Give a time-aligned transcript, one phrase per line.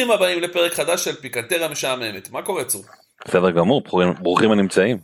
[0.00, 2.30] ברוכים הבאים לפרק חדש של פיקנטריה משעממת.
[2.30, 2.84] מה קורה צור?
[3.26, 3.82] בסדר גמור,
[4.20, 4.98] ברוכים הנמצאים.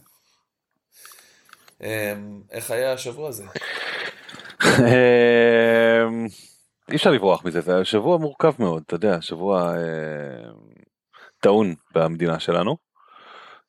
[1.83, 3.45] אמ, איך היה השבוע הזה?
[4.65, 6.27] אמ,
[6.91, 10.51] אי אפשר לברוח מזה, זה היה שבוע מורכב מאוד, אתה יודע, שבוע אה,
[11.41, 12.77] טעון במדינה שלנו.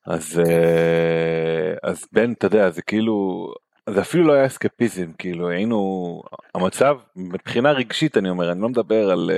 [0.06, 3.47] אז, אה, אז בין, אתה יודע, זה כאילו,
[3.89, 6.22] זה אפילו לא היה אסקפיזם, כאילו היינו,
[6.56, 9.31] המצב, מבחינה רגשית אני אומר, אני לא מדבר על...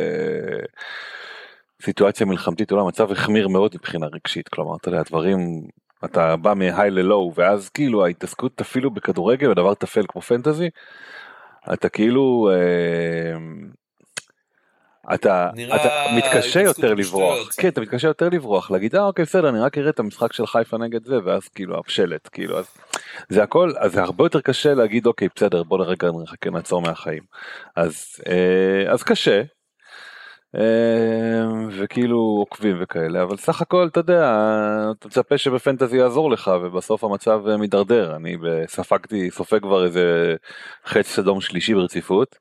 [1.82, 4.48] סיטואציה מלחמתית אולי המצב החמיר מאוד מבחינה רגשית.
[4.48, 5.68] כלומר אתה יודע דברים
[6.06, 10.70] אתה בא מהיי ללואו ואז כאילו ההתעסקות אפילו בכדורגל ודבר טפל כמו פנטזי
[11.74, 13.38] אתה כאילו אה,
[15.14, 19.60] אתה, אתה מתקשה יותר לברוח, כן אתה מתקשה יותר לברוח להגיד אה אוקיי בסדר אני
[19.60, 22.66] רק אראה את המשחק של חיפה נגד זה ואז כאילו השלט כאילו אז
[23.30, 27.24] זה הכל אז זה הרבה יותר קשה להגיד אוקיי בסדר בוא לרגע נחכה נעצור מהחיים
[27.76, 29.42] אז אה, אז קשה
[31.72, 34.34] וכאילו עוקבים וכאלה אבל סך הכל אתה יודע
[34.92, 38.38] אתה מצפה שבפנטזי יעזור לך ובסוף המצב מידרדר אני
[38.68, 40.36] ספגתי סופג כבר איזה
[40.86, 42.36] חץ סדום שלישי ברציפות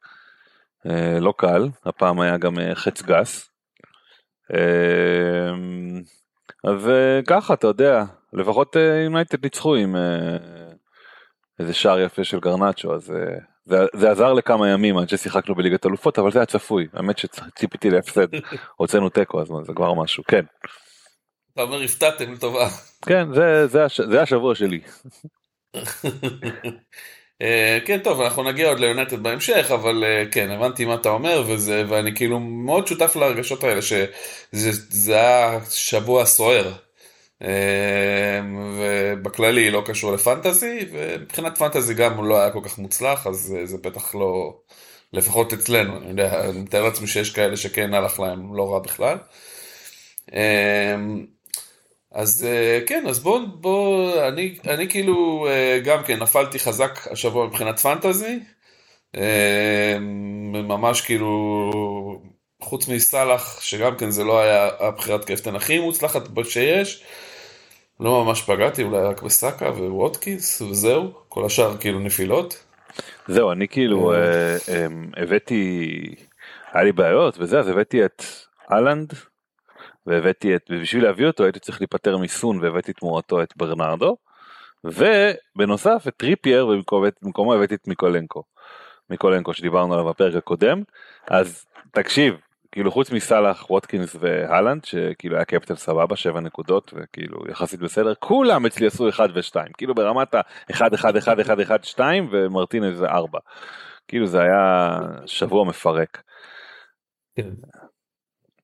[0.87, 3.51] אה, לא קל הפעם היה גם אה, חץ גס.
[4.55, 6.03] אמ,
[6.65, 9.97] אז אה, ככה אתה יודע לפחות יונייטד ניצחו עם
[11.61, 13.13] איזה שער יפה של גרנצ'ו אז
[13.69, 17.91] זה, זה עזר לכמה ימים עד ששיחקנו בליגת אלופות אבל זה היה צפוי האמת שציפיתי
[17.91, 18.27] להפסד
[18.77, 20.45] הוצאנו תיקו אז זה כבר משהו כן.
[21.55, 22.69] אתה אומר הפתעתם לטובה.
[23.07, 24.81] כן זה, זה, זה השבוע שלי.
[27.43, 31.45] אה, כן טוב אנחנו נגיע עוד ליונטד בהמשך אבל אה, כן הבנתי מה אתה אומר
[31.47, 36.73] וזה ואני כאילו מאוד שותף להרגשות האלה שזה היה שבוע סוער
[38.79, 43.67] ובכללי לא קשור לפנטזי, ומבחינת פנטזי גם הוא לא היה כל כך מוצלח, אז אה,
[43.67, 44.61] זה בטח לא,
[45.13, 49.19] לפחות אצלנו, אני יודע, אני מתאר לעצמי שיש כאלה שכן הלך להם לא רע בכלל.
[50.33, 51.27] אמ,
[52.13, 57.47] אז אה, כן, אז בוא, בוא, אני, אני כאילו אה, גם כן נפלתי חזק השבוע
[57.47, 58.39] מבחינת פנטזי,
[59.17, 59.21] אמ,
[60.53, 61.31] ממש כאילו,
[62.63, 67.05] חוץ מסאלח, שגם כן זה לא היה הבחירת קפטן הכי מוצלחת שיש,
[68.01, 72.65] לא ממש פגעתי, אולי רק בסאקה וווטקינס, וזהו, כל השאר כאילו נפילות.
[73.29, 74.19] זהו, אני כאילו אה.
[74.19, 74.87] אה, אה,
[75.17, 76.15] הבאתי,
[76.73, 78.23] היה לי בעיות וזה, אז הבאתי את
[78.73, 79.13] הולנד,
[80.07, 84.17] והבאתי את, ובשביל להביא אותו הייתי צריך להיפטר מסון והבאתי תמורתו את ברנרדו,
[84.85, 88.43] ובנוסף את טריפייר ובמקומו הבאתי את מיקולנקו.
[89.11, 90.83] מיקולנקו שדיברנו עליו בפרק הקודם,
[91.27, 92.35] אז תקשיב,
[92.73, 98.67] כאילו חוץ מסאלח, ווטקינס והולנד שכאילו היה קפטן סבבה, שבע נקודות וכאילו יחסית בסדר, כולם
[98.67, 103.39] אצלי עשו 1 ו-2, כאילו ברמת ה-1, 1, 1, 1, 1, 2 ומרטינז זה 4.
[104.09, 106.23] כאילו זה היה שבוע מפרק.
[107.37, 107.51] כן.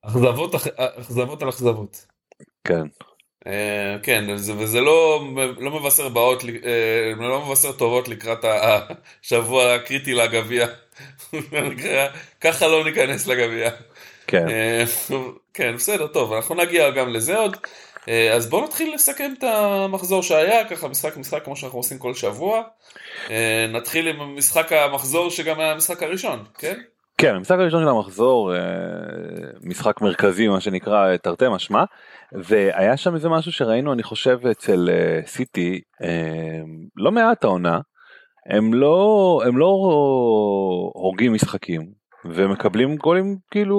[0.01, 2.05] אכזבות, אכזבות על אכזבות.
[2.63, 2.87] כן.
[3.45, 4.25] Uh, כן,
[4.57, 5.23] וזה לא,
[5.57, 6.45] לא מבשר באות, uh,
[7.19, 10.67] לא מבשר טובות לקראת השבוע הקריטי לגביע.
[12.41, 13.69] ככה לא ניכנס לגביע.
[14.27, 14.49] כן.
[14.49, 14.83] אה,
[15.53, 17.57] כן, בסדר, טוב, אנחנו נגיע גם לזה עוד.
[18.09, 22.13] אה, אז בואו נתחיל לסכם את המחזור שהיה, ככה משחק משחק כמו שאנחנו עושים כל
[22.13, 22.61] שבוע.
[23.29, 26.79] אה, נתחיל עם משחק המחזור שגם היה המשחק הראשון, כן?
[27.17, 28.53] כן, המשחק הראשון של המחזור,
[29.63, 31.83] משחק מרכזי מה שנקרא תרתי משמע,
[32.33, 34.89] והיה שם איזה משהו שראינו אני חושב אצל
[35.25, 35.81] סיטי
[36.95, 37.79] לא מעט העונה,
[38.49, 39.67] הם לא, הם לא
[40.93, 41.91] הורגים משחקים,
[42.25, 43.77] ומקבלים גולים כאילו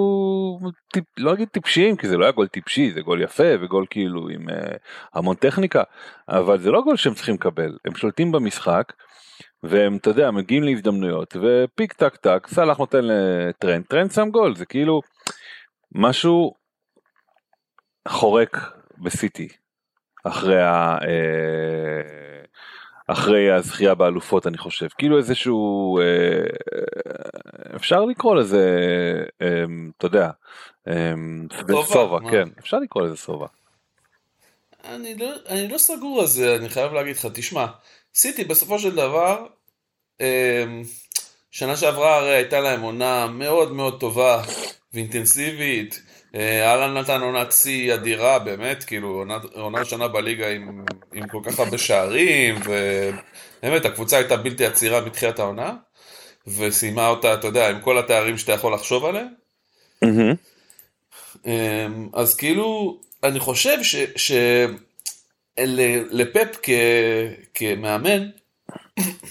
[0.93, 4.29] טיפ, לא אגיד טיפשיים כי זה לא היה גול טיפשי זה גול יפה וגול כאילו
[4.29, 4.53] עם uh,
[5.15, 5.83] המון טכניקה
[6.29, 7.79] אבל זה לא גול שהם צריכים לקבל.
[7.85, 8.93] הם שולטים במשחק
[9.63, 14.67] והם אתה יודע מגיעים להזדמנויות ופיק טק טק סאלח נותן לטרנד טרנד שם גול זה
[14.67, 15.01] כאילו
[15.95, 16.55] משהו
[18.09, 18.57] חורק
[18.99, 19.49] בסיטי
[20.25, 20.99] אחרי ה...
[21.03, 22.36] אה,
[23.07, 24.87] אחרי הזכייה באלופות אני חושב.
[24.99, 26.05] כאילו איזשהו אה,
[27.77, 28.67] אפשר לקרוא לזה
[29.43, 29.65] אה,
[29.99, 30.31] אתה יודע
[31.85, 32.31] סובה?
[32.31, 33.47] כן אפשר לקרוא לזה סובה.
[34.85, 37.67] אני לא, אני לא סגור על זה אני חייב להגיד לך תשמע
[38.15, 39.47] סיטי בסופו של דבר
[41.51, 44.43] שנה שעברה הרי הייתה להם עונה מאוד מאוד טובה
[44.93, 49.25] ואינטנסיבית אה, אהלן נתן עונת שיא אדירה, באמת, כאילו,
[49.55, 55.39] עונה ראשונה בליגה עם, עם כל כך הרבה שערים, ובאמת, הקבוצה הייתה בלתי עצירה בתחילת
[55.39, 55.73] העונה,
[56.47, 59.29] וסיימה אותה, אתה יודע, עם כל התארים שאתה יכול לחשוב עליהם.
[60.05, 61.49] Mm-hmm.
[62.15, 63.79] אז כאילו, אני חושב
[65.57, 66.57] שלפפ
[67.55, 68.29] כמאמן,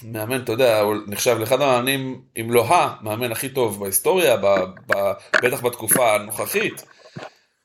[0.03, 4.45] מאמן, אתה יודע, הוא נחשב לאחד המאמנים, אם לא המאמן הכי טוב בהיסטוריה, ב,
[4.87, 5.11] ב,
[5.43, 6.83] בטח בתקופה הנוכחית.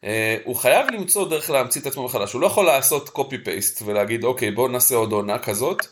[0.04, 3.10] אה, הוא חייב למצוא דרך להמציא את עצמו מחדש, הוא לא יכול לעשות
[3.44, 5.86] פייסט ולהגיד אוקיי בוא נעשה עוד עונה כזאת.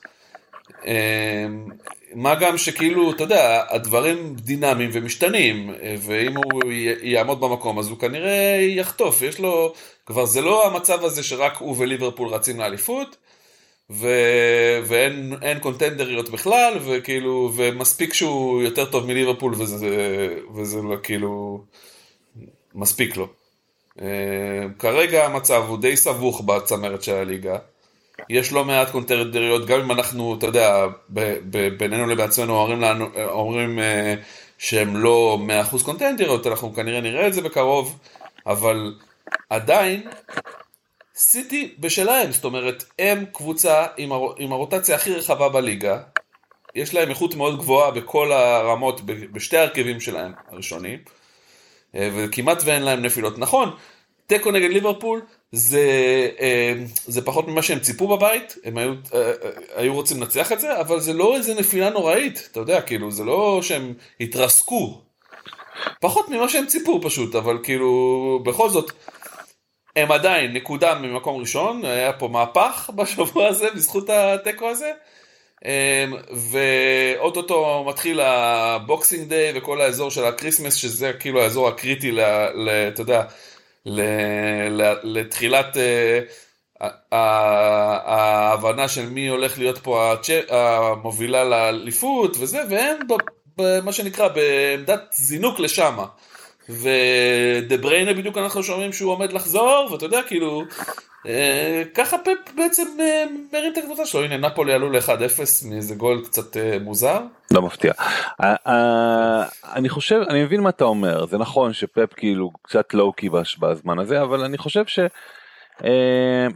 [0.86, 1.46] אה,
[2.14, 6.62] מה גם שכאילו, אתה יודע, הדברים דינמיים ומשתנים, אה, ואם הוא
[7.02, 9.74] יעמוד במקום אז הוא כנראה יחטוף, יש לו,
[10.06, 13.16] כבר זה לא המצב הזה שרק הוא וליברפול רצים לאליפות.
[13.90, 21.60] ואין קונטנדריות בכלל, וכאילו, ומספיק שהוא יותר טוב מליברפול וזה, וזה לא כאילו,
[22.74, 23.28] מספיק לו.
[24.02, 27.58] אה, כרגע המצב הוא די סבוך בצמרת של הליגה.
[28.30, 30.86] יש לא מעט קונטנדריות, גם אם אנחנו, אתה יודע,
[31.78, 34.14] בינינו לבעצמנו אומרים, לנו, אומרים אה,
[34.58, 35.38] שהם לא
[35.72, 37.98] 100% קונטנדריות, אנחנו כנראה נראה את זה בקרוב,
[38.46, 38.94] אבל
[39.50, 40.02] עדיין
[41.18, 44.32] סיטי בשלהם, זאת אומרת, הם קבוצה עם, הר...
[44.38, 46.00] עם הרוטציה הכי רחבה בליגה,
[46.74, 49.00] יש להם איכות מאוד גבוהה בכל הרמות,
[49.32, 50.98] בשתי ההרכבים שלהם הראשונים,
[51.94, 53.38] אה, וכמעט ואין להם נפילות.
[53.38, 53.70] נכון,
[54.26, 55.20] תיקו נגד ליברפול
[55.52, 55.80] זה,
[56.40, 56.72] אה,
[57.06, 59.32] זה פחות ממה שהם ציפו בבית, הם היו, אה,
[59.76, 63.24] היו רוצים לנצח את זה, אבל זה לא איזה נפילה נוראית, אתה יודע, כאילו, זה
[63.24, 65.02] לא שהם התרסקו.
[66.00, 68.92] פחות ממה שהם ציפו פשוט, אבל כאילו, בכל זאת,
[69.96, 74.92] הם עדיין נקודה ממקום ראשון, היה פה מהפך בשבוע הזה בזכות התיקו הזה.
[75.64, 76.14] אמ,
[76.50, 82.20] ואו-טו-טו מתחיל ה Boxing Day וכל האזור של ה Christmas, שזה כאילו האזור הקריטי, ל,
[82.54, 83.22] ל, אתה יודע,
[83.86, 84.00] ל,
[84.70, 85.78] ל, לתחילת uh,
[87.12, 90.14] ההבנה של מי הולך להיות פה
[90.50, 92.96] המובילה לאליפות וזה, והם
[93.56, 96.06] במה שנקרא בעמדת זינוק לשמה.
[96.68, 100.62] ודה בריינה בדיוק אנחנו שומעים שהוא עומד לחזור, ואתה יודע, כאילו,
[101.26, 106.24] אה, ככה פפ בעצם אה, מרים את הקבוצה שלו, הנה נפולי עלו ל-1-0 מאיזה גול
[106.24, 107.20] קצת אה, מוזר.
[107.50, 107.92] לא מפתיע.
[109.74, 113.28] אני חושב, אני מבין מה אתה אומר, זה נכון שפפ כאילו קצת לואו-קי
[113.60, 115.08] בזמן הזה, אבל אני חושב שהם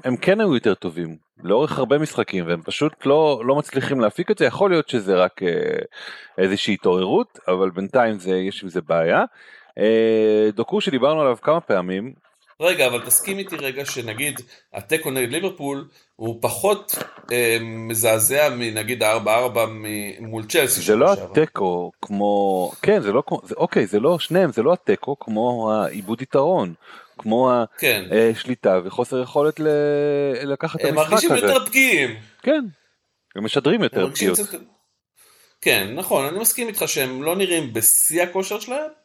[0.07, 4.39] אה, כן היו יותר טובים לאורך הרבה משחקים והם פשוט לא לא מצליחים להפיק את
[4.39, 5.41] זה יכול להיות שזה רק
[6.39, 9.25] איזושהי התעוררות אבל בינתיים זה יש עם זה בעיה.
[9.79, 12.13] אה, דוקו שדיברנו עליו כמה פעמים.
[12.61, 14.41] רגע, אבל תסכים איתי רגע שנגיד
[14.75, 16.95] התיקו נגד ליברפול הוא פחות
[17.33, 19.59] אה, מזעזע מנגיד ה-4-4
[20.21, 20.81] מול צ'לסי.
[20.81, 25.19] זה לא התיקו כמו, כן זה לא זה, אוקיי זה לא שניהם זה לא התיקו
[25.19, 26.75] כמו העיבוד יתרון.
[27.19, 28.05] כמו כן.
[28.31, 29.69] השליטה וחוסר יכולת ל...
[30.43, 31.27] לקחת את המשחק הזה.
[31.27, 32.17] הם מרגישים יותר פגיעים.
[32.43, 32.61] כן,
[33.37, 34.39] הם משדרים יותר פגיעות.
[35.61, 39.02] כן, נכון, אני מסכים איתך שהם לא נראים בשיא הכושר שלהם, אה,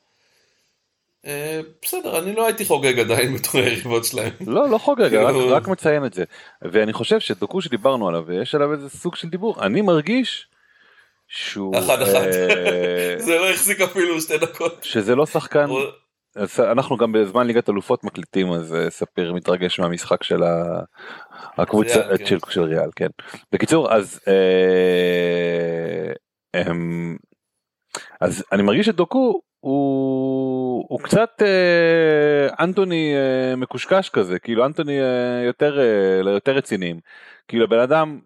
[1.81, 4.31] בסדר, אני לא הייתי חוגג עדיין בתור היריבות שלהם.
[4.47, 6.23] לא, לא חוגג, רק, כאילו- רק מציין את זה.
[6.61, 10.47] ואני חושב שדוקו שדיברנו עליו, ויש עליו איזה סוג של דיבור, אני מרגיש
[11.27, 11.77] שהוא...
[11.77, 12.21] אחד אחד.
[12.21, 14.83] אה, זה לא החזיק אפילו שתי דקות.
[14.83, 15.65] שזה לא שחקן...
[16.59, 20.39] אנחנו גם בזמן ליגת אלופות מקליטים אז אה, ספיר מתרגש מהמשחק של
[21.57, 22.51] הקבוצה ריאל, של, כן.
[22.51, 23.07] של ריאל כן
[23.51, 26.13] בקיצור אז אה,
[26.53, 27.17] הם,
[28.21, 29.41] אז אני מרגיש שדוקו הוא,
[30.89, 36.99] הוא קצת אה, אנטוני אה, מקושקש כזה, כאילו אנטוני אה, יותר, אה, יותר רציניים.
[37.47, 38.19] כאילו הבן אדם,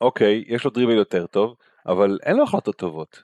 [0.00, 1.54] אוקיי, יש לו דריבל יותר טוב,
[1.86, 3.22] אבל אין לו החלטות טובות.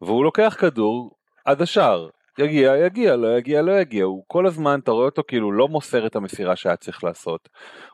[0.00, 1.10] והוא לוקח כדור
[1.44, 2.08] עד השער,
[2.38, 6.06] יגיע, יגיע, לא יגיע, לא יגיע, הוא כל הזמן, אתה רואה אותו כאילו לא מוסר
[6.06, 7.48] את המסירה שהיה צריך לעשות.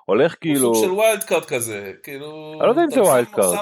[0.05, 0.69] הולך כאילו...
[0.69, 2.53] הוא סוג של wild card כזה, כאילו...
[2.53, 3.59] אני לא יודע אם זה wild card.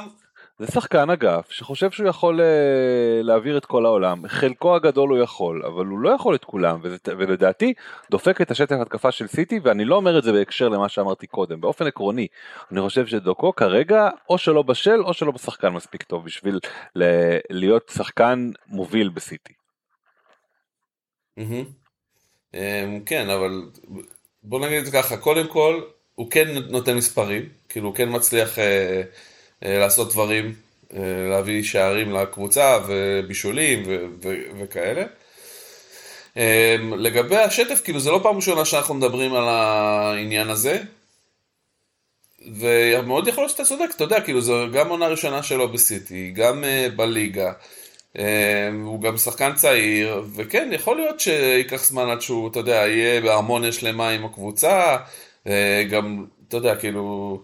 [0.58, 5.62] זה שחקן אגף שחושב שהוא יכול אה, להעביר את כל העולם, חלקו הגדול הוא יכול,
[5.66, 7.75] אבל הוא לא יכול את כולם, ולדעתי
[8.11, 11.61] דופק את השטף התקפה של סיטי, ואני לא אומר את זה בהקשר למה שאמרתי קודם,
[11.61, 12.26] באופן עקרוני,
[12.73, 16.58] אני חושב שדוקו כרגע או שלא בשל או שלא בשחקן מספיק טוב בשביל
[16.96, 19.52] ל- להיות שחקן מוביל בסיטי.
[21.37, 21.64] מהמם.
[22.54, 23.62] אמ, כן, אבל
[24.42, 25.82] בוא נגיד את זה ככה, קודם כל,
[26.14, 29.02] הוא כן נותן מספרים, כאילו הוא כן מצליח אה,
[29.64, 30.54] לעשות דברים,
[30.94, 35.04] אה, להביא שערים לקבוצה ובישולים ו- ו- וכאלה.
[36.37, 40.83] אה, לגבי השטף, כאילו זה לא פעם ראשונה שאנחנו מדברים על העניין הזה,
[42.59, 46.64] ומאוד יכול להיות שאתה צודק, אתה יודע, כאילו זו גם עונה ראשונה שלו בסיטי, גם
[46.64, 47.52] אה, בליגה,
[48.18, 53.21] אה, הוא גם שחקן צעיר, וכן, יכול להיות שייקח זמן עד שהוא, אתה יודע, יהיה
[53.21, 54.97] בהרמוניה שלמה עם הקבוצה,
[55.47, 57.40] אה, גם, אתה יודע, כאילו,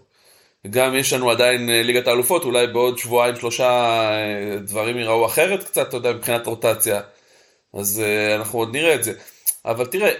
[0.70, 3.68] גם יש לנו עדיין אה, ליגת האלופות, אולי בעוד שבועיים שלושה
[4.10, 7.00] אה, דברים ייראו אחרת קצת, אתה יודע, מבחינת רוטציה.
[7.74, 9.12] אז אה, אנחנו עוד נראה את זה.
[9.64, 10.10] אבל תראה,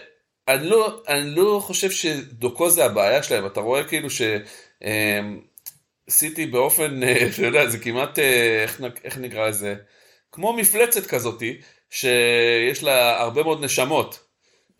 [0.49, 4.09] אני לא, אני לא חושב שדוקו זה הבעיה שלהם, אתה רואה כאילו
[6.09, 8.18] שסיטי באופן, אה, אתה יודע, זה כמעט,
[8.62, 9.75] איך, איך נקרא לזה,
[10.32, 14.30] כמו מפלצת כזאתי, שיש לה הרבה מאוד נשמות.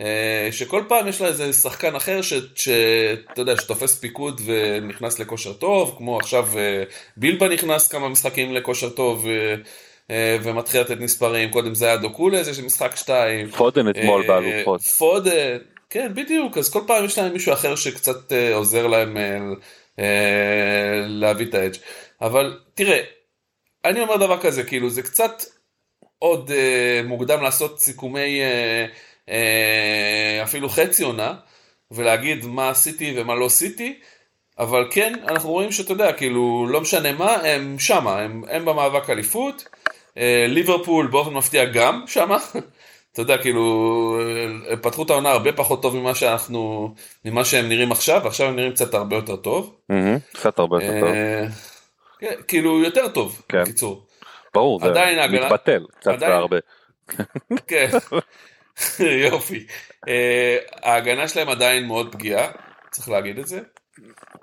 [0.01, 5.95] אה, שכל פעם יש לה איזה שחקן אחר שאתה יודע, שתופס פיקוד ונכנס לכושר טוב,
[5.99, 6.83] כמו עכשיו אה,
[7.17, 9.27] בילבה נכנס כמה משחקים לכושר טוב
[10.11, 13.51] אה, ומתחיל לתת מספרים, קודם זה היה דוקולס, יש משחק שתיים.
[13.51, 14.81] פודן אתמול באלופות.
[14.81, 15.59] פודן,
[15.91, 19.17] כן, בדיוק, אז כל פעם יש להם מישהו אחר שקצת עוזר להם
[21.07, 21.77] להביא את האדג'.
[22.21, 23.01] אבל תראה,
[23.85, 25.43] אני אומר דבר כזה, כאילו זה קצת
[26.19, 26.51] עוד
[27.05, 28.41] מוקדם לעשות סיכומי
[30.43, 31.35] אפילו חצי עונה,
[31.91, 33.99] ולהגיד מה עשיתי ומה לא עשיתי,
[34.59, 39.11] אבל כן, אנחנו רואים שאתה יודע, כאילו, לא משנה מה, הם שמה, הם, הם במאבק
[39.11, 39.69] אליפות,
[40.19, 42.39] אה, ליברפול באופן מפתיע גם שמה,
[43.13, 44.19] אתה יודע, כאילו,
[44.71, 48.57] אה, פתחו את העונה הרבה פחות טוב ממה שאנחנו, ממה שהם נראים עכשיו, ועכשיו הם
[48.57, 49.77] נראים קצת הרבה יותר טוב.
[50.33, 51.09] קצת הרבה יותר טוב.
[51.09, 51.47] אה,
[52.19, 53.63] כן, כאילו, יותר טוב, כן.
[53.63, 54.07] בקיצור.
[54.55, 54.91] ברור, זה
[55.29, 56.57] מתבטל קצת והרבה.
[57.67, 57.89] כן,
[59.31, 59.67] יופי.
[60.09, 62.51] אה, ההגנה שלהם עדיין מאוד פגיעה,
[62.91, 63.61] צריך להגיד את זה.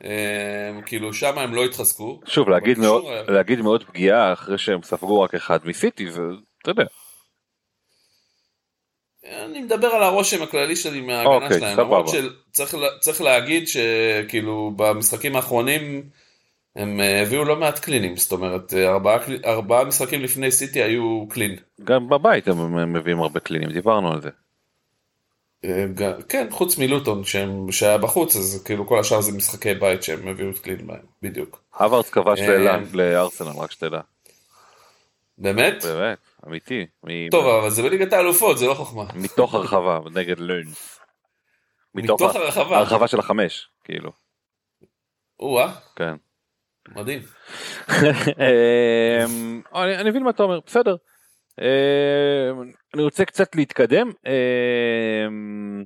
[0.03, 2.19] אה, כאילו, שם הם לא התחזקו.
[2.25, 6.21] שוב, להגיד מאוד, אה, להגיד מאוד פגיעה אחרי שהם ספגו רק אחד מסיטי, זה,
[6.61, 6.83] אתה יודע,
[9.45, 11.79] אני מדבר על הרושם הכללי שלי מההגנה אוקיי, שלהם.
[11.79, 16.09] למרות שצריך לה- צריך להגיד שכאילו במשחקים האחרונים
[16.77, 21.25] הם אה, הביאו לא מעט קלינים, זאת אומרת, אה, ארבעה ארבעה משחקים לפני סיטי היו
[21.29, 21.55] קלין.
[21.83, 24.29] גם בבית הם מביאים הרבה קלינים, דיברנו על זה.
[25.65, 25.85] אה,
[26.29, 30.49] כן, חוץ מלוטון שהם- שהיה בחוץ, אז כאילו כל השאר זה משחקי בית שהם הביאו
[30.49, 31.61] את קלין בהם, בדיוק.
[31.79, 32.39] הווארדס כבש
[32.93, 33.99] לארסנל, רק שתדע.
[35.37, 35.83] באמת?
[35.83, 36.17] באמת,
[36.47, 36.85] אמיתי.
[37.03, 39.03] מ- טוב, אבל זה בליגת האלופות, זה לא חוכמה.
[39.15, 40.99] מתוך הרחבה, נגד לרנס.
[41.95, 42.77] מתוך הרחבה.
[42.77, 44.11] הרחבה של החמש, כאילו.
[45.39, 46.15] או-אה, כן.
[46.95, 47.21] מדהים.
[47.89, 50.95] אמ, אני מבין מה אתה אומר, בסדר.
[51.61, 54.11] אמ, אני רוצה קצת להתקדם.
[54.27, 55.83] אמ,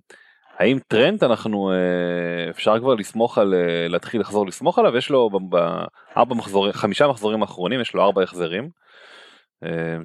[0.60, 5.29] האם טרנט אנחנו אה, אפשר כבר לסמוך על אה, להתחיל לחזור לסמוך עליו יש לו
[5.50, 8.70] בארבע מחזורים חמישה מחזורים האחרונים יש לו ארבע החזרים.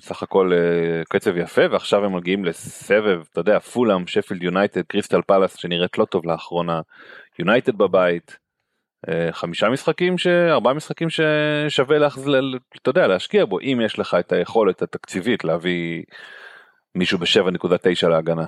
[0.00, 5.22] סך הכל אה, קצב יפה ועכשיו הם מגיעים לסבב אתה יודע פולאם שפילד יונייטד קריסטל
[5.26, 6.80] פלאס שנראית לא טוב לאחרונה
[7.38, 8.45] יונייטד בבית.
[9.08, 10.26] אה, חמישה משחקים ש...
[10.26, 12.26] ארבעה משחקים ששווה להחז...
[12.26, 16.02] ל- אתה יודע להשקיע בו אם יש לך את היכולת התקציבית להביא
[16.94, 18.46] מישהו ב-7.9 להגנה.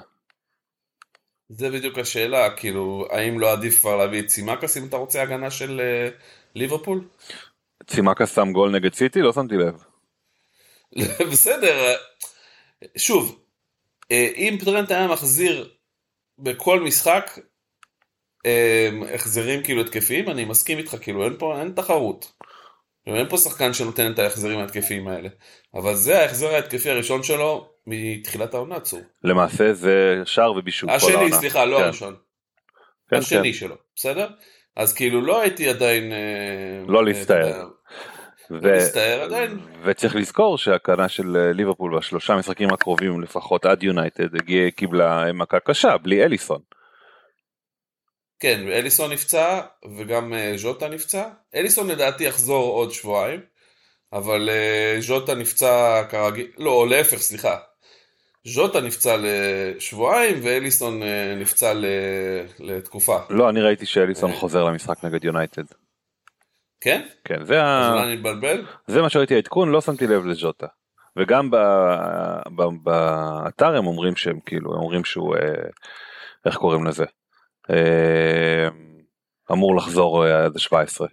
[1.49, 5.51] זה בדיוק השאלה, כאילו, האם לא עדיף כבר להביא את סימקס אם אתה רוצה הגנה
[5.51, 6.09] של אה,
[6.55, 7.05] ליברפול?
[7.87, 9.85] צימקה שם גול נגד סיטי לא שמתי לב.
[11.33, 11.97] בסדר,
[12.97, 13.39] שוב,
[14.13, 15.71] אה, אם טרנט היה מחזיר
[16.39, 17.31] בכל משחק
[19.15, 22.33] החזרים כאילו התקפיים, אני מסכים איתך, כאילו אין פה, אין תחרות.
[23.07, 25.29] אין פה שחקן שנותן את ההחזרים ההתקפיים האלה.
[25.75, 29.01] אבל זה ההחזר ההתקפי הראשון שלו מתחילת העונה, צור.
[29.25, 30.91] למעשה זה שער ובישול.
[30.91, 31.37] כל השני, העונה.
[31.37, 32.17] סליחה, לא כן, הראשון.
[33.11, 33.59] כן, השני כן.
[33.59, 34.29] שלו, בסדר?
[34.77, 36.13] אז כאילו לא הייתי עדיין...
[36.13, 36.19] אה,
[36.89, 37.23] לא אה.
[37.23, 37.35] אתה
[38.55, 39.19] יודע, ו...
[39.19, 39.59] לא עדיין.
[39.85, 44.29] וצריך לזכור שההקרנה של אה, ליברפול בשלושה משחקים הקרובים לפחות עד יונייטד
[44.77, 46.61] קיבלה מכה קשה בלי אליסון.
[48.41, 49.61] כן, אליסון נפצע
[49.97, 51.29] וגם אה, ז'וטה נפצע.
[51.55, 53.41] אליסון לדעתי יחזור עוד שבועיים,
[54.13, 57.57] אבל אה, ז'וטה נפצע כרגיל, לא, להפך, סליחה.
[58.45, 61.87] ז'וטה נפצע לשבועיים ואליסון אה, נפצע ל-
[62.59, 63.19] לתקופה.
[63.31, 64.33] לא אני ראיתי שאליסון.
[64.33, 65.65] חוזר למשחק נגד יונייטד.
[66.81, 67.07] כן?
[67.25, 67.93] כן, זה, אז ה...
[67.93, 68.67] אולי אני מתבלבל?
[68.87, 70.67] זה מה שראיתי העדכון, לא שמתי לב לג'וטה.
[71.17, 71.57] וגם ב...
[72.57, 72.63] ב...
[72.83, 75.37] באתר הם אומרים שהם כאילו, הם אומרים שהוא,
[76.47, 77.05] איך קוראים לזה?
[77.71, 78.69] אה,
[79.53, 81.07] אמור לחזור אה, עד ה-17.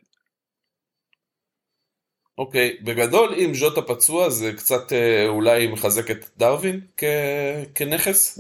[2.38, 7.04] אוקיי, בגדול אם ז'וטה פצוע זה קצת אה, אולי מחזק את דרווין כ...
[7.76, 8.40] כנכס.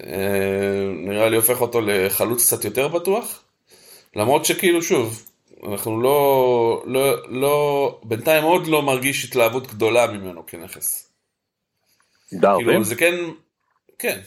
[0.00, 3.42] אה, נראה לי הופך אותו לחלוץ קצת יותר בטוח.
[4.16, 5.30] למרות שכאילו שוב,
[5.68, 11.12] אנחנו לא, לא, לא, בינתיים עוד לא מרגיש התלהבות גדולה ממנו כנכס.
[12.32, 12.66] דרווין?
[12.66, 13.14] כאילו זה כן,
[13.98, 14.20] כן.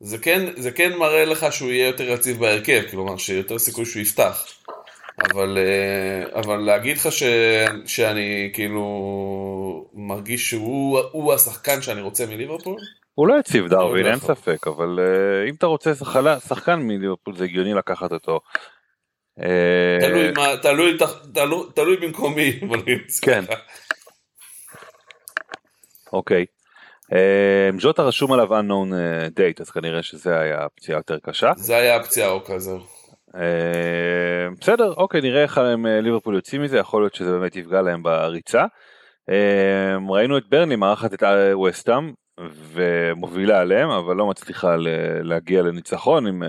[0.00, 4.02] זה כן, זה כן מראה לך שהוא יהיה יותר יציב בהרכב, כלומר שיותר סיכוי שהוא
[4.02, 4.46] יפתח.
[5.24, 7.22] אבל, אה, אבל להגיד לך ש,
[7.86, 12.76] שאני כאילו מרגיש שהוא הוא השחקן שאני רוצה מליברפול?
[13.14, 14.18] הוא לא הציב דרווין, לא אין.
[14.18, 18.40] ספק, אבל אה, אם אתה רוצה שחלה- שחקן מליברפול זה הגיוני לקחת אותו.
[19.42, 20.96] אה, תלוי, מה, תלוי,
[21.34, 22.60] תלוי, תלוי במקום מי,
[23.22, 23.44] כן.
[26.12, 26.38] אוקיי.
[26.40, 26.57] אה,
[27.78, 31.52] ג'וטה רשום עליו unknown אה, date, אז כנראה שזה היה פציעה יותר קשה.
[31.56, 32.72] זה היה הפציעה או כזה.
[33.36, 37.82] אה, בסדר, אוקיי, נראה איך הם אה, ליברפול יוצאים מזה, יכול להיות שזה באמת יפגע
[37.82, 38.64] להם בריצה.
[39.30, 42.12] אה, ראינו את ברני מארחת את אה, וסטאם
[42.72, 44.76] ומובילה עליהם, אבל לא מצליחה
[45.22, 46.48] להגיע לניצחון עם אה,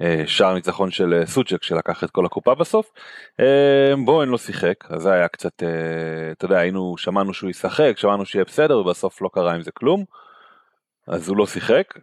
[0.00, 2.92] אה, שער ניצחון של אה, סוצ'ק שלקח את כל הקופה בסוף.
[4.04, 5.62] בוהן לא שיחק, אז זה היה קצת,
[6.32, 10.04] אתה יודע, היינו, שמענו שהוא ישחק, שמענו שיהיה בסדר, ובסוף לא קרה עם זה כלום.
[11.08, 11.94] אז הוא לא שיחק,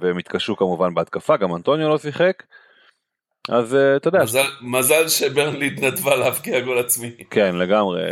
[0.00, 2.42] והם התקשו כמובן בהתקפה, גם אנטוניו לא שיחק.
[3.48, 7.10] אז אתה יודע, מזל, מזל שברנלי התנדבה להבקיע גול עצמי.
[7.30, 8.02] כן לגמרי,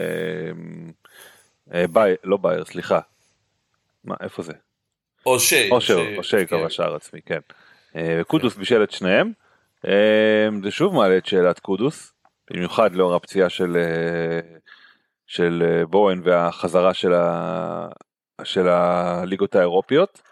[1.66, 3.00] ביי, לא בייר, סליחה.
[4.06, 4.52] מה, איפה זה?
[5.26, 5.68] או שי.
[5.70, 6.44] אושר, ש- אושר כן.
[6.44, 7.38] קבע שער עצמי, כן.
[7.96, 9.32] אה, קודוס בישל את שניהם.
[9.86, 12.12] אה, זה שוב מעלה את שאלת קודוס,
[12.50, 14.40] במיוחד לאור הפציעה של, אה,
[15.26, 17.88] של בוהן והחזרה של, ה,
[18.44, 20.22] של הליגות האירופיות.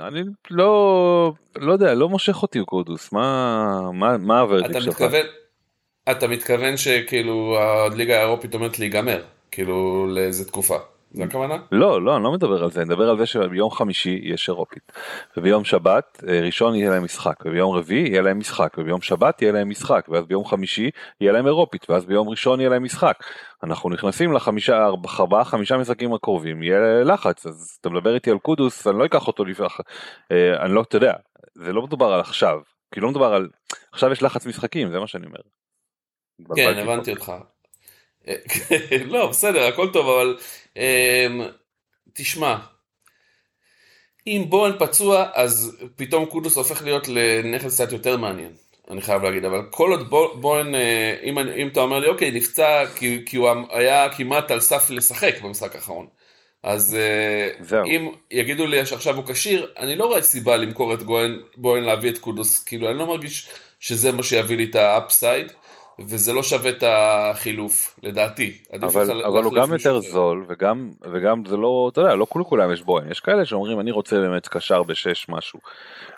[0.00, 4.88] אני לא, לא יודע, לא מושך אותי קודוס, מה, מה, מה הוורדיק שלך?
[4.88, 5.26] מתכוון,
[6.10, 10.76] אתה מתכוון שכאילו הליגה האירופית עומדת להיגמר, כאילו לאיזה תקופה.
[11.12, 11.56] זה הכוונה?
[11.72, 14.92] לא, לא, אני לא מדבר על זה, אני מדבר על זה שביום חמישי יש אירופית,
[15.36, 19.52] וביום שבת אה, ראשון יהיה להם משחק, וביום רביעי יהיה להם משחק, וביום שבת יהיה
[19.52, 23.18] להם משחק, ואז ביום חמישי יהיה להם אירופית, ואז ביום ראשון יהיה להם משחק.
[23.62, 24.86] אנחנו נכנסים לחמישה,
[25.20, 29.26] ארבעה, חמישה משחקים הקרובים, יהיה לחץ, אז אתה מדבר איתי על קודוס, אני לא אקח
[29.26, 29.66] אותו לפני,
[30.32, 31.12] אה, אני לא, אתה יודע,
[31.54, 32.58] זה לא מדובר על עכשיו,
[32.94, 33.48] כי לא מדובר על,
[33.92, 35.40] עכשיו יש לחץ משחקים, זה מה שאני אומר.
[36.56, 36.78] כן.
[36.78, 37.32] הבנתי אותך.
[39.12, 40.38] לא, בסדר, הכל טוב, אבל
[40.76, 41.42] אמ,
[42.14, 42.56] תשמע,
[44.26, 48.52] אם בוהן פצוע, אז פתאום קודוס הופך להיות לנכס קצת יותר מעניין,
[48.90, 52.30] אני חייב להגיד, אבל כל עוד בו- בוהן, אה, אם, אם אתה אומר לי, אוקיי,
[52.30, 56.06] נפצע כי, כי הוא היה כמעט על סף לשחק במשחק האחרון.
[56.62, 57.84] אז אה, זהו.
[57.86, 60.98] אם יגידו לי שעכשיו הוא כשיר, אני לא רואה סיבה למכור את
[61.56, 63.48] בוהן להביא את קודוס, כאילו אני לא מרגיש
[63.80, 65.52] שזה מה שיביא לי את האפסייד,
[66.00, 68.58] וזה לא שווה את החילוף, לדעתי.
[68.82, 70.10] אבל, אבל הוא גם יותר אחר.
[70.10, 73.80] זול וגם וגם זה לא אתה יודע לא כול כולם יש בוהן יש כאלה שאומרים
[73.80, 75.60] אני רוצה באמת קשר בשש משהו.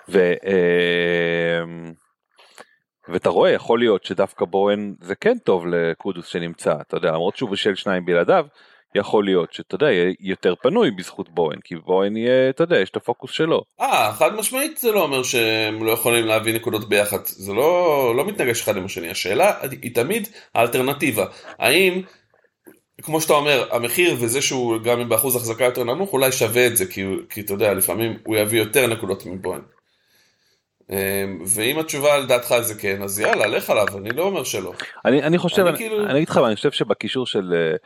[0.09, 1.63] ו, אה,
[3.09, 7.51] ואתה רואה יכול להיות שדווקא בוהן זה כן טוב לקודוס שנמצא אתה יודע למרות שהוא
[7.51, 8.47] בשל שניים בלעדיו
[8.95, 12.91] יכול להיות שאתה יודע יהיה יותר פנוי בזכות בוהן כי בוהן יהיה אתה יודע יש
[12.91, 13.63] את הפוקוס שלו.
[13.81, 18.25] אה, חד משמעית זה לא אומר שהם לא יכולים להביא נקודות ביחד, זה לא, לא
[18.25, 21.27] מתנגש אחד עם השני, השאלה היא תמיד האלטרנטיבה,
[21.59, 22.03] האם,
[23.03, 26.87] כמו שאתה אומר, המחיר וזה שהוא גם באחוז החזקה יותר נמוך, אולי שווה את זה,
[26.87, 29.61] כי, כי אתה יודע, לפעמים הוא יביא יותר נקודות מבוהן.
[30.91, 34.73] אמ, ואם התשובה לדעתך זה כן, אז יאללה, לך עליו, אני לא אומר שלא.
[35.05, 37.77] אני, אני חושב, אני אני, כאילו- אני אגיד לך, אני חושב שבקישור של, אה,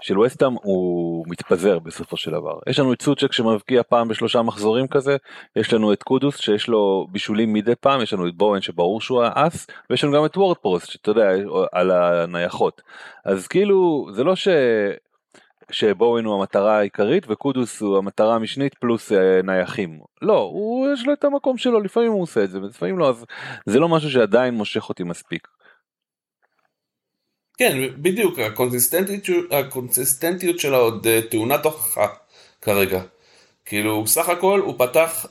[0.00, 2.58] של וסטאם הוא מתפזר בסופו של דבר.
[2.68, 5.16] יש לנו את סוצ'ק שמבקיע פעם בשלושה מחזורים כזה,
[5.56, 9.22] יש לנו את קודוס שיש לו בישולים מדי פעם, יש לנו את בורן שברור שהוא
[9.22, 11.30] האס, ויש לנו גם את וורדפרוס שאתה יודע,
[11.72, 12.82] על הנייחות.
[13.24, 14.48] אז כאילו, זה לא ש...
[15.72, 20.00] שבורן הוא המטרה העיקרית וקודוס הוא המטרה המשנית פלוס אה, נייחים.
[20.22, 23.24] לא, הוא יש לו את המקום שלו, לפעמים הוא עושה את זה, ולפעמים לא, אז
[23.66, 25.48] זה לא משהו שעדיין מושך אותי מספיק.
[27.60, 32.06] כן, בדיוק, הקונסיסטנטיות, הקונסיסטנטיות שלה עוד אה, טעונת הוכחה
[32.62, 33.02] כרגע.
[33.64, 35.26] כאילו, סך הכל הוא פתח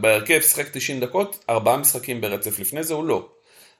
[0.00, 3.28] בהרכב, שיחק 90 דקות, ארבעה משחקים ברצף, לפני זה הוא לא.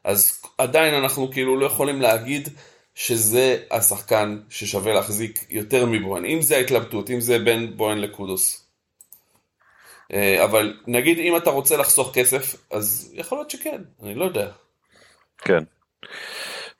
[0.05, 2.49] אז עדיין אנחנו כאילו לא יכולים להגיד
[2.94, 6.25] שזה השחקן ששווה להחזיק יותר מבוהן.
[6.25, 8.66] אם זה ההתלבטות, אם זה בין בוהן לקודוס.
[10.12, 14.51] אה, אבל נגיד אם אתה רוצה לחסוך כסף, אז יכול להיות שכן, אני לא יודע.
[15.38, 15.64] כן.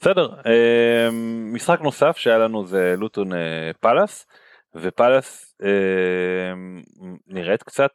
[0.01, 1.09] בסדר, אה,
[1.53, 4.27] משחק נוסף שהיה לנו זה לוטון אה, פאלאס,
[4.75, 6.53] ופאלאס אה,
[7.27, 7.91] נראית קצת,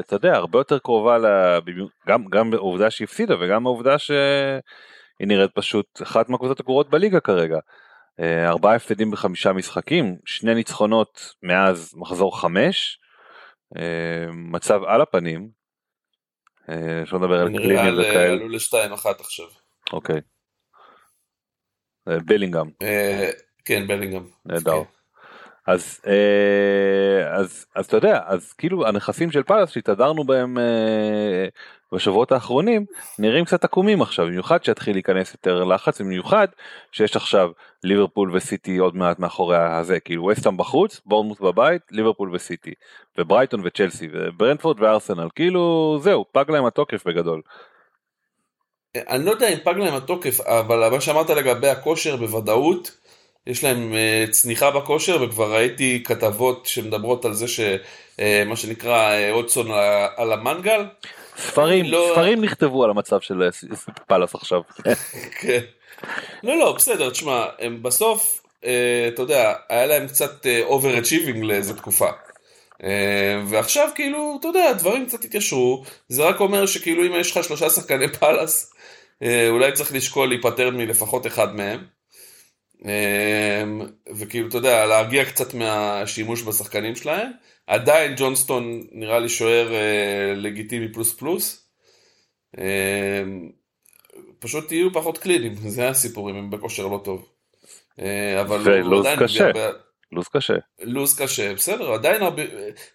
[0.00, 1.86] אתה יודע, הרבה יותר קרובה, לבימ...
[2.08, 7.58] גם, גם בעובדה שהיא הפסידה וגם בעובדה שהיא נראית פשוט אחת מהקבוצות הגרועות בליגה כרגע.
[8.20, 12.98] אה, ארבעה הפסדים בחמישה משחקים, שני ניצחונות מאז מחזור חמש,
[13.76, 15.62] אה, מצב על הפנים.
[17.04, 18.32] שלא נדבר על קלינים נראה וכאלה.
[18.32, 19.46] עלו לשתיים אחת עכשיו.
[19.92, 20.20] אוקיי.
[22.08, 23.30] אה, בלינגהם, אה,
[23.64, 24.24] כן, בלינגהם.
[24.46, 24.84] נהדר.
[24.84, 24.90] כן.
[25.66, 30.58] אז, אה, אז, אז אתה יודע, אז כאילו הנכסים של פאלאס שהתהדרנו בהם
[31.92, 32.84] בשבועות האחרונים
[33.18, 36.46] נראים קצת עקומים עכשיו, במיוחד שהתחיל להיכנס יותר לחץ, במיוחד
[36.92, 37.50] שיש עכשיו
[37.84, 42.74] ליברפול וסיטי עוד מעט מאחורי הזה, כאילו וסטאם בחוץ, בורנמוט בבית, ליברפול וסיטי,
[43.18, 47.42] וברייטון וצ'לסי, וברנדפורד וארסנל, כאילו זהו, פג להם התוקף בגדול.
[48.96, 52.90] אני לא יודע אם פג להם התוקף, אבל מה שאמרת לגבי הכושר בוודאות,
[53.46, 59.70] יש להם אה, צניחה בכושר, וכבר ראיתי כתבות שמדברות על זה שמה שנקרא אה, הודג'סון
[60.16, 60.84] על- המנגל.
[61.38, 63.48] ספרים, לא- ספרים נכתבו על המצב של אה,
[64.06, 64.60] פאלאס עכשיו.
[65.40, 65.60] כן.
[66.42, 68.70] לא, לא, בסדר, תשמע, הם בסוף, אה,
[69.08, 72.08] אתה יודע, היה להם קצת over-achieving לאיזה תקופה.
[72.84, 72.88] אה,
[73.48, 77.70] ועכשיו כאילו, אתה יודע, דברים קצת התיישרו, זה רק אומר שכאילו אם יש לך שלושה
[77.70, 78.71] שחקני פאלאס, אה,
[79.50, 81.84] אולי צריך לשקול להיפטר מלפחות אחד מהם.
[82.86, 83.64] אה,
[84.16, 87.30] וכאילו, אתה יודע, להרגיע קצת מהשימוש בשחקנים שלהם.
[87.66, 91.68] עדיין ג'ונסטון נראה לי שוער אה, לגיטימי פלוס פלוס.
[92.58, 93.22] אה,
[94.38, 97.28] פשוט יהיו פחות קליניים, זה הסיפורים, הם בכושר לא טוב.
[98.00, 99.50] אה, אבל הוא עדיין קשה.
[100.12, 100.54] לו"ז קשה.
[100.82, 102.42] לוז קשה, בסדר, עדיין הרבה,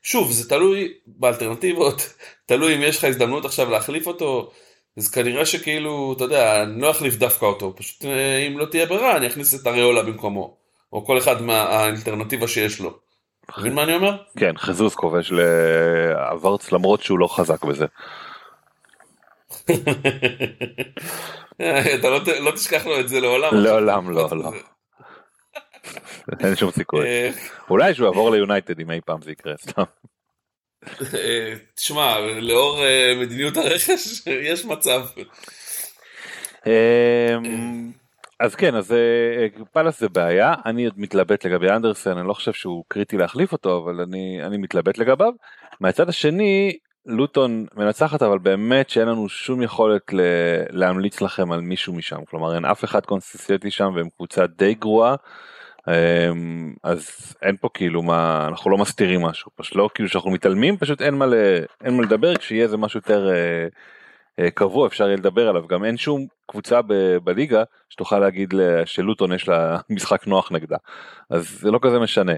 [0.03, 2.13] שוב, זה תלוי באלטרנטיבות,
[2.45, 4.51] תלוי אם יש לך הזדמנות עכשיו להחליף אותו,
[4.97, 8.85] אז כנראה שכאילו, אתה יודע, אני לא אחליף דווקא אותו, פשוט אה, אם לא תהיה
[8.85, 10.57] ברירה, אני אכניס את אריולה במקומו,
[10.93, 12.99] או כל אחד מהאלטרנטיבה שיש לו.
[13.57, 14.17] מבין מה אני אומר?
[14.37, 17.85] כן, חזוז כובש לאברץ למרות שהוא לא חזק בזה.
[21.95, 23.49] אתה לא, לא תשכח לו את זה לעולם.
[23.53, 24.51] לעולם לא, לא.
[26.39, 27.05] אין שום סיכוי.
[27.05, 27.29] אה,
[27.69, 29.83] אולי שהוא יעבור ליונייטד אם אי פעם זה יקרה סתם.
[31.75, 35.05] תשמע, לאור אה, מדיניות הרכש, יש מצב.
[36.67, 37.91] אמ,
[38.39, 42.53] אז כן אז אה, פאלאס זה בעיה אני עוד מתלבט לגבי אנדרסן אני לא חושב
[42.53, 45.33] שהוא קריטי להחליף אותו אבל אני אני מתלבט לגביו.
[45.79, 50.21] מהצד השני לוטון מנצחת אבל באמת שאין לנו שום יכולת ל-
[50.69, 55.15] להמליץ לכם על מישהו משם כלומר אין אף אחד קונסיסטנטי שם והם קבוצה די גרועה.
[55.87, 60.77] אמ, אז אין פה כאילו מה אנחנו לא מסתירים משהו פשוט לא כאילו שאנחנו מתעלמים
[60.77, 61.33] פשוט אין מה ל,
[61.83, 63.67] אין מה לדבר כשיהיה איזה משהו יותר אה,
[64.39, 65.67] אה, קבוע אפשר יהיה לדבר עליו.
[65.67, 68.53] גם אין שום קבוצה ב- בליגה שתוכל להגיד
[68.85, 70.77] שלוטון יש לה משחק נוח נגדה.
[71.29, 72.33] אז זה לא כזה משנה.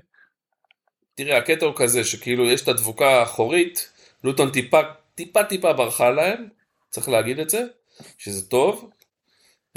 [1.15, 3.91] תראה, הקטע הוא כזה שכאילו יש את הדבוקה האחורית,
[4.23, 4.79] לוטון טיפה,
[5.15, 6.47] טיפה טיפה ברחה להם,
[6.89, 7.65] צריך להגיד את זה,
[8.17, 8.89] שזה טוב,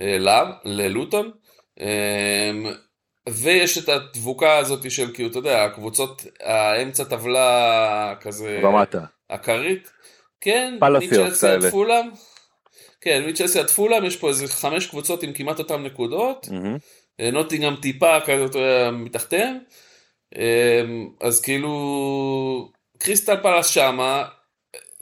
[0.01, 0.17] אה,
[0.65, 1.31] ללוטון,
[1.81, 2.51] אה,
[3.29, 9.05] ויש את הדבוקה הזאת של כאילו, אתה יודע, הקבוצות, האמצע טבלה כזה, ומטה.
[9.29, 9.91] עקרית,
[10.41, 11.71] כן, מצ'לסי עד.
[11.71, 12.11] פולאם,
[13.01, 16.77] כן, מצ'לסי עד פולאם, יש פה איזה חמש קבוצות עם כמעט אותן נקודות, מהמם.
[17.21, 19.59] אה, נוטינגהם טיפה יודע, מתחתיהם,
[20.37, 20.83] אה,
[21.21, 24.25] אז כאילו קריסטל פלאס שמה,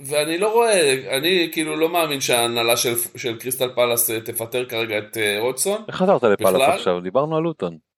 [0.01, 4.99] ואני לא רואה, אני כאילו לא מאמין שההנהלה של, של קריסטל פלאס אה, תפטר כרגע
[4.99, 5.83] את אה, רוטסון.
[5.89, 6.77] איך חזרת לפאלאס בכלל?
[6.77, 7.90] עכשיו דיברנו על לוטון.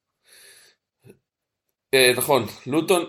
[1.95, 3.05] אה, נכון, לוטון,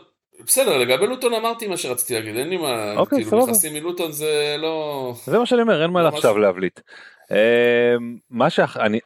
[0.45, 3.51] בסדר, לגבי לוטון אמרתי מה שרציתי להגיד, אין לי מה, אוקיי, כאילו סבבה.
[3.51, 5.13] נכסים מלוטון זה לא...
[5.25, 6.07] זה מה שאני אומר אין מה.
[6.07, 6.79] עכשיו להבליט.
[7.31, 8.99] אמ, מה שאני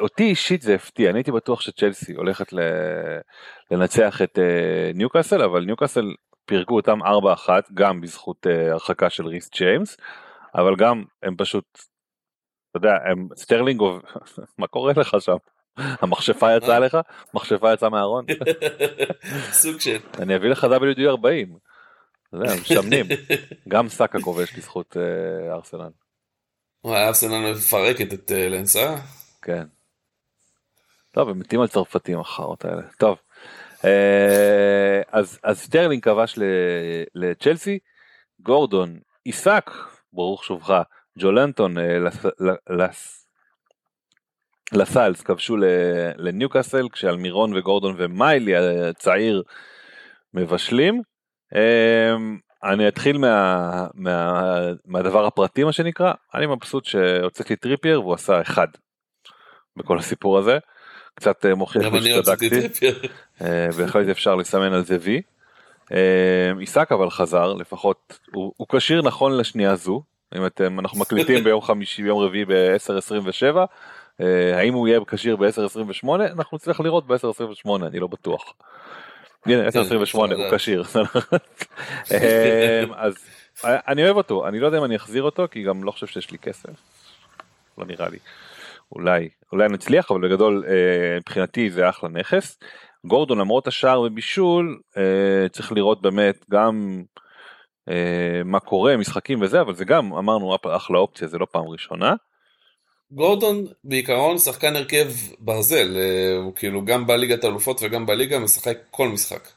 [0.00, 2.52] אותי אישית זה הפתיע אני הייתי בטוח שצ'לסי הולכת
[3.70, 7.06] לנצח את אה, ניוקאסל אבל ניוקאסל פירקו אותם 4-1
[7.74, 9.96] גם בזכות אה, הרחקה של ריס ג'יימס
[10.54, 11.64] אבל גם הם פשוט
[12.70, 13.82] אתה יודע הם סטרלינג
[14.58, 15.36] מה קורה לך שם
[15.80, 16.78] המכשפה יצאה אה?
[16.78, 16.98] לך
[17.34, 18.24] מכשפה יצאה מהארון
[19.52, 19.96] סוג של...
[20.18, 21.56] אני אביא לך WD 40.
[22.32, 23.06] זה, משמנים
[23.68, 25.90] גם סאקה כובש בזכות אה, ארסנל.
[26.84, 28.96] וואי, ארסנל מפרקת את אה, לנס, אה?
[29.42, 29.64] כן.
[31.12, 33.18] טוב הם מתים על צרפתים החארות האלה טוב
[35.12, 36.38] אז אז סטרלינג כבש
[37.14, 37.78] לצ'לסי
[38.40, 39.70] גורדון עיסק
[40.12, 40.72] ברוך שובך
[41.18, 41.74] ג'ואלינטון
[42.70, 43.26] לס-
[44.72, 45.56] לסלס כבשו
[46.16, 49.42] לניוקאסל כשאלמירון וגורדון ומיילי הצעיר
[50.34, 51.02] מבשלים.
[51.54, 52.16] אה,
[52.64, 54.42] אני אתחיל מה, מה,
[54.86, 58.68] מהדבר הפרטי מה שנקרא אני מבסוט שהוצאתי טריפייר והוא עשה אחד
[59.76, 60.58] בכל הסיפור הזה.
[61.14, 62.86] קצת אה, מוכיח לי שצדקתי.
[63.42, 65.22] אה, בהחלט אפשר לסמן על זה וי.
[65.92, 70.02] אה, עיסק אבל חזר, לפחות הוא כשיר נכון לשנייה זו,
[70.36, 73.64] אם אתם, אנחנו מקליטים ביום חמישי, ביום רביעי ב-10:27, אה,
[74.54, 76.08] האם הוא יהיה כשיר ב-10:28?
[76.32, 78.54] אנחנו נצטרך לראות ב-10:28, אני לא בטוח.
[79.46, 79.72] הנה 10:28
[80.12, 80.54] הוא לדעת.
[80.54, 80.84] כשיר.
[82.12, 83.14] אה, אז
[83.64, 86.06] אה, אני אוהב אותו, אני לא יודע אם אני אחזיר אותו, כי גם לא חושב
[86.06, 86.70] שיש לי כסף.
[87.78, 88.18] לא נראה לי.
[88.92, 92.58] אולי, אולי נצליח, אבל בגדול אה, מבחינתי זה אחלה נכס.
[93.06, 97.02] גורדון למרות השער ובישול, אה, צריך לראות באמת גם
[97.88, 102.14] אה, מה קורה, משחקים וזה, אבל זה גם אמרנו אחלה אופציה, זה לא פעם ראשונה.
[103.12, 105.06] גורדון בעיקרון שחקן הרכב
[105.38, 109.48] ברזל, אה, הוא כאילו גם בליגת האלופות וגם בליגה משחק כל משחק.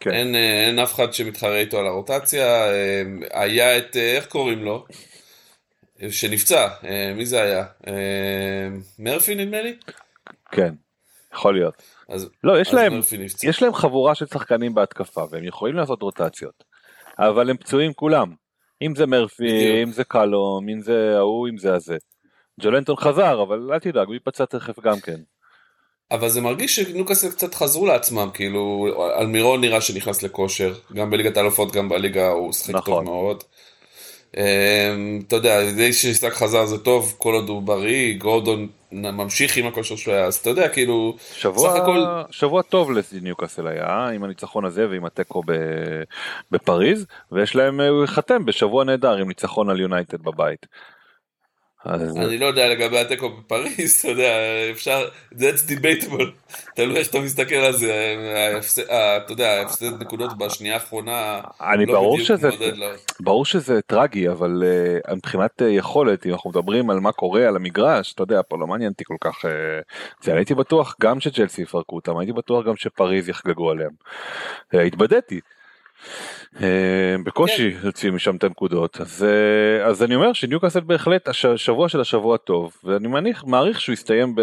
[0.00, 0.10] כן.
[0.10, 4.84] אין, אה, אין אף אחד שמתחרה איתו על הרוטציה, אה, היה את, איך קוראים לו?
[6.10, 6.68] שנפצע,
[7.16, 7.64] מי זה היה?
[8.98, 9.76] מרפי נדמה לי?
[10.50, 10.74] כן,
[11.34, 11.82] יכול להיות.
[12.08, 13.00] אז, לא, יש אז להם.
[13.42, 16.64] יש להם חבורה של שחקנים בהתקפה והם יכולים לעשות רוטציות,
[17.18, 18.34] אבל הם פצועים כולם.
[18.82, 19.88] אם זה מרפי, בדיוק.
[19.88, 21.96] אם זה קלום, אם זה ההוא, אם זה הזה.
[22.62, 25.20] ג'ולנטון חזר, אבל אל תדאג, הוא ייפצע תכף גם כן.
[26.10, 28.86] אבל זה מרגיש שנוקאסל קצת חזרו לעצמם, כאילו,
[29.18, 33.04] אלמירון נראה שנכנס לכושר, גם בליגת האלופות, גם בליגה הוא שחק נכון.
[33.04, 33.44] טוב מאוד.
[34.36, 39.66] אמ, אתה יודע, די שעסק חזר זה טוב, כל עוד הוא בריא, גורדון ממשיך עם
[39.66, 44.64] הכושר שלו, אז אתה יודע, כאילו, שבוע, סך הכל- שבוע טוב לניוקאסל היה, עם הניצחון
[44.64, 45.42] הזה ועם התיקו
[46.50, 50.66] בפריז, ויש להם, הוא ייחתם בשבוע נהדר עם ניצחון על יונייטד בבית.
[51.84, 54.32] אז אני לא יודע לגבי התיקו בפריז, אתה יודע,
[54.70, 56.24] אפשר, that's debatable,
[56.74, 58.14] תלוי איך אתה מסתכל על זה,
[58.54, 61.40] ההפסד- ה- אתה יודע, ההפסד נקודות בשנייה האחרונה,
[61.72, 62.48] אני לא ברור שזה.
[63.20, 64.62] ברור שזה טרגי, אבל
[65.08, 68.58] uh, מבחינת uh, יכולת, אם אנחנו מדברים על מה קורה על המגרש, אתה יודע, פה
[68.58, 69.48] לא מעניין אותי כל כך, uh,
[70.22, 73.90] זה, הייתי בטוח גם שצ'לסי יפרקו אותם, הייתי בטוח גם שפריז יחגגו עליהם.
[74.74, 75.40] Uh, התבדיתי.
[76.54, 76.60] Uh,
[77.24, 82.00] בקושי יוצאים משם את הנקודות אז uh, אז אני אומר שניוקאסל בהחלט הש- השבוע של
[82.00, 84.34] השבוע טוב ואני מניח מעריך שהוא יסתיים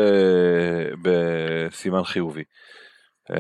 [1.01, 2.43] בסימן חיובי.
[3.31, 3.33] Uh,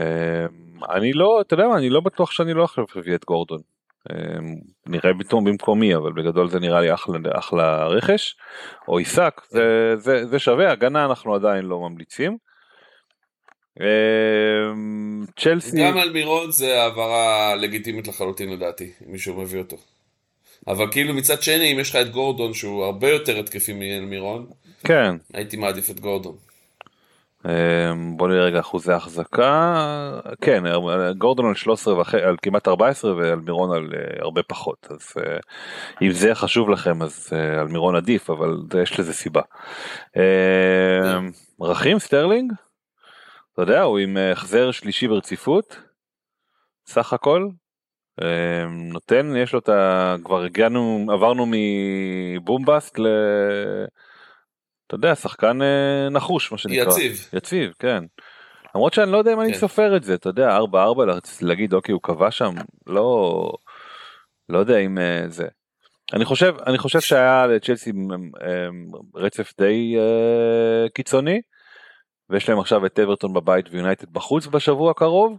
[0.89, 3.59] אני לא אתה יודע מה אני לא בטוח שאני לא עכשיו אביא את גורדון.
[4.87, 8.35] נראה פתאום במקומי אבל בגדול זה נראה לי אחלה אחלה רכש
[8.87, 12.37] או עיסק זה, זה, זה שווה הגנה אנחנו עדיין לא ממליצים.
[13.81, 13.85] אה,
[15.37, 19.77] צ'לסי גם על מירון זה העברה לגיטימית לחלוטין לדעתי, אם מישהו מביא אותו.
[20.67, 24.45] אבל כאילו מצד שני, אם יש לך את גורדון שהוא הרבה יותר התקפי מאלמירון,
[24.83, 26.35] כן הייתי מעדיף את גורדון.
[27.45, 29.75] אמ, בוא נראה רגע אחוזי החזקה
[30.41, 30.63] כן
[31.17, 35.37] גורדון על 13 וחצי על כמעט 14 ועל מירון על אה, הרבה פחות אז אה,
[36.01, 39.41] אם זה חשוב לכם אז אה, על מירון עדיף אבל יש לזה סיבה.
[40.17, 40.21] אמ,
[41.61, 42.53] רחים סטרלינג
[43.61, 45.77] אתה יודע הוא עם אה, החזר שלישי ברציפות
[46.87, 47.49] סך הכל
[48.21, 50.15] אמ, נותן יש לו את ה...
[50.23, 53.07] כבר הגענו עברנו מ boom bust ל...
[54.87, 56.91] אתה יודע שחקן אה, נחוש מה שנקרא.
[56.93, 57.29] יציב.
[57.33, 58.03] יציב, כן.
[58.75, 59.59] למרות שאני לא יודע אם אני כן.
[59.59, 60.61] סופר את זה, אתה יודע, 4-4
[61.41, 62.53] להגיד אוקיי הוא קבע שם,
[62.87, 63.51] לא,
[64.49, 65.47] לא יודע אם אה, זה.
[66.13, 67.91] אני חושב, אני חושב שהיה לצ'לסי
[68.41, 68.67] אה,
[69.15, 69.95] רצף די
[70.93, 71.41] קיצוני,
[72.29, 75.37] ויש להם עכשיו את אברטון בבית ויונייטד בחוץ בשבוע הקרוב.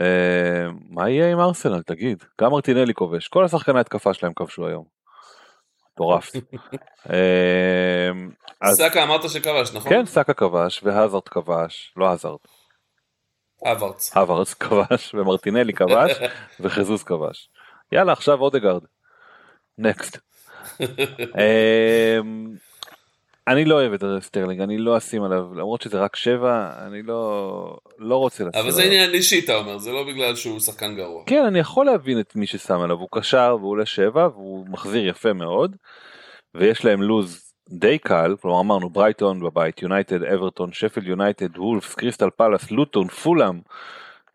[0.00, 2.24] אה, מה יהיה עם ארסנל תגיד?
[2.40, 4.84] גם מרטינלי כובש, כל השחקני התקפה שלהם כבשו היום.
[5.92, 6.30] מטורף.
[7.10, 8.10] אה,
[8.60, 9.92] אז- סאקה אמרת שכבש, נכון?
[9.92, 12.38] כן, סאקה כבש והזארד כבש, לא הזארד,
[13.66, 14.16] אברץ.
[14.16, 16.10] הווארדס כבש ומרטינלי כבש
[16.60, 17.50] וחזוס כבש.
[17.92, 18.82] יאללה עכשיו אודגרד.
[19.78, 20.18] next.
[23.48, 27.76] אני לא אוהב את סטרלינג, אני לא אשים עליו, למרות שזה רק שבע, אני לא,
[27.98, 28.94] לא רוצה לשים אבל זה עליו.
[28.94, 31.22] עניין אישי, אתה אומר, זה לא בגלל שהוא שחקן גרוע.
[31.26, 35.08] כן, אני יכול להבין את מי ששם עליו, הוא קשר והוא עולה שבע והוא מחזיר
[35.08, 35.76] יפה מאוד,
[36.54, 42.30] ויש להם לוז די קל, כלומר אמרנו ברייטון בבית, יונייטד, אברטון, שפילד יונייטד, וולפס, קריסטל
[42.36, 43.60] פלאס, לוטון, פולאם,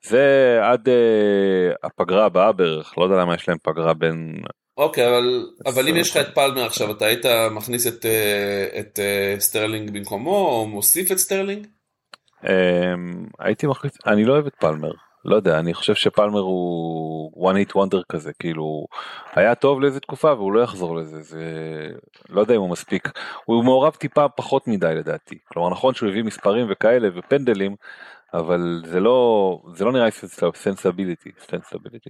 [0.04, 4.42] זה עד אה, הפגרה הבאה בערך, לא יודע למה יש להם פגרה בין...
[4.80, 9.00] אוקיי, אבל, אבל אם יש לך את פלמר עכשיו, אתה היית מכניס את, אה, את
[9.00, 11.68] אה, סטרלינג במקומו, או מוסיף את סטרלינג?
[12.48, 12.94] אה,
[13.40, 14.92] הייתי מחליט, אני לא אוהב את פלמר,
[15.26, 18.86] לא יודע, אני חושב שפלמר הוא one hit wonder כזה, כאילו,
[19.36, 21.44] היה טוב לאיזה תקופה והוא לא יחזור לזה, זה
[22.30, 23.10] לא יודע אם הוא מספיק,
[23.46, 27.76] הוא מעורב טיפה פחות מדי לדעתי, כלומר נכון שהוא הביא מספרים וכאלה ופנדלים,
[28.34, 30.12] אבל זה לא זה לא נראה לי
[30.56, 32.10] sustainability sustainability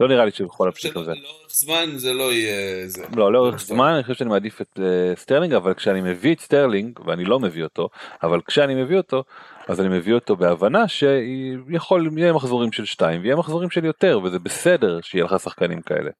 [0.00, 1.12] לא נראה לי שבכל הפשוט הזה.
[1.14, 3.04] לאורך זמן זה לא יהיה זה.
[3.16, 7.00] לא לאורך זמן אני חושב שאני מעדיף את אה, סטרלינג אבל כשאני מביא את סטרלינג
[7.06, 7.88] ואני לא מביא אותו
[8.22, 9.24] אבל כשאני מביא אותו
[9.68, 14.38] אז אני מביא אותו בהבנה שיכול יהיה מחזורים של שתיים ויהיה מחזורים של יותר וזה
[14.38, 16.10] בסדר שיהיה לך שחקנים כאלה.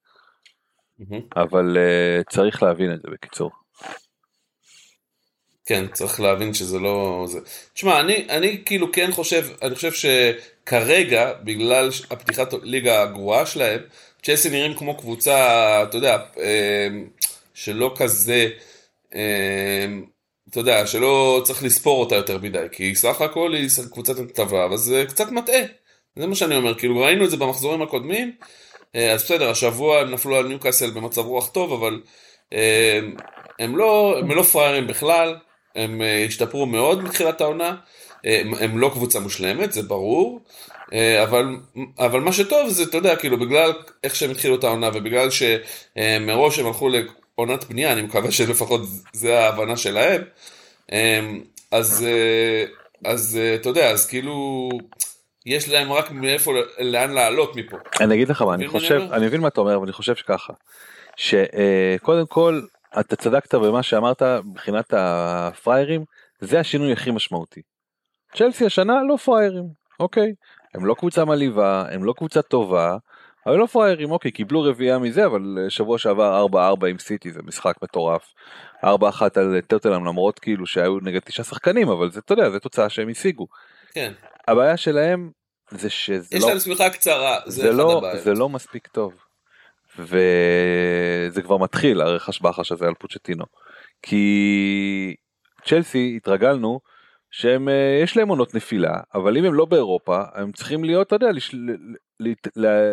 [1.36, 3.50] אבל אה, צריך להבין את זה בקיצור.
[5.68, 7.24] כן, צריך להבין שזה לא...
[7.28, 7.38] זה...
[7.74, 13.80] תשמע, אני, אני כאילו כן חושב, אני חושב שכרגע, בגלל הפתיחת ליגה הגרועה שלהם,
[14.22, 16.88] צ'לסי נראים כמו קבוצה, אתה יודע, אה,
[17.54, 18.48] שלא כזה,
[19.14, 19.86] אה,
[20.50, 24.76] אתה יודע, שלא צריך לספור אותה יותר מדי, כי סך הכל היא קבוצת טובה, אבל
[24.76, 25.62] זה קצת מטעה.
[26.16, 28.32] זה מה שאני אומר, כאילו ראינו את זה במחזורים הקודמים,
[28.94, 32.02] אה, אז בסדר, השבוע הם נפלו על ניוקאסל במצב רוח טוב, אבל
[33.58, 35.36] הם לא, הם לא פראיירים בכלל,
[35.76, 37.76] הם אה, השתפרו מאוד מתחילת העונה,
[38.24, 40.40] הם, הם לא קבוצה מושלמת, זה ברור,
[40.92, 41.56] אה, אבל,
[41.98, 43.72] אבל מה שטוב זה, אתה יודע, כאילו, בגלל
[44.04, 48.80] איך שהם התחילו את העונה ובגלל שמראש הם הלכו לעונת בנייה, אני מקווה שלפחות
[49.12, 50.22] זה ההבנה שלהם,
[50.92, 51.20] אה,
[51.70, 52.06] אז,
[53.04, 54.68] אז אתה יודע, אז כאילו...
[55.46, 57.76] יש להם רק מאיפה לאן לעלות מפה.
[58.00, 60.52] אני אגיד לך מה אני חושב אני מבין מה אתה אומר אבל אני חושב שככה
[61.16, 62.60] שקודם כל
[63.00, 66.04] אתה צדקת במה שאמרת מבחינת הפריירים
[66.40, 67.60] זה השינוי הכי משמעותי.
[68.36, 69.64] צ'לסי השנה לא פריירים
[70.00, 70.34] אוקיי
[70.74, 72.96] הם לא קבוצה מלאיבה הם לא קבוצה טובה
[73.46, 76.46] אבל לא פריירים אוקיי קיבלו רביעייה מזה אבל שבוע שעבר
[76.82, 78.34] 4-4 עם סיטי זה משחק מטורף
[78.84, 78.86] 4-1
[79.34, 83.08] על טרטלם למרות כאילו שהיו נגד תשעה שחקנים אבל זה אתה יודע זה תוצאה שהם
[83.08, 83.46] השיגו.
[83.92, 84.12] כן.
[84.48, 85.30] הבעיה שלהם
[85.70, 89.12] זה שזה יש לא, להם שמיכה קצרה זה, זה לא זה לא מספיק טוב.
[89.98, 93.44] וזה כבר מתחיל הרכש בחש הזה על פוצ'טינו.
[94.02, 95.14] כי
[95.64, 96.80] צ'לסי התרגלנו
[97.30, 101.16] שהם אה, יש להם עונות נפילה אבל אם הם לא באירופה הם צריכים להיות אתה
[101.16, 101.54] יודע לש...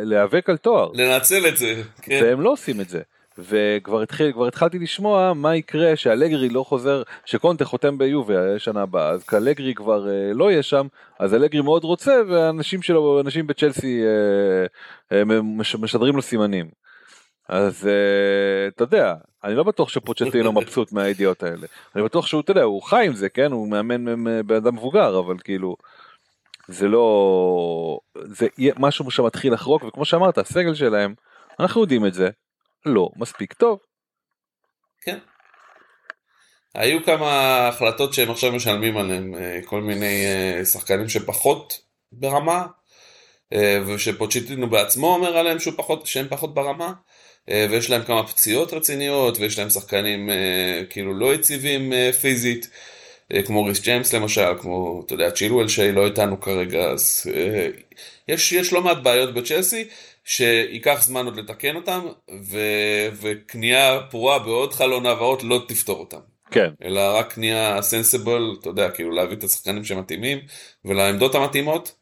[0.03, 0.91] להיאבק על תואר.
[0.93, 1.81] לנצל את זה.
[2.01, 2.19] כן.
[2.23, 3.01] והם לא עושים את זה.
[3.37, 9.09] וכבר התחיל, כבר התחלתי לשמוע מה יקרה שאלגרי לא חוזר, שקונטה חותם ביובי שנה הבאה,
[9.09, 10.87] אז כאלגרי כבר אה, לא יהיה שם,
[11.19, 15.23] אז אלגרי מאוד רוצה והאנשים שלו, אנשים בצ'לסי אה, אה,
[15.79, 16.69] משדרים לו סימנים.
[17.49, 21.67] אז uh, אתה יודע, אני לא בטוח שפוצ'טינו מבסוט מהידיעות האלה.
[21.95, 23.51] אני בטוח שהוא, אתה יודע, הוא חי עם זה, כן?
[23.51, 24.05] הוא מאמן
[24.47, 25.75] בן אדם מבוגר, אבל כאילו,
[26.67, 27.99] זה לא...
[28.15, 31.13] זה משהו שמתחיל לחרוק, וכמו שאמרת, הסגל שלהם,
[31.59, 32.29] אנחנו יודעים את זה,
[32.85, 33.79] לא מספיק טוב.
[35.01, 35.17] כן.
[36.73, 41.81] היו כמה החלטות שהם עכשיו משלמים עליהם, אה, כל מיני אה, שחקנים שפחות
[42.11, 42.65] ברמה,
[43.87, 46.93] ושפוצ'טינו בעצמו אומר עליהם פחות, שהם פחות ברמה.
[47.49, 52.69] אה, ויש להם כמה פציעות רציניות, ויש להם שחקנים אה, כאילו לא יציבים אה, פיזית,
[53.45, 57.27] כמו ריס ג'יימס למשל, כמו, אתה יודע, צ'ילואל שהיא לא איתנו כרגע, אז
[58.27, 59.87] יש, יש לא מעט בעיות בצ'לסי,
[60.23, 62.07] שייקח זמן עוד לתקן אותם,
[62.43, 62.59] ו,
[63.21, 66.19] וקנייה פרועה בעוד חלון העברות לא תפתור אותם.
[66.51, 66.69] כן.
[66.83, 70.39] אלא רק קנייה סנסיבל, אתה יודע, כאילו להביא את השחקנים שמתאימים,
[70.85, 71.95] ולעמדות המתאימות.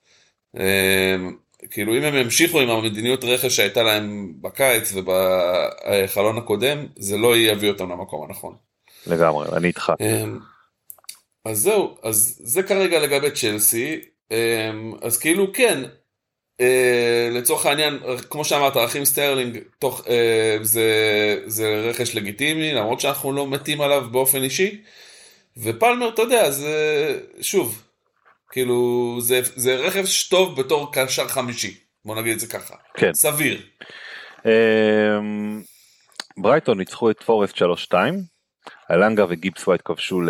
[1.71, 7.69] כאילו אם הם ימשיכו עם המדיניות רכש שהייתה להם בקיץ ובחלון הקודם, זה לא יביא
[7.69, 8.55] אותם למקום הנכון.
[9.07, 9.93] לגמרי, אני איתך.
[9.99, 10.39] אמ,
[11.45, 13.99] אז זהו, אז זה כרגע לגבי צ'לסי,
[14.31, 15.83] אמ, אז כאילו כן,
[16.61, 17.99] אה, לצורך העניין,
[18.29, 20.87] כמו שאמרת, רחים סטרלינג, תוך, אה, זה,
[21.45, 24.81] זה רכש לגיטימי, למרות שאנחנו לא מתים עליו באופן אישי,
[25.57, 27.83] ופלמר, אתה יודע, זה, שוב,
[28.53, 32.75] כאילו, זה, זה רכש טוב בתור קשר חמישי, בוא נגיד את זה ככה.
[32.93, 33.13] כן.
[33.13, 33.61] סביר.
[34.45, 35.61] אמ,
[36.37, 37.57] ברייטון ניצחו את פורסט
[37.91, 37.93] 3-2,
[38.91, 40.29] אלנגה וגיבס ווייט כבשו ל...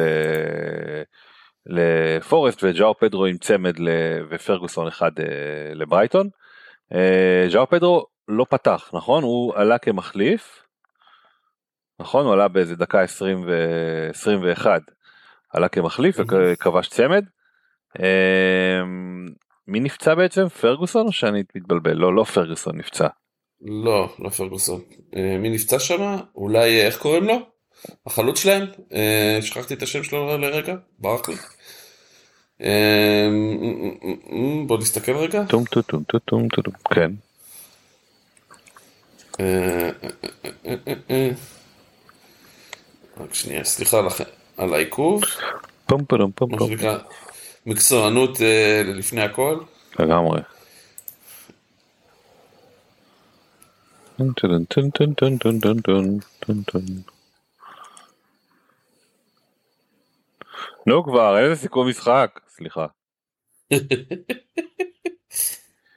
[1.66, 3.90] לפורסט וג'או פדרו עם צמד ל...
[4.30, 5.26] ופרגוסון אחד אה,
[5.74, 6.30] לברייטון.
[6.94, 10.64] אה, ג'או פדרו לא פתח נכון הוא עלה כמחליף
[12.00, 14.68] נכון הוא עלה באיזה דקה 20 ו-21
[15.50, 17.26] עלה כמחליף וכבש צמד.
[18.00, 19.26] אמ,
[19.68, 20.50] מי נפצע בעצם?
[20.50, 21.94] פרגוסון או שאני מתבלבל?
[21.94, 23.08] לא, לא פרגוסון נפצע.
[23.62, 24.82] לא, לא פרגוסון.
[25.16, 26.18] אה, מי נפצע שם?
[26.36, 27.36] אולי, אה, איך קוראים לו?
[28.06, 28.66] החלוץ שלהם?
[28.94, 31.36] אה, שכחתי את השם שלו לרגע, ברח לי.
[32.62, 32.68] אמ,
[34.68, 35.44] בוא נסתכל רגע.
[35.50, 37.12] טום טום טום טום טום טום, כן.
[43.18, 43.98] רק שנייה, סליחה
[44.58, 45.24] על העיכוב.
[45.86, 46.70] פום פום פום פום.
[47.66, 49.60] מקצוענות אה, לפני הכל.
[50.00, 50.42] לגמרי.
[60.88, 62.40] נו כבר, איזה סיכום משחק?
[62.50, 62.86] סליחה.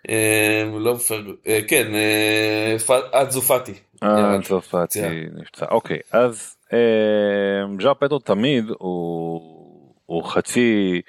[0.08, 2.76] אה, לא פרגו, אה, כן, אה,
[3.22, 3.74] אנזו פאטי.
[4.02, 5.10] אה, צרפתי פציעה.
[5.32, 5.66] נפצע.
[5.70, 6.78] אוקיי, אז אה,
[7.82, 8.64] ז'או פדרו תמיד
[10.06, 11.00] הוא חצי,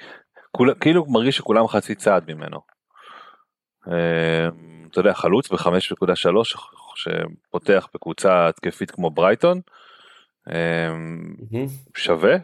[0.58, 2.60] כול- כאילו מרגיש שכולם חצי צעד ממנו.
[3.92, 4.48] אה,
[4.92, 6.44] אתה יודע, חלוץ ב-5.3
[6.96, 9.62] שפותח בקבוצה התקפית כמו ברייטון.
[10.48, 11.68] מהמם.
[11.98, 12.36] שווה.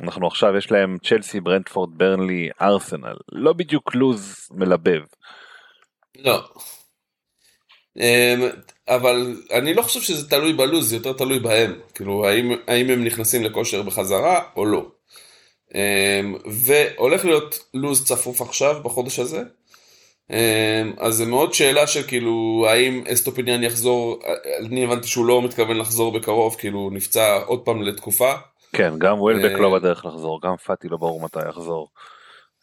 [0.00, 3.16] אנחנו עכשיו יש להם צ'לסי, ברנטפורד, ברנלי, ארסנל.
[3.32, 5.02] לא בדיוק לוז מלבב.
[6.18, 6.44] לא.
[7.96, 8.40] אמ,
[8.88, 11.80] אבל אני לא חושב שזה תלוי בלוז, זה יותר תלוי בהם.
[11.94, 14.86] כאילו, האם, האם הם נכנסים לכושר בחזרה או לא.
[15.74, 19.42] אמ, והולך להיות לוז צפוף עכשיו, בחודש הזה.
[20.30, 20.36] אמ,
[20.98, 24.22] אז זה מאוד שאלה של כאילו, האם אסטופיניאן יחזור,
[24.66, 28.32] אני הבנתי שהוא לא מתכוון לחזור בקרוב, כאילו, נפצע עוד פעם לתקופה.
[28.72, 31.88] כן, גם ווילבק אה, לא בדרך לחזור, גם פאטי לא ברור מתי יחזור.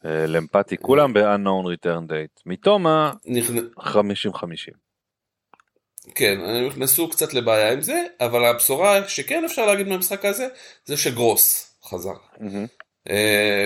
[0.05, 2.41] אה, למפתי, כולם ב-unknown return date.
[2.45, 4.74] מתומה נכנ- 50-50.
[6.16, 10.47] כן, הם נכנסו קצת לבעיה עם זה, אבל הבשורה שכן אפשר להגיד מהמשחק הזה,
[10.86, 12.14] זה שגרוס חזר.
[12.41, 12.47] אה,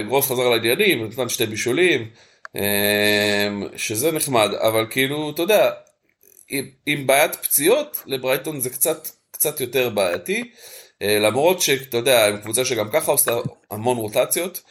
[0.08, 2.08] גרוס חזר לעניינים, נתן שתי בישולים,
[2.56, 5.72] אה, שזה נחמד, אבל כאילו, אתה יודע,
[6.86, 10.52] עם, בעיית פציעות, לברייטון זה קצת, קצת יותר בעייתי,
[11.02, 13.32] אה, למרות שאתה יודע, עם קבוצה שגם ככה עושה
[13.72, 14.62] המון רוטציות,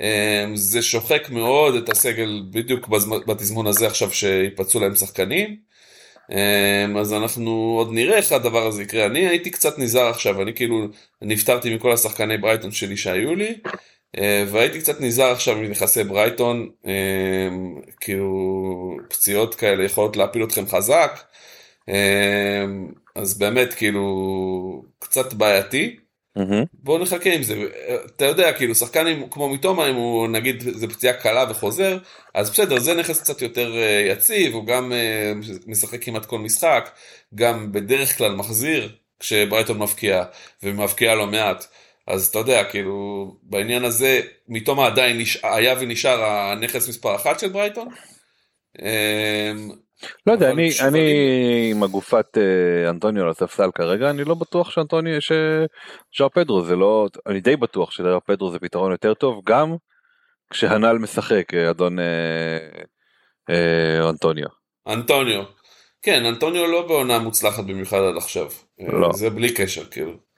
[0.00, 2.88] אה, זה שוחק מאוד את הסגל בדיוק
[3.26, 5.72] בתזמון הזה עכשיו שיפצעו להם שחקנים.
[7.00, 9.06] אז אנחנו עוד נראה איך הדבר הזה יקרה.
[9.06, 10.88] אני הייתי קצת נזהר עכשיו, אני כאילו
[11.22, 13.72] נפטרתי מכל השחקני ברייטון שלי שהיו לי, אה,
[14.46, 21.20] והייתי קצת נזהר עכשיו מנכסי ברייטון, אמ, כאילו פציעות כאלה יכולות להפיל אתכם חזק,
[21.88, 25.96] אמ, אז באמת כאילו קצת בעייתי.
[26.36, 26.64] מהמם.
[26.74, 27.54] בואו נחכה עם זה,
[28.06, 31.98] אתה יודע, כאילו שחקן עם, כמו מתומה, אם הוא נגיד זה פציעה קלה וחוזר,
[32.34, 35.32] אז בסדר, זה נכס קצת יותר אה, יציב, הוא גם אה,
[35.66, 36.90] משחק כמעט כל משחק,
[37.34, 40.24] גם בדרך כלל מחזיר כשברייטון מבקיע,
[40.62, 41.66] ומבקיע לא מעט,
[42.06, 45.38] אז אתה יודע, כאילו, בעניין הזה, מתומה עדיין נש...
[45.42, 47.88] היה ונשאר הנכס מספר אחת של ברייטון.
[48.82, 49.52] אה,
[50.26, 54.34] לא יודע, אני, שוב, אני אני- עם הגופת אה, אנטוניו על הספסל כרגע, אני לא
[54.34, 59.40] בטוח שאנטוניו, שז'או פדרו זה לא, אני די בטוח שז'או פדרו זה פתרון יותר טוב,
[59.44, 59.76] גם
[60.50, 62.68] כשהנ"ל משחק, אה, אדון אה,
[63.50, 64.48] אה, אנטוניו.
[64.88, 65.42] אנטוניו.
[66.02, 68.46] כן, אנטוניו לא בעונה מוצלחת במיוחד עד עכשיו.
[68.78, 69.12] לא.
[69.12, 70.31] זה בלי קשר, כאילו.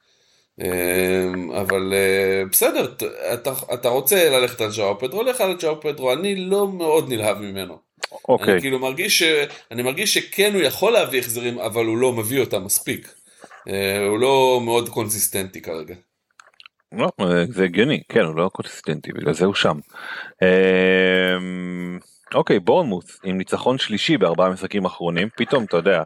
[0.61, 2.93] אמ, אבל אה, בסדר,
[3.35, 7.39] אתה, אתה רוצה ללכת על ג'או פדרו, לך על ג'או פדרו, אני לא מאוד נלהב
[7.39, 7.79] ממנו.
[8.29, 9.23] אוקיי, אני כאילו מרגיש, ש...
[9.71, 13.15] אני מרגיש שכן הוא יכול להביא החזרים, אבל הוא לא מביא אותם מספיק.
[13.69, 15.95] אה, הוא לא מאוד קונסיסטנטי כרגע.
[16.93, 17.09] לא,
[17.49, 19.79] זה הגיוני, כן, הוא לא קונסיסטנטי, בגלל זה הוא שם.
[20.43, 21.37] אה,
[22.35, 26.03] אוקיי, בורנמוס עם ניצחון שלישי בארבעה משחקים אחרונים, פתאום אתה יודע,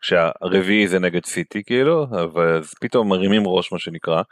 [0.00, 4.22] כשהרביעי זה נגד סיטי כאילו, אבל אז פתאום מרימים ראש מה שנקרא,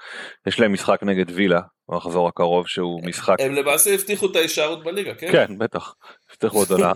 [0.46, 5.14] יש להם משחק נגד וילה במחזור הקרוב שהוא משחק הם למעשה הבטיחו את ההישארות בליגה,
[5.14, 5.32] כן?
[5.32, 5.94] כן בטח.
[6.30, 6.92] הבטיחו עוד עונה.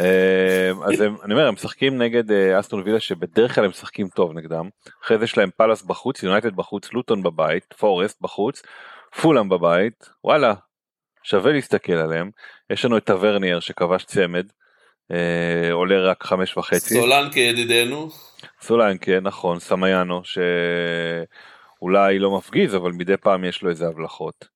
[0.00, 4.08] אה, אז הם, אני אומר הם משחקים נגד אה, אסטון וילה שבדרך כלל הם משחקים
[4.08, 4.68] טוב נגדם.
[5.04, 8.62] אחרי זה יש להם פאלאס בחוץ יונייטד בחוץ לוטון בבית פורסט בחוץ
[9.20, 10.08] פולאם בבית.
[10.24, 10.54] וואלה
[11.22, 12.30] שווה להסתכל עליהם.
[12.70, 14.46] יש לנו את טברניאר שכבש צמד
[15.12, 18.08] אה, עולה רק חמש וחצי סולנקה ידידנו.
[18.62, 20.20] סולנקה נכון סמיאנו
[21.80, 24.54] שאולי לא מפגיז אבל מדי פעם יש לו איזה הבלחות.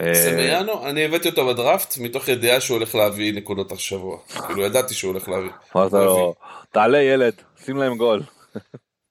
[0.00, 4.18] אה, סמיאנו, אני הבאתי אותו בדראפט מתוך ידיעה שהוא הולך להביא נקודות השבוע.
[4.46, 5.50] כאילו ידעתי שהוא הולך להביא.
[5.76, 6.34] אמרת לו
[6.72, 7.34] תעלה ילד
[7.64, 8.22] שים להם גול.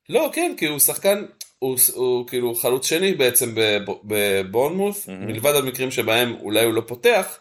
[0.10, 1.26] לא, כן, כי הוא שחקן,
[1.60, 5.28] הוא, הוא כאילו חלוץ שני בעצם בב- בבורנמוס, מהמם.
[5.28, 7.38] מלבד המקרים שבהם אולי הוא לא פותח,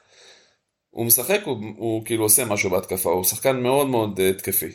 [0.90, 4.70] הוא משחק, הוא, הוא כאילו עושה משהו בהתקפה, הוא שחקן מאוד מאוד אה, התקפי.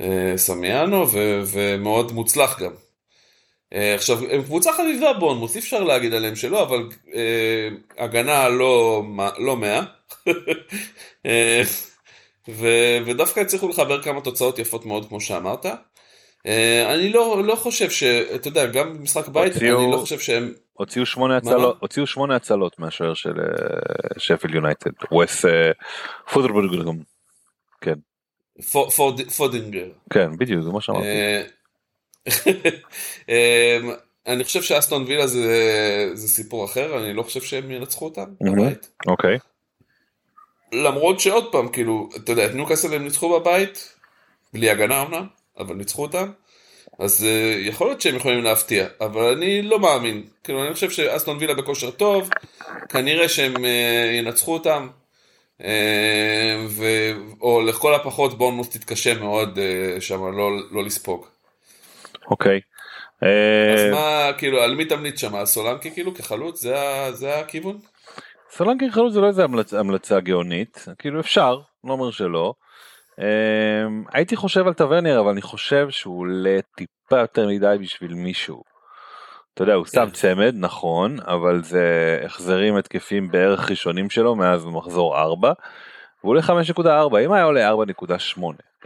[0.00, 2.72] אה, סמיאנו ו, ומאוד מוצלח גם.
[3.72, 7.68] אה, עכשיו, הם קבוצה חביבה בורנמוס, אי אפשר להגיד עליהם שלא, אבל אה,
[7.98, 9.02] הגנה לא,
[9.38, 9.82] לא מאה.
[11.26, 11.62] אה,
[12.48, 15.66] ו- ודווקא הצליחו לחבר כמה תוצאות יפות מאוד כמו שאמרת.
[16.46, 18.02] אה, אני לא, לא חושב ש...
[18.02, 20.52] אתה יודע, גם במשחק בית, הוציאו- אני לא חושב שהם...
[20.72, 21.36] הוציאו שמונה?
[21.36, 23.44] הצלות, הוציאו שמונה הצלות מהשוער של אה,
[24.18, 24.90] שפילד יונייטד.
[25.22, 25.70] ווס אה,
[26.32, 26.98] פודרינגהאם.
[27.80, 27.94] כן,
[28.72, 29.86] פו- פוד- פודינגר.
[30.12, 31.06] כן, בדיוק, זה מה שאמרתי.
[33.28, 33.78] אה,
[34.26, 35.50] אני חושב שאסטון וילה זה,
[36.14, 38.62] זה סיפור אחר, אני לא חושב שהם ינצחו אותם מהמם.
[38.62, 38.88] בבית.
[39.06, 39.38] אוקיי.
[40.72, 43.94] למרות שעוד פעם, כאילו, אתה יודע, את ניוקאסל הם ניצחו בבית,
[44.52, 45.26] בלי הגנה אמנם,
[45.58, 46.30] אבל ניצחו אותם.
[46.98, 50.22] אז uh, יכול להיות שהם יכולים להפתיע, אבל אני לא מאמין.
[50.44, 52.30] כאילו, אני חושב שאסטון וילה בכושר טוב,
[52.88, 53.68] כנראה שהם uh,
[54.18, 54.88] ינצחו אותם.
[55.62, 56.84] אה, ו...
[57.40, 61.26] או לכל הפחות בורנמוס תתקשה מאוד אה, שם לא, לא לספוג.
[62.30, 62.60] אוקיי.
[63.20, 63.26] אז
[63.80, 65.44] אה, מה, כאילו, על מי תמליץ שם?
[65.44, 66.60] סולנקי כאילו כחלוץ?
[66.60, 66.76] זה,
[67.12, 67.78] זה הכיוון?
[68.50, 72.54] סולנקי חלוץ זה לא איזה המלצ- המלצה גאונית כאילו אפשר לא אומר שלא.
[73.18, 78.62] אמ, הייתי חושב על טוורנר אבל אני חושב שהוא עולה טיפה יותר מדי בשביל מישהו.
[79.54, 80.10] אתה יודע הוא שם כן.
[80.10, 85.52] צמד נכון אבל זה החזרים התקפים בערך ראשונים שלו מאז מחזור 4.
[86.24, 86.42] והוא עולה
[86.76, 88.40] 5.4 אם היה עולה 4.8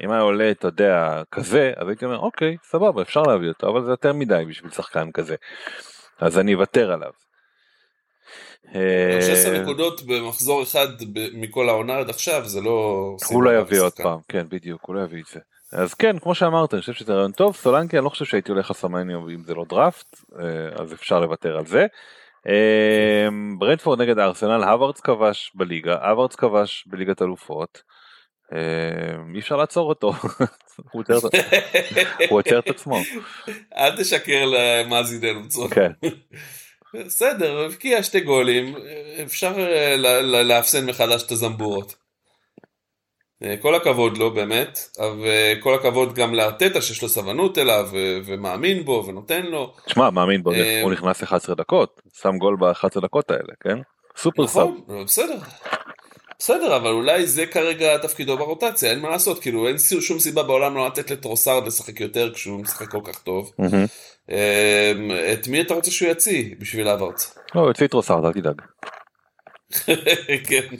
[0.04, 3.84] אם היה עולה אתה יודע כזה אז הייתי אומר אוקיי סבבה אפשר להביא אותו אבל
[3.84, 5.36] זה יותר מדי בשביל שחקן כזה.
[6.20, 7.27] אז אני אוותר עליו.
[9.20, 10.86] 16 אה, נקודות במחזור אחד
[11.34, 13.16] מכל העונה עד עכשיו, זה לא...
[13.30, 13.92] הוא לא יביא עוד.
[13.92, 15.40] פעם, כן בדיוק, הוא לא יביא את זה.
[15.72, 18.70] אז כן, כמו שאמרת, אני חושב שזה רעיון טוב, סולנקי אני לא חושב שהייתי הולך
[18.70, 21.86] לסמניו אם זה לא דראפט, אה, אז אפשר לוותר על זה.
[22.48, 23.28] אה,
[23.59, 27.82] ברנדפורד נגד ארסנל, הווארדס כבש בליגה, הווארדס כבש בליגת אלופות.
[29.34, 30.12] אי אפשר לעצור אותו,
[30.92, 31.02] הוא
[32.38, 32.98] עוצר את- עצמו.
[33.76, 35.40] אל תשקר למאזיננו.
[35.70, 35.92] כן,
[36.95, 38.74] בסדר, הבקיע שתי גולים,
[39.22, 39.97] אפשר אה,
[40.43, 41.95] לאפסן מחדש את הזמבורות.
[43.43, 44.78] אה, כל הכבוד לו באמת,
[45.22, 47.89] וכל הכבוד גם לארטטה שיש לו סבלנות אליו
[48.26, 49.74] ומאמין בו ונותן לו.
[49.86, 53.78] תשמע, מאמין בו, אה, הוא נכנס 11 דקות, שם גול ב-11 דקות האלה, כן?
[54.16, 54.68] סופר סאב.
[54.84, 55.39] נכון, בסדר.
[56.39, 60.74] בסדר, אבל אולי זה כרגע תפקידו ברוטציה, אין מה לעשות, כאילו אין שום סיבה בעולם
[60.74, 63.53] לא לתת לטרוסארד לשחק יותר כשהוא משחק כל כך טוב.
[64.30, 64.93] אה,
[65.32, 67.39] את מי אתה רוצה שהוא יציא בשביל האוורץ?
[67.55, 68.62] לא, את רוסארד, אל תדאג.
[70.49, 70.76] כן.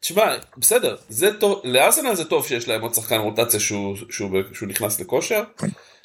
[0.00, 4.68] תשמע, בסדר, זה טוב, לארסנל זה טוב שיש להם עוד שחקן רוטציה שהוא, שהוא, שהוא
[4.68, 5.42] נכנס לכושר.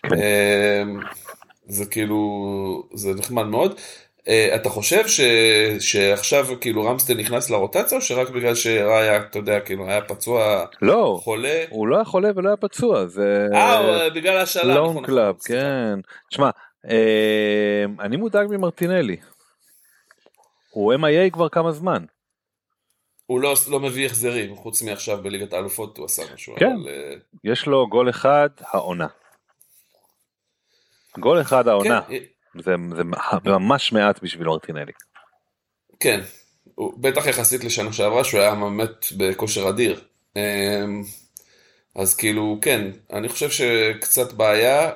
[0.05, 0.99] אמ,
[1.67, 2.19] זה כאילו,
[2.93, 3.79] זה נחמד מאוד.
[4.27, 5.21] אה, אתה חושב ש,
[5.79, 11.19] שעכשיו כאילו רמסדייל נכנס לרוטציה או שרק בגלל שראיה, אתה יודע, כאילו היה פצוע לא,
[11.23, 11.63] חולה?
[11.69, 13.47] הוא לא היה חולה ולא היה פצוע, זה...
[13.53, 15.35] אה, בגלל השאלה, loan club.
[15.45, 15.99] כן.
[16.29, 16.49] תשמע,
[16.89, 19.17] אה, אני מודאג ממרטינלי.
[20.69, 22.05] הוא MIA כבר כמה זמן.
[23.25, 26.55] הוא לא, לא מביא החזרים, חוץ מעכשיו בליגת האלופות הוא עשה משהו.
[26.57, 26.65] כן.
[26.65, 27.13] אבל, אה,
[27.43, 29.07] יש לו גול אחד העונה.
[31.19, 32.01] גול אחד העונה.
[32.01, 32.17] כן,
[32.59, 33.03] זה, זה
[33.51, 34.91] ממש מעט בשביל מרטינלי.
[35.99, 36.21] כן,
[36.97, 40.01] בטח יחסית לשנה שעברה שהוא היה באמת בכושר אדיר.
[40.35, 41.03] אמ,
[41.95, 44.91] אז כאילו, כן, אני חושב שקצת בעיה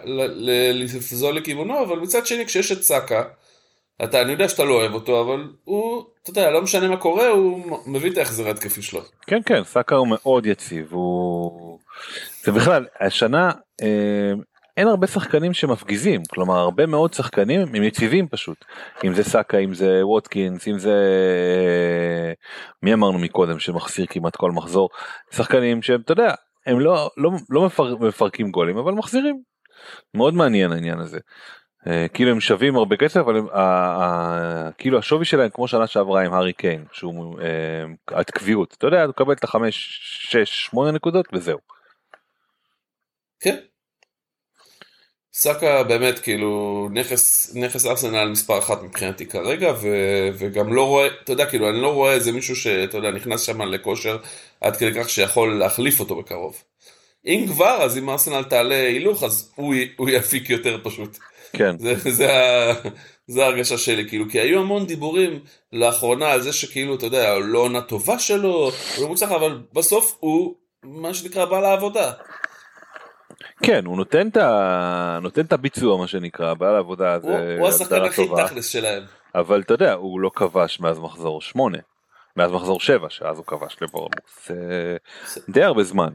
[0.74, 3.24] לפזול לכיוונו, אבל מצד שני, כשיש את סאקה,
[4.04, 7.28] אתה, אני יודע שאתה לא אוהב אותו, אבל הוא, אתה יודע, לא משנה מה קורה,
[7.28, 9.02] הוא מביא את ההחזר ההתקפי שלו.
[9.28, 11.80] כן כן סאקה הוא מאוד יציב הוא
[12.44, 13.52] זה בכלל השנה
[13.82, 14.34] אה,
[14.78, 18.66] אין הרבה שחקנים שמפגיזים כלומר הרבה מאוד שחקנים הם יציבים פשוט
[19.06, 20.94] אם זה סאקה אם זה ווטקינס אם זה
[21.66, 22.34] אה,
[22.84, 24.90] מי אמרנו מקודם שמחסיר כמעט כל מחזור
[25.32, 26.34] שחקנים שהם אתה יודע
[26.66, 29.42] הם לא לא לא מפר, מפרקים גולים אבל מחזירים
[30.14, 31.20] מאוד מעניין העניין הזה.
[31.88, 35.88] אה, כאילו הם שווים הרבה כסף אבל הם, ה- ה- כאילו השווי שלהם כמו שנה
[35.88, 40.00] שעברה עם הארי קיין שהוא אה, את קביעות אתה יודע הוא מקבל את החמש
[40.30, 41.60] שש שמונה נקודות וזהו.
[43.40, 43.56] כן.
[45.38, 49.88] סאקה באמת כאילו נכס, נכס ארסנל מספר אחת מבחינתי כרגע ו,
[50.38, 53.62] וגם לא רואה, אתה יודע כאילו אני לא רואה איזה מישהו שאתה יודע נכנס שם
[53.62, 54.18] לכושר
[54.62, 56.64] עד כדי כך שיכול להחליף אותו בקרוב.
[57.26, 61.18] אם כבר אז אם ארסנל תעלה הילוך אז הוא, הוא יפיק יותר פשוט.
[61.54, 62.28] כן זה, זה,
[63.28, 65.40] זה ההרגשה שלי כאילו כי היו המון דיבורים
[65.74, 70.18] לאחרונה על זה שכאילו אתה יודע לא עונה טובה שלו הוא לא מוצלח אבל בסוף
[70.20, 72.12] הוא מה שנקרא בא לעבודה.
[73.64, 75.20] כן הוא נותן את ה...
[75.22, 79.04] נותן את הביצוע מה שנקרא בעל העבודה הוא, זה הוא השחקן הכי תכלס שלהם.
[79.36, 81.78] אבל אתה יודע הוא לא כבש מאז מחזור שמונה
[82.36, 84.98] מאז מחזור שבע שאז הוא כבש לבורנמוס זה
[85.50, 86.14] די הרבה זמן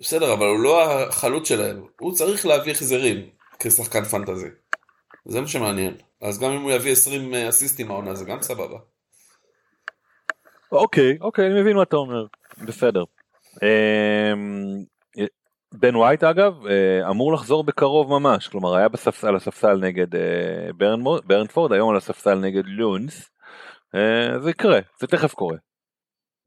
[0.00, 1.82] בסדר, אבל הוא לא החלוץ שלהם.
[2.00, 3.28] הוא צריך להביא החזרים
[3.58, 4.48] כשחקן פנטזי.
[5.24, 5.94] זה מה שמעניין.
[6.22, 8.78] אז גם אם הוא יביא 20 אסיסטים העונה זה גם סבבה.
[10.72, 12.24] אוקיי אוקיי אני מבין מה אתה אומר
[12.66, 13.04] בסדר.
[15.74, 20.20] בן ווייט אגב אה, אמור לחזור בקרוב ממש כלומר היה בספסל על הספסל נגד אה,
[20.78, 23.30] ברנמו- ברנפורד היום על הספסל נגד לונס
[23.94, 25.56] אה, זה יקרה זה תכף קורה.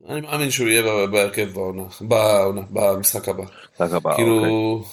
[0.09, 3.43] אני מאמין שהוא יהיה בהרכב בעונה, בעונה, במשחק הבא.
[3.79, 4.83] הבא, כאילו,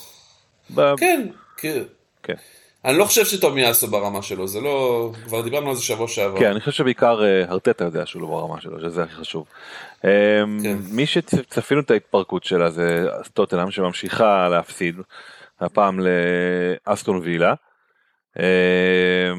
[0.77, 0.95] אוקיי.
[0.97, 1.83] כן, כן.
[2.23, 2.35] כן.
[2.85, 6.39] אני לא חושב שטומי יעשו ברמה שלו, זה לא, כבר דיברנו על זה שבוע שעבר.
[6.39, 9.47] כן, אני חושב שבעיקר הרטטה יודע שהוא לא ברמה שלו, שזה הכי חשוב.
[10.05, 10.77] אה, כן.
[10.93, 14.97] מי שצפינו את ההתפרקות שלה זה טוטנאם שממשיכה להפסיד,
[15.61, 17.55] הפעם לאסטון וילה.
[18.39, 19.33] אה,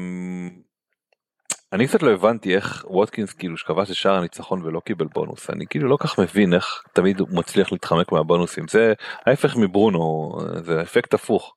[1.72, 5.66] אני קצת לא הבנתי איך ווטקינס כאילו שכבש את שער הניצחון ולא קיבל בונוס אני
[5.66, 8.92] כאילו לא כך מבין איך תמיד הוא מצליח להתחמק מהבונוסים זה
[9.26, 11.54] ההפך מברונו זה אפקט הפוך.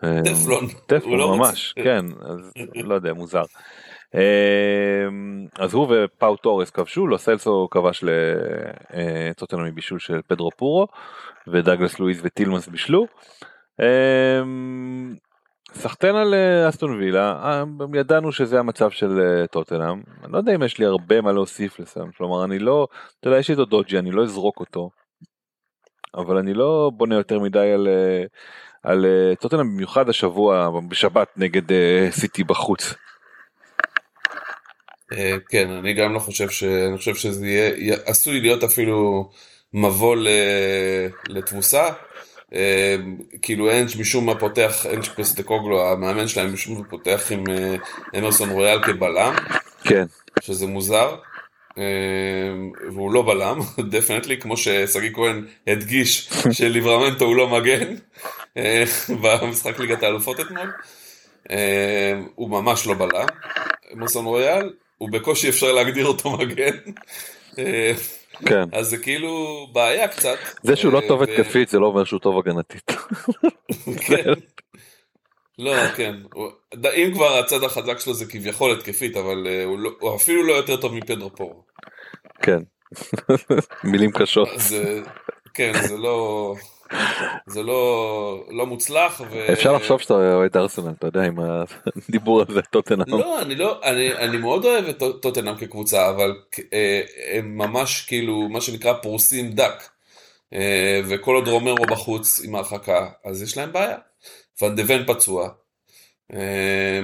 [0.00, 0.66] טפלון.
[0.86, 3.42] טפלון הוא לא ממש כן אז לא יודע מוזר.
[4.14, 8.04] אמ, אז הוא ופאו טורס כבשו לו סלסו כבש
[9.30, 10.86] לטוטנאם מבישול של פדרו פורו
[11.48, 13.06] ודאגלס לואיז וטילמנס בישלו.
[13.80, 15.16] אמ,
[15.72, 20.54] סחטיין על אה, אסטון וילה אה, ידענו שזה המצב של אה, טוטנאם אני לא יודע
[20.54, 22.86] אם יש לי הרבה מה להוסיף לסם כלומר אני לא
[23.20, 24.90] אתה יודע יש לי את דוג'י אני לא אזרוק אותו.
[26.14, 28.24] אבל אני לא בונה יותר מדי על אה,
[28.82, 32.94] על אה, טוטנאם במיוחד השבוע בשבת נגד אה, סיטי בחוץ.
[35.12, 36.64] אה, כן, אני גם לא חושב ש...
[36.64, 37.96] אני חושב שזה יהיה...
[38.04, 39.30] עשוי להיות אפילו
[39.74, 40.16] מבוא.
[41.28, 41.88] לתבוסה.
[42.54, 42.96] אה,
[43.42, 47.76] כאילו אנג' משום מה פותח, אנג' פסטקוגלו, המאמן שלהם משום מה פותח עם אה,
[48.18, 49.34] אמרסון רויאל כבלם,
[49.84, 50.04] כן
[50.40, 51.16] שזה מוזר.
[52.92, 53.58] והוא לא בלם,
[53.90, 57.94] דפנטלי, כמו ששגיא כהן הדגיש שליברמנטו הוא לא מגן
[59.22, 60.72] במשחק ליגת האלופות אתמול.
[62.34, 63.26] הוא ממש לא בלם,
[63.92, 66.76] אמרסון רויאל, הוא בקושי אפשר להגדיר אותו מגן.
[68.46, 70.38] כן אז זה כאילו בעיה קצת.
[70.62, 72.92] זה שהוא לא אה, טוב התקפית זה לא אומר שהוא טוב הגנתית.
[74.06, 74.32] כן.
[75.58, 76.14] לא, כן.
[76.96, 80.52] אם כבר הצד החזק שלו זה כביכול התקפית, אבל אה, הוא לא- הוא אפילו לא
[80.52, 81.62] יותר טוב מפדרו פורו.
[82.42, 82.58] כן.
[83.84, 84.48] מילים קשות.
[85.54, 86.54] כן, זה לא...
[87.46, 89.20] זה לא, לא מוצלח.
[89.30, 89.52] ו...
[89.52, 91.38] אפשר לחשוב שאתה אוהד ארסנל אתה יודע עם
[92.08, 93.04] הדיבור הזה טוטנאם.
[93.08, 96.36] לא, אני לא, אני, אני מאוד אוהב את טוט- טוטנאם כקבוצה, אבל
[96.72, 99.82] אה, הם ממש כאילו, מה שנקרא פרוסים דק.
[100.54, 103.96] אה, וכל עוד רומרו בחוץ עם ההרחקה, אז יש להם בעיה.
[104.62, 105.48] ון פצוע.
[106.32, 107.00] אה,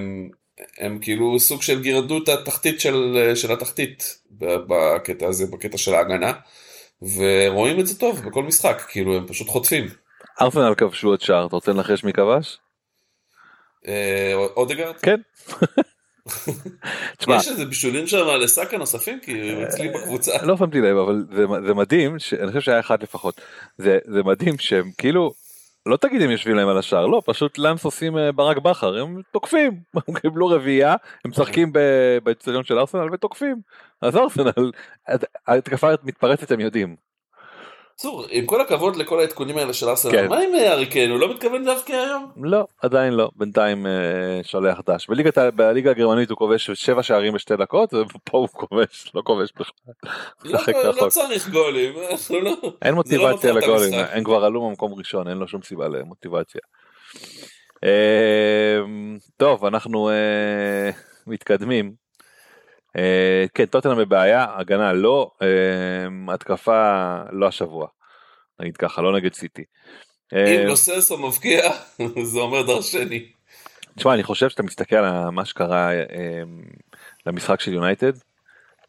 [0.79, 6.33] הם כאילו סוג של גירדו את התחתית של, של התחתית בקטע הזה, בקטע של ההגנה.
[7.03, 9.87] ורואים את זה טוב בכל משחק, כאילו הם פשוט חוטפים.
[10.41, 12.59] ארסנל כבשו את שער אתה רוצה לנחש מי כבש?
[13.87, 14.97] אה, אודגרד?
[14.97, 15.21] כן.
[17.19, 19.21] תשמע יש איזה בישולים שם לסאקה נוספים?
[19.23, 20.43] כי אצלי בקבוצה.
[20.43, 21.25] לא שמתי לב אבל
[21.67, 23.41] זה, מדהים שאני חושב שהיה אחד לפחות
[23.79, 25.33] זה מדהים שהם כאילו
[25.87, 29.23] לא תגיד הם יושבים להם על השער לא פשוט לאנס עושים אה, ברק בכר הם
[29.33, 29.81] תוקפים.
[30.09, 31.73] הם קיבלו רביעייה הם משחקים
[32.23, 33.61] באצטדיון של ארסנל ותוקפים.
[34.03, 34.71] אז ארסנל
[35.47, 36.97] ההתקפה מתפרצת הם יודעים
[37.97, 40.29] צור, עם כל הכבוד לכל העדכונים האלה של ארסנל, כן.
[40.29, 41.11] מה עם אה, ארי קיין?
[41.11, 42.31] הוא לא מתכוון להבקיע היום?
[42.43, 43.93] לא עדיין לא בינתיים אה,
[44.43, 49.13] שולח דש בליגת ה- בליגה הגרמנית הוא כובש שבע שערים בשתי דקות ופה הוא כובש
[49.15, 49.93] לא כובש בכלל.
[50.45, 51.09] לא, לא רחוק.
[51.09, 52.53] צריך גולים, אנחנו לא...
[52.83, 53.95] אין מוטיבציה מפר את לגולים.
[54.13, 56.61] הם כבר עלו ממקום ראשון, אין לו שום סיבה למוטיבציה.
[57.85, 57.89] אמ,
[59.37, 60.91] טוב, אנחנו אה,
[61.27, 62.06] מתקדמים.
[62.97, 67.87] אה, כן, טוטנאם בבעיה, הגנה לא, אמ, התקפה לא השבוע.
[68.61, 69.65] נגיד ככה, לא נגד סיטי.
[70.33, 70.65] אם אה,
[71.11, 71.71] לא מבקיע,
[72.33, 73.33] זה אומר דרשני.
[73.97, 75.91] תשמע, אני חושב שאתה מסתכל על מה שקרה
[77.27, 78.13] למשחק של יונייטד,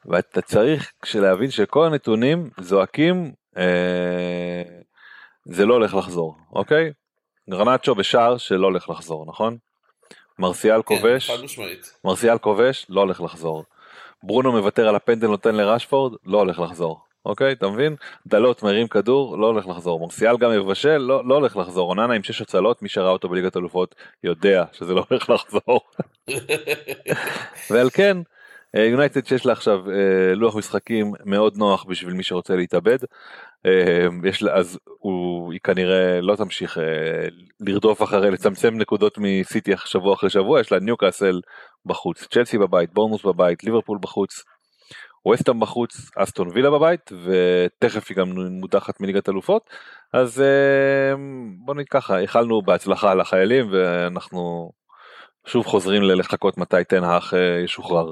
[0.05, 4.63] ואתה צריך להבין שכל הנתונים זועקים, אה,
[5.45, 6.91] זה לא הולך לחזור, אוקיי?
[7.49, 9.57] גרנצ'ו בשער שלא הולך לחזור, נכון?
[10.39, 11.93] מרסיאל כובש, כן, משמעית.
[12.05, 13.63] מרסיאל כובש, לא הולך לחזור.
[14.23, 17.07] ברונו מוותר על הפנדל נותן לרשפורד, לא הולך לחזור.
[17.25, 17.95] אוקיי, אתה מבין?
[18.27, 19.99] דלות מרים כדור, לא הולך לחזור.
[19.99, 21.89] מרסיאל גם מבשל, לא, לא הולך לחזור.
[21.89, 25.79] אוננה עם שש הצלות, מי שראה אותו בליגת אלופות יודע שזה לא הולך לחזור.
[27.71, 28.17] ועל כן,
[28.81, 32.97] יונייטד שיש לה עכשיו אה, לוח משחקים מאוד נוח בשביל מי שרוצה להתאבד.
[33.65, 37.27] אה, יש לה, אז הוא, היא כנראה לא תמשיך אה,
[37.59, 41.41] לרדוף אחרי, לצמצם נקודות מסיטי שבוע אחרי שבוע, יש לה ניוקאסל
[41.85, 44.43] בחוץ, צ'לסי בבית, בורנוס בבית, ליברפול בחוץ,
[45.25, 49.69] ווסטהאם בחוץ, אסטון וילה בבית, ותכף היא גם מודחת מליגת אלופות,
[50.13, 51.15] אז אה,
[51.65, 54.71] בוא נגיד ככה, איחלנו בהצלחה לחיילים ואנחנו
[55.45, 56.75] שוב חוזרים ללחכות מתי
[57.33, 58.11] אה, ישוחרר.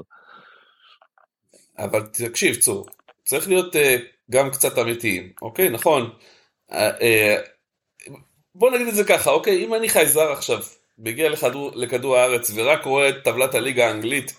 [1.78, 2.86] אבל תקשיב צור,
[3.24, 3.96] צריך להיות אה,
[4.30, 5.68] גם קצת אמיתיים, אוקיי?
[5.68, 6.10] נכון.
[6.72, 7.36] אה, אה,
[8.54, 9.64] בוא נגיד את זה ככה, אוקיי?
[9.64, 10.58] אם אני חייזר עכשיו,
[10.98, 14.32] מגיע לכדור, לכדור הארץ ורק רואה את טבלת הליגה האנגלית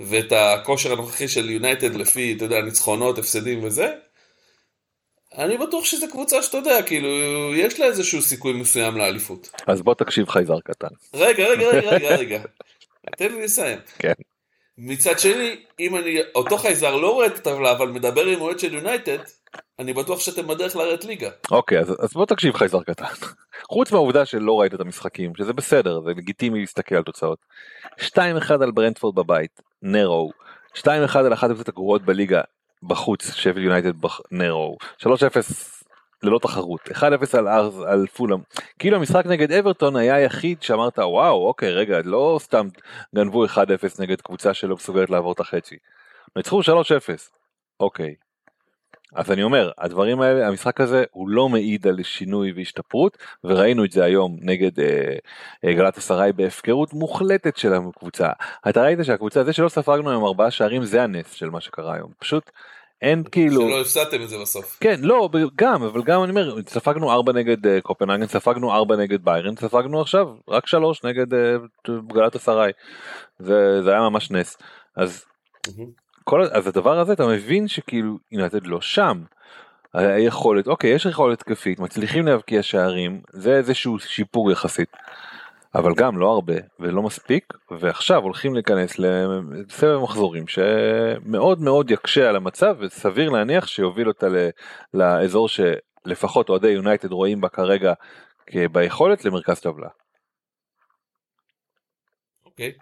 [0.00, 3.92] ואת הכושר הנוכחי של יונייטד לפי, אתה יודע, ניצחונות, הפסדים וזה,
[5.38, 7.08] אני בטוח שזו קבוצה שאתה יודע, כאילו,
[7.54, 9.50] יש לה איזשהו סיכוי מסוים לאליפות.
[9.66, 10.88] אז בוא תקשיב חייזר קטן.
[11.14, 12.42] רגע, רגע, רגע, רגע, רגע.
[13.16, 13.78] תן לי לסיים.
[13.98, 14.12] כן.
[14.82, 18.74] מצד שני, אם אני, אותו חייזר לא רואה את הטבלה, אבל מדבר עם אוהד של
[18.74, 19.18] יונייטד,
[19.78, 21.30] אני בטוח שאתם בדרך לרדת ליגה.
[21.50, 23.04] אוקיי אז, אז בוא תקשיב חייזר קטן.
[23.72, 27.38] חוץ מהעובדה שלא ראית את המשחקים שזה בסדר זה לגיטימי להסתכל על תוצאות.
[28.00, 28.08] 2-1
[28.62, 30.30] על ברנדפורד בבית נרו
[30.78, 30.82] 2-1
[31.14, 32.40] על אחת הקבוצות הגרועות בליגה
[32.82, 33.92] בחוץ שפל יונייטד
[34.30, 35.06] נרו 3-0
[36.22, 37.02] ללא תחרות 1-0
[37.38, 38.40] על ארז על פולאם
[38.78, 42.68] כאילו המשחק נגד אברטון היה היחיד שאמרת וואו אוקיי רגע לא סתם
[43.14, 43.58] גנבו 1-0
[43.98, 45.76] נגד קבוצה שלא מסוגלת לעבור את החצי.
[46.36, 46.64] ניצחו 3-0
[47.80, 48.14] אוקיי.
[49.14, 53.92] אז אני אומר הדברים האלה המשחק הזה הוא לא מעיד על שינוי והשתפרות וראינו את
[53.92, 55.14] זה היום נגד אה,
[55.64, 58.28] אה, גלת אסריי בהפקרות מוחלטת של הקבוצה.
[58.68, 62.10] אתה ראית שהקבוצה זה שלא ספגנו היום ארבעה שערים זה הנס של מה שקרה היום
[62.18, 62.50] פשוט
[63.02, 64.78] אין כאילו שלא הפסדתם את זה בסוף.
[64.80, 69.24] כן לא גם אבל גם אני אומר ספגנו ארבע נגד uh, קופנהגן ספגנו ארבע נגד
[69.24, 72.72] ביירן ספגנו עכשיו רק שלוש נגד uh, גלת אסריי
[73.38, 74.56] זה, זה היה ממש נס
[74.96, 75.24] אז
[76.24, 79.22] כל אז הדבר הזה אתה מבין שכאילו יונתד לא שם.
[79.94, 84.88] היכולת אוקיי יש יכולת התקפית מצליחים להבקיע שערים זה איזשהו שיפור יחסית.
[85.74, 92.36] אבל גם לא הרבה ולא מספיק ועכשיו הולכים להיכנס לסבב מחזורים שמאוד מאוד יקשה על
[92.36, 94.26] המצב וסביר להניח שיוביל אותה
[94.94, 97.92] לאזור שלפחות אוהדי יונייטד רואים בה כרגע
[98.72, 99.88] ביכולת למרכז טבלה.
[102.46, 102.72] אוקיי.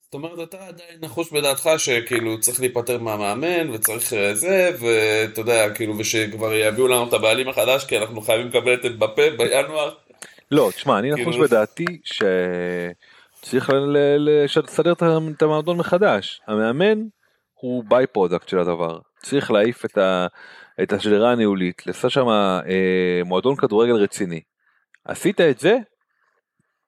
[0.00, 5.98] זאת אומרת אתה עדיין נחוש בדעתך שכאילו צריך להיפטר מהמאמן וצריך זה ואתה יודע כאילו
[5.98, 10.03] ושכבר יביאו לנו את הבעלים החדש כי אנחנו חייבים לקבל את בפה בינואר.
[10.54, 11.84] לא, תשמע, אני נחוש כאילו- בדעתי
[13.42, 13.72] שצריך
[14.64, 16.40] לסדר את המועדון מחדש.
[16.46, 16.98] המאמן
[17.54, 18.98] הוא by-product של הדבר.
[19.22, 20.26] צריך להעיף את, ה,
[20.82, 24.40] את השדרה הניהולית, לעשות שם אה, מועדון כדורגל רציני.
[25.04, 25.76] עשית את זה,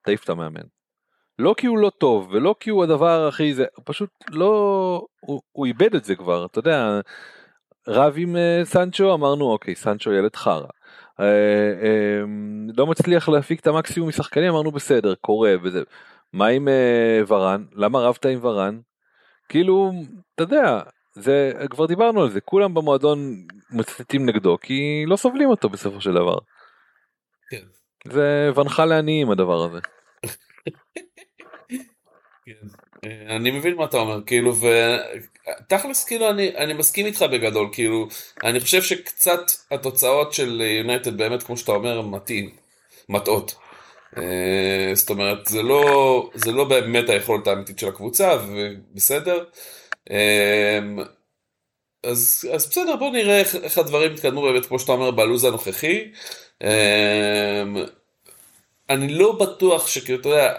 [0.05, 0.67] תעיף את המאמן.
[1.39, 4.47] לא כי הוא לא טוב ולא כי הוא הדבר הכי זה, פשוט לא,
[5.21, 7.01] הוא, הוא איבד את זה כבר, אתה יודע,
[7.89, 10.67] רב עם uh, סנצ'ו אמרנו אוקיי סנצ'ו ילד חרא.
[11.21, 15.83] אה, אמ, לא מצליח להפיק את המקסימום משחקנים אמרנו בסדר קורה וזה
[16.33, 18.81] מה עם אה, ורן למה רבת עם ורן
[19.49, 19.93] כאילו
[20.35, 20.81] אתה יודע
[21.13, 26.13] זה כבר דיברנו על זה כולם במועדון מצטטים נגדו כי לא סובלים אותו בסופו של
[26.13, 26.39] דבר.
[27.51, 27.63] כן.
[28.13, 29.79] זה ונחל לעניים הדבר הזה.
[32.47, 32.67] כן.
[33.05, 34.53] אה, אני מבין מה אתה אומר כאילו
[35.49, 38.09] ותכלס כאילו אני אני מסכים איתך בגדול כאילו
[38.45, 39.41] אני חושב שקצת
[39.71, 42.51] התוצאות של יונייטד באמת כמו שאתה אומר מתאים
[43.09, 43.55] מטעות.
[44.19, 49.45] אה, זאת אומרת זה לא זה לא באמת היכולת האמיתית של הקבוצה ובסדר.
[50.11, 50.79] אה,
[52.03, 56.11] אז, אז בסדר בוא נראה איך, איך הדברים יתקדמו באמת כמו שאתה אומר בלו"ז הנוכחי.
[58.91, 60.55] אני לא בטוח שכאילו אתה יודע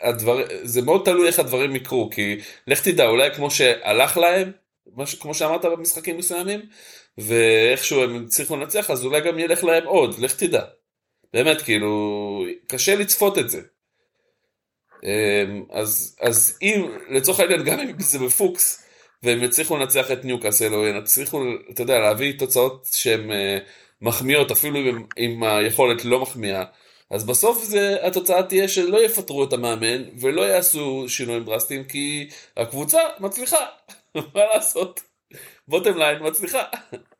[0.00, 4.52] הדבר, זה מאוד תלוי איך הדברים יקרו, כי לך תדע, אולי כמו שהלך להם,
[4.96, 6.60] מש, כמו שאמרת במשחקים מסוימים,
[7.18, 10.64] ואיכשהו הם הצליחו לנצח, אז אולי גם ילך להם עוד, לך תדע.
[11.32, 13.60] באמת, כאילו, קשה לצפות את זה.
[15.04, 18.84] אמ, אז, אז אם, לצורך העניין, גם אם זה בפוקס,
[19.22, 23.58] והם יצליחו לנצח את ניוקאסל, או יצליחו, אתה יודע, להביא תוצאות שהן אה,
[24.00, 26.64] מחמיאות, אפילו אם, אם היכולת לא מחמיאה,
[27.14, 32.98] אז בסוף זה, התוצאה תהיה שלא יפטרו את המאמן ולא יעשו שינויים דרסטיים כי הקבוצה
[33.20, 33.56] מצליחה,
[34.14, 35.00] מה לעשות?
[35.68, 36.62] בוטם ליין מצליחה.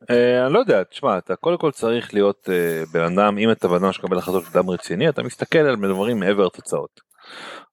[0.09, 3.67] אה, אני לא יודע, תשמע, אתה קודם כל צריך להיות אה, בן אדם, אם אתה
[3.67, 7.01] בן אדם שקבל החלטות אדם רציני, אתה מסתכל על דברים מעבר לתוצאות.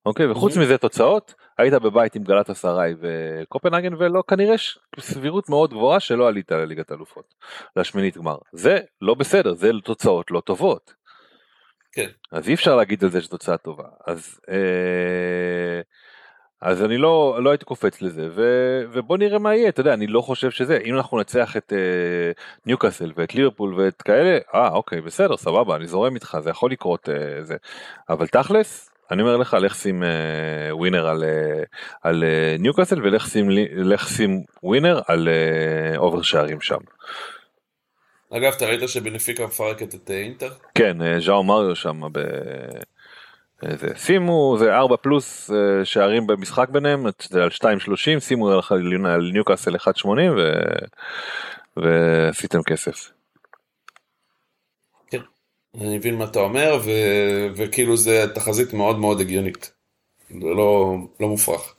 [0.06, 4.54] אוקיי, וחוץ מזה תוצאות, היית בבית עם גלת אסריי וקופנהגן ולא כנראה
[5.00, 7.34] סבירות מאוד גבוהה שלא עלית לליגת אלופות,
[7.76, 8.36] לשמינית גמר.
[8.52, 11.01] זה לא בסדר, זה תוצאות לא טובות.
[11.92, 12.08] כן.
[12.32, 13.84] אז אי אפשר להגיד על זה שתוצאה טובה.
[14.06, 15.80] אז, אה,
[16.60, 18.42] אז אני לא, לא הייתי קופץ לזה, ו,
[18.92, 22.32] ובוא נראה מה יהיה, אתה יודע, אני לא חושב שזה, אם אנחנו ננצח את אה,
[22.66, 27.08] ניוקאסל ואת ליברפול ואת כאלה, אה אוקיי, בסדר, סבבה, אני זורם איתך, זה יכול לקרות
[27.08, 27.56] אה, זה,
[28.08, 31.62] אבל תכלס, אני אומר לך, לך שים אה, ווינר על, אה,
[32.02, 33.48] על אה, ניוקאסל ולך שים,
[34.06, 36.78] שים ווינר על אה, over שערים שם.
[38.36, 40.52] אגב, אתה ראית שבנפיקה מפרקת את אה, אינטר?
[40.74, 42.18] כן, אה, ז'או מריו שם ב...
[43.62, 48.60] זה, שימו זה 4 פלוס אה, שערים במשחק ביניהם זה על 2.30 שימו על,
[49.06, 50.52] על ניוקאסל 1.80 ו...
[51.76, 53.10] ועשיתם כסף.
[55.10, 55.20] כן,
[55.80, 56.90] אני מבין מה אתה אומר ו...
[57.56, 59.72] וכאילו זה תחזית מאוד מאוד הגיונית.
[60.28, 61.74] זה לא, לא מופרך.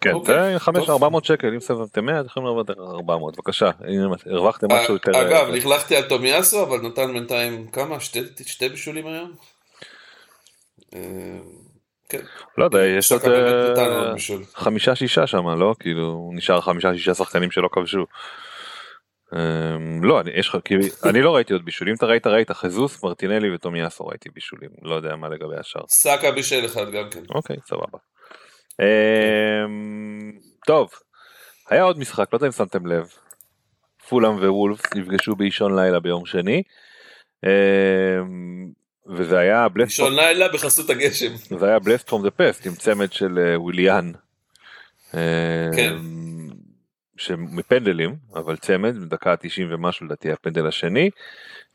[0.00, 4.06] כן, אוקיי, זה 5 400 שקל אם סבבתם 100 אתם יכולים להרוויח 400 בבקשה הנה
[4.26, 9.32] הרווחתם משהו יותר אגב לכלכתי על תומיאסו אבל נתן בינתיים כמה שתי בישולים היום.
[10.94, 11.00] אה,
[12.08, 12.20] כן.
[12.58, 13.22] לא יודע יש עוד
[14.54, 18.06] חמישה שישה שם לא כאילו נשאר חמישה שישה שחקנים שלא כבשו.
[20.02, 23.54] לא אני יש לך כאילו אני לא ראיתי עוד בישולים אתה ראית ראית חזוס מרטינלי
[23.54, 25.82] וטומיאסו ראיתי בישולים לא יודע מה לגבי השאר.
[25.88, 27.22] סאקה בישל אחד גם כן.
[27.34, 27.98] אוקיי סבבה.
[28.80, 30.32] אמ,
[30.66, 30.90] טוב,
[31.70, 33.08] היה עוד משחק, לא יודע אם שמתם לב.
[34.08, 36.62] פולאם ווולף נפגשו באישון לילה ביום שני.
[37.44, 38.70] אמ,
[39.08, 41.36] וזה היה בלסט אישון לילה בחסות הגשם.
[41.36, 44.12] זה היה בלסט פרום דה פסט עם צמד של אה, וויליאן.
[45.12, 45.92] כן.
[45.92, 46.48] אמ,
[47.16, 51.10] שמפנדלים אבל צמד דקה 90 ומשהו לדעתי הפנדל השני.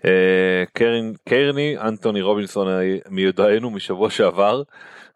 [0.06, 2.68] אה, קרן קרני אנטוני רובינסון
[3.10, 4.62] מיודענו משבוע שעבר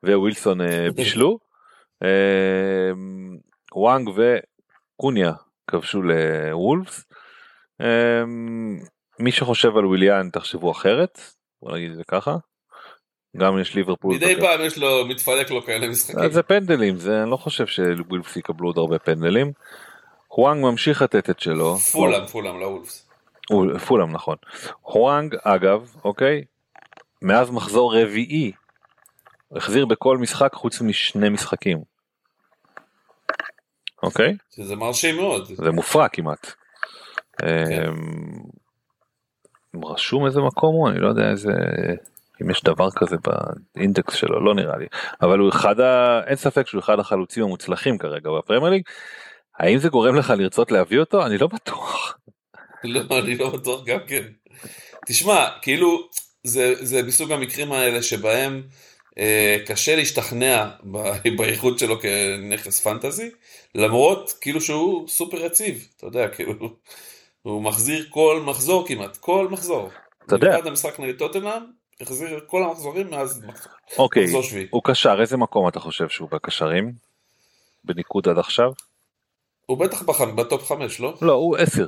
[0.03, 1.44] ווילסון אה, בישלו.
[2.03, 3.37] אמ,
[3.75, 5.31] וואנג וקוניה
[5.67, 7.05] כבשו לוולפס.
[7.81, 8.79] אמ,
[9.19, 11.19] מי שחושב על וויליאן תחשבו אחרת
[11.61, 12.35] בוא נגיד את זה ככה.
[13.37, 14.15] גם יש ליברפול.
[14.15, 16.19] מדי פעם יש לו מתפלק לו כאלה משחקים.
[16.19, 19.51] אז זה פנדלים זה אני לא חושב שוולפס יקבלו עוד הרבה פנדלים.
[20.37, 21.77] וואנג ממשיך לתת את שלו.
[21.77, 23.09] פולאם פולאם לא וולפס.
[23.87, 24.35] פולאם נכון.
[24.85, 26.43] וואנג אגב אוקיי
[27.21, 28.51] מאז מחזור רביעי
[29.55, 31.81] החזיר בכל משחק חוץ משני משחקים.
[34.03, 35.45] אוקיי שזה מרשים מאוד.
[35.45, 36.51] זה מופרע כמעט.
[37.43, 37.49] אמ,
[39.83, 41.51] רשום איזה מקום הוא אני לא יודע איזה
[42.41, 43.15] אם יש דבר כזה
[43.75, 44.85] באינדקס שלו לא נראה לי
[45.21, 46.21] אבל הוא אחד ה...
[46.27, 48.81] אין ספק שהוא אחד החלוצים המוצלחים כרגע בפרמייר ליג.
[49.59, 52.17] האם זה גורם לך לרצות להביא אותו אני לא בטוח.
[52.83, 54.23] לא, אני לא בטוח גם כן.
[55.07, 56.09] תשמע, כאילו,
[56.43, 58.61] זה, זה מסוג המקרים האלה שבהם
[59.67, 60.69] קשה להשתכנע
[61.37, 63.29] באיכות שלו כנכס פנטזי,
[63.75, 66.53] למרות כאילו שהוא סופר יציב, אתה יודע, כאילו,
[67.41, 69.89] הוא מחזיר כל מחזור כמעט, כל מחזור.
[70.25, 70.51] אתה יודע.
[70.55, 71.61] מלבד המשחק נגד טוטנאם,
[72.01, 73.45] החזיר כל המחזורים מאז
[73.97, 74.67] אוקיי מחזור שביעי.
[74.69, 76.91] הוא קשר איזה מקום אתה חושב שהוא בקשרים?
[77.83, 78.71] בניקוד עד עכשיו?
[79.65, 81.13] הוא בטח בח- בטופ חמש, לא?
[81.21, 81.85] לא הוא 10.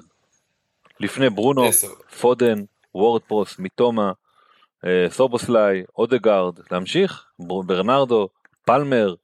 [0.99, 1.87] לפני ברונו, עשר.
[2.21, 2.55] פודן,
[2.95, 4.11] וורדפרוס, מיטומה, אה,
[5.09, 7.25] סובוסליי, אודגרד, להמשיך?
[7.39, 8.29] בר- ברנרדו,
[8.65, 9.15] פלמר,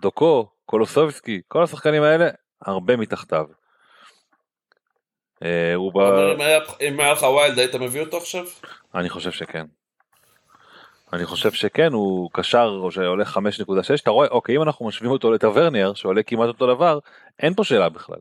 [0.00, 2.28] דוקו, קולוסבסקי, כל השחקנים האלה
[2.62, 3.46] הרבה מתחתיו.
[5.42, 5.98] אה, הוא ב...
[5.98, 6.32] אבל
[6.80, 8.44] אם היה- לך wild היית מביא אותו עכשיו?
[8.94, 9.66] אני חושב שכן.
[11.12, 13.38] אני חושב שכן הוא קשר או שעולה 5.6
[14.02, 16.98] אתה רואה אוקיי אם אנחנו משווים אותו לטוורניאר שעולה כמעט אותו דבר
[17.38, 18.18] אין פה שאלה בכלל.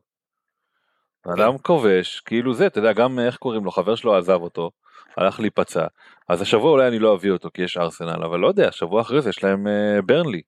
[1.33, 4.71] אדם כובש כאילו זה אתה יודע גם איך קוראים לו חבר שלו עזב אותו
[5.17, 5.85] הלך להיפצע
[6.29, 9.21] אז השבוע אולי אני לא אביא אותו כי יש ארסנל אבל לא יודע שבוע אחרי
[9.21, 10.41] זה יש להם אה, ברנלי.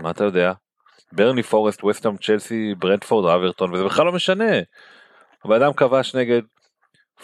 [0.00, 0.52] מה אתה יודע?
[1.12, 4.52] ברני פורסט וסטאם צ'לסי ברנדפורד אברטון וזה בכלל לא משנה.
[5.44, 6.42] הבן אדם כבש נגד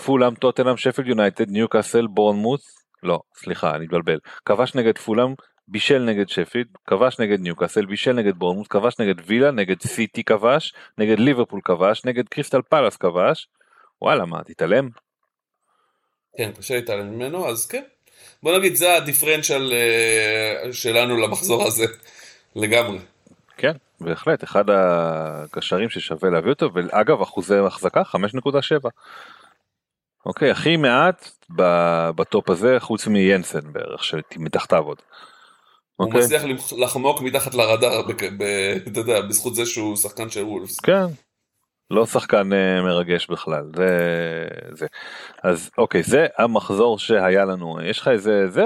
[0.04, 4.18] פולאם, טוטנאם, שפילד יונייטד, ניוקאסל, בורנמוס, לא, סליחה, אני מתבלבל.
[4.44, 5.34] כבש נגד פולאם,
[5.70, 10.74] בישל נגד שפילד, כבש נגד ניוקאסל, בישל נגד בורנמוס, כבש נגד וילה, נגד סיטי כבש,
[10.98, 13.48] נגד ליברפול כבש, נגד קריסטל פלאס כבש.
[14.02, 14.88] וואלה, מה, תתעלם?
[16.36, 17.82] כן, קשה להתעלם ממנו, אז כן.
[18.42, 21.84] בוא נגיד, זה הדיפרנציאל אה, שלנו למחזור הזה,
[22.56, 22.98] לגמרי.
[23.56, 28.88] כן, בהחלט, אחד הקשרים ששווה להביא אותו, ואגב, אחוזי החזקה 5.7.
[30.26, 31.30] אוקיי, הכי מעט
[32.14, 34.98] בטופ הזה, חוץ מיינסן בערך, שמתחתיו עוד.
[36.00, 36.20] הוא אוקיי?
[36.20, 36.42] מצליח
[36.78, 38.00] לחמוק מתחת לרדאר,
[38.86, 40.80] אתה יודע, בזכות זה שהוא שחקן של וולפס.
[40.80, 41.06] כן.
[41.90, 43.86] לא שחקן אה, מרגש בכלל זה
[44.72, 44.86] זה
[45.42, 48.64] אז אוקיי זה המחזור שהיה לנו יש לך איזה זה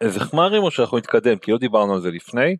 [0.00, 2.56] איזה חמרים או שאנחנו נתקדם כי לא דיברנו על זה לפני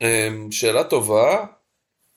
[0.00, 1.46] אמ, שאלה טובה,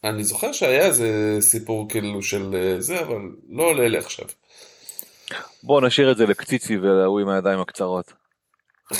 [0.03, 4.25] אני זוכר שהיה איזה סיפור כאילו של אה, זה, אבל לא עולה לי עכשיו.
[5.67, 8.13] בוא נשאיר את זה לקציצי ולהוא עם הידיים הקצרות.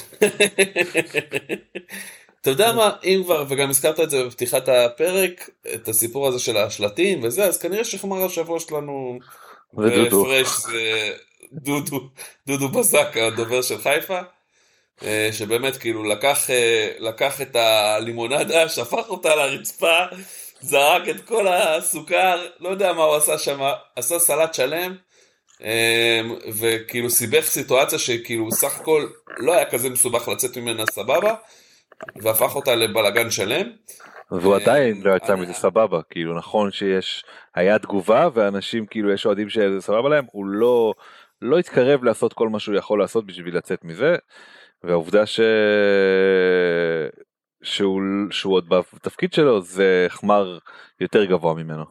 [2.42, 6.58] אתה יודע מה, אם כבר, וגם הזכרת את זה בפתיחת הפרק, את הסיפור הזה של
[6.58, 9.20] השלטים וזה, אז כנראה שחמר השבוע שלנו.
[9.74, 11.12] והפרש זה
[11.54, 12.10] דודו,
[12.48, 14.20] דודו בזק, הדובר של חיפה,
[15.04, 19.98] אה, שבאמת כאילו לקח, אה, לקח את הלימונדה, שפך אותה על הרצפה,
[20.62, 23.60] זרק את כל הסוכר, לא יודע מה הוא עשה שם,
[23.96, 24.96] עשה סלט שלם,
[26.60, 31.36] וכאילו סיבך סיטואציה שכאילו סך הכל לא היה כזה מסובך לצאת ממנה סבבה,
[32.16, 33.72] והפך אותה לבלגן שלם.
[34.32, 35.36] והוא אה, עדיין לא יצא.
[35.36, 40.46] מזה סבבה כאילו נכון שיש היה תגובה ואנשים כאילו יש אוהדים שזה סבבה להם הוא
[40.46, 40.94] לא
[41.42, 44.16] לא התקרב לעשות כל מה שהוא יכול לעשות בשביל לצאת מזה
[44.84, 45.40] והעובדה ש...
[47.64, 48.02] שהוא
[48.32, 50.58] שהוא עוד בתפקיד שלו זה חמר
[51.00, 51.84] יותר גבוה ממנו.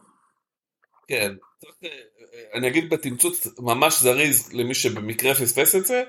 [1.07, 1.89] כן, צריך, אה,
[2.53, 6.03] אני אגיד בתמצות ממש זריז למי שבמקרה פספס את זה,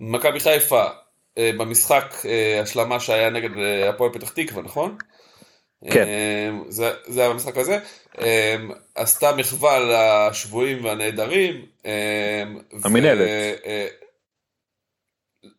[0.00, 0.84] מכבי חיפה
[1.38, 4.96] אה, במשחק אה, השלמה שהיה נגד אה, הפועל פתח תקווה, נכון?
[5.90, 6.08] כן.
[6.68, 7.78] זה, זה היה במשחק הזה,
[8.94, 9.78] עשתה מחווה
[10.30, 11.66] לשבויים והנעדרים.
[11.84, 13.28] ו- המינהלת.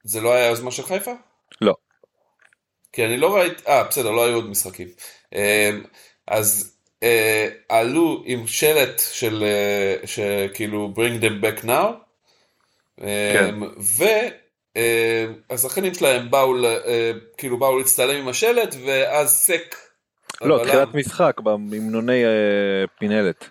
[0.03, 1.11] זה לא היה יוזמה של חיפה?
[1.61, 1.75] לא.
[2.93, 4.87] כי אני לא ראיתי, אה בסדר, לא היו עוד משחקים.
[6.27, 6.72] אז
[7.03, 11.85] אה, עלו עם שלט של אה, שכאילו bring them back now,
[13.33, 13.55] כן.
[15.49, 19.75] והשחקנים שלהם באו, אה, כאילו באו להצטלם עם השלט, ואז סק.
[20.41, 22.29] לא, הבלם- תחילת משחק בהמנוני אה,
[22.99, 23.45] פינלט.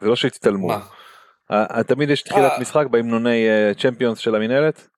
[0.00, 0.66] זה לא שהצטלמו.
[0.68, 0.80] מה?
[1.50, 2.60] אה, תמיד יש תחילת אה.
[2.60, 4.88] משחק בהמנוני אה, צ'מפיונס של המינהלת.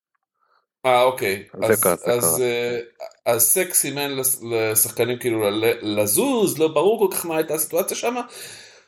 [0.87, 2.47] אה אוקיי, אז, קרה, אז, קרה.
[2.47, 2.79] אה,
[3.27, 4.11] אז סק סימן
[4.43, 5.51] לשחקנים כאילו
[5.83, 8.15] לזוז, לא ברור כל כך מה הייתה הסיטואציה שם,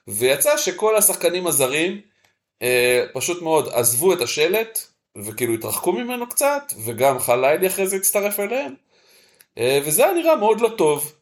[0.08, 2.00] ויצא שכל השחקנים הזרים
[2.62, 4.78] אה, פשוט מאוד עזבו את השלט,
[5.16, 8.74] וכאילו התרחקו ממנו קצת, וגם חלילי אחרי זה הצטרף אליהם,
[9.58, 11.19] אה, וזה היה נראה מאוד לא טוב.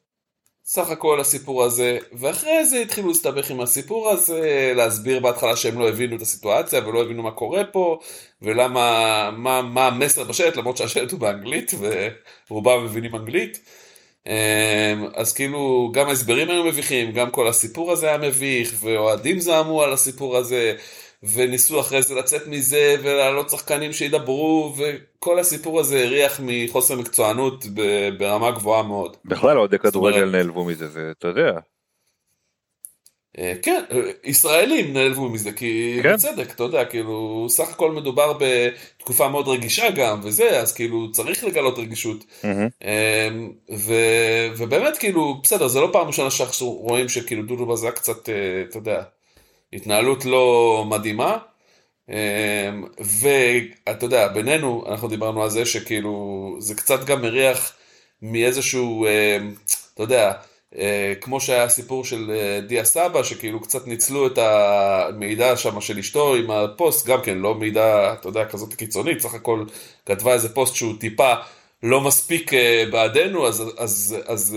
[0.70, 5.88] סך הכל הסיפור הזה, ואחרי זה התחילו להסתבך עם הסיפור הזה, להסביר בהתחלה שהם לא
[5.88, 7.98] הבינו את הסיטואציה ולא הבינו מה קורה פה,
[8.42, 11.72] ולמה, מה, מה המסר בשלט, למרות שהשלט הוא באנגלית,
[12.50, 13.60] ורובם מבינים אנגלית.
[14.26, 14.32] אמ,
[15.14, 19.92] אז כאילו, גם ההסברים היו מביכים, גם כל הסיפור הזה היה מביך, ואוהדים זעמו על
[19.92, 20.76] הסיפור הזה,
[21.22, 27.64] וניסו אחרי זה לצאת מזה, ולהעלות שחקנים שידברו, וכל הסיפור הזה הריח מחוסר מקצוענות
[28.18, 29.16] ברמה גבוהה מאוד.
[29.24, 31.58] בכלל אוהדי כדורגל נעלבו מזה, זה אתה יודע.
[33.38, 33.82] אה, כן,
[34.24, 36.14] ישראלים נעלבו מזה, כי כן.
[36.14, 41.44] בצדק, אתה יודע, כאילו, סך הכל מדובר בתקופה מאוד רגישה גם, וזה, אז כאילו, צריך
[41.44, 42.24] לגלות רגישות.
[42.44, 43.94] אמ, ו,
[44.56, 48.78] ובאמת, כאילו, בסדר, זה לא פעם ראשונה שאנחנו רואים שכאילו דודו בזק קצת, אה, אתה
[48.78, 49.02] יודע,
[49.72, 51.38] התנהלות לא מדהימה.
[52.08, 57.72] אמ, ואתה יודע, בינינו, אנחנו דיברנו על זה שכאילו, זה קצת גם מריח
[58.22, 59.54] מאיזשהו, אמ,
[59.94, 60.32] אתה יודע,
[60.76, 65.98] אה, כמו שהיה הסיפור של אה, דיה סבא, שכאילו קצת ניצלו את המידע שם של
[65.98, 69.64] אשתו עם הפוסט, גם כן, לא מידע, אתה יודע, כזאת קיצונית, סך הכל
[70.06, 71.34] כתבה איזה פוסט שהוא טיפה
[71.82, 74.56] לא מספיק אה, בעדנו, אז, אז, אז,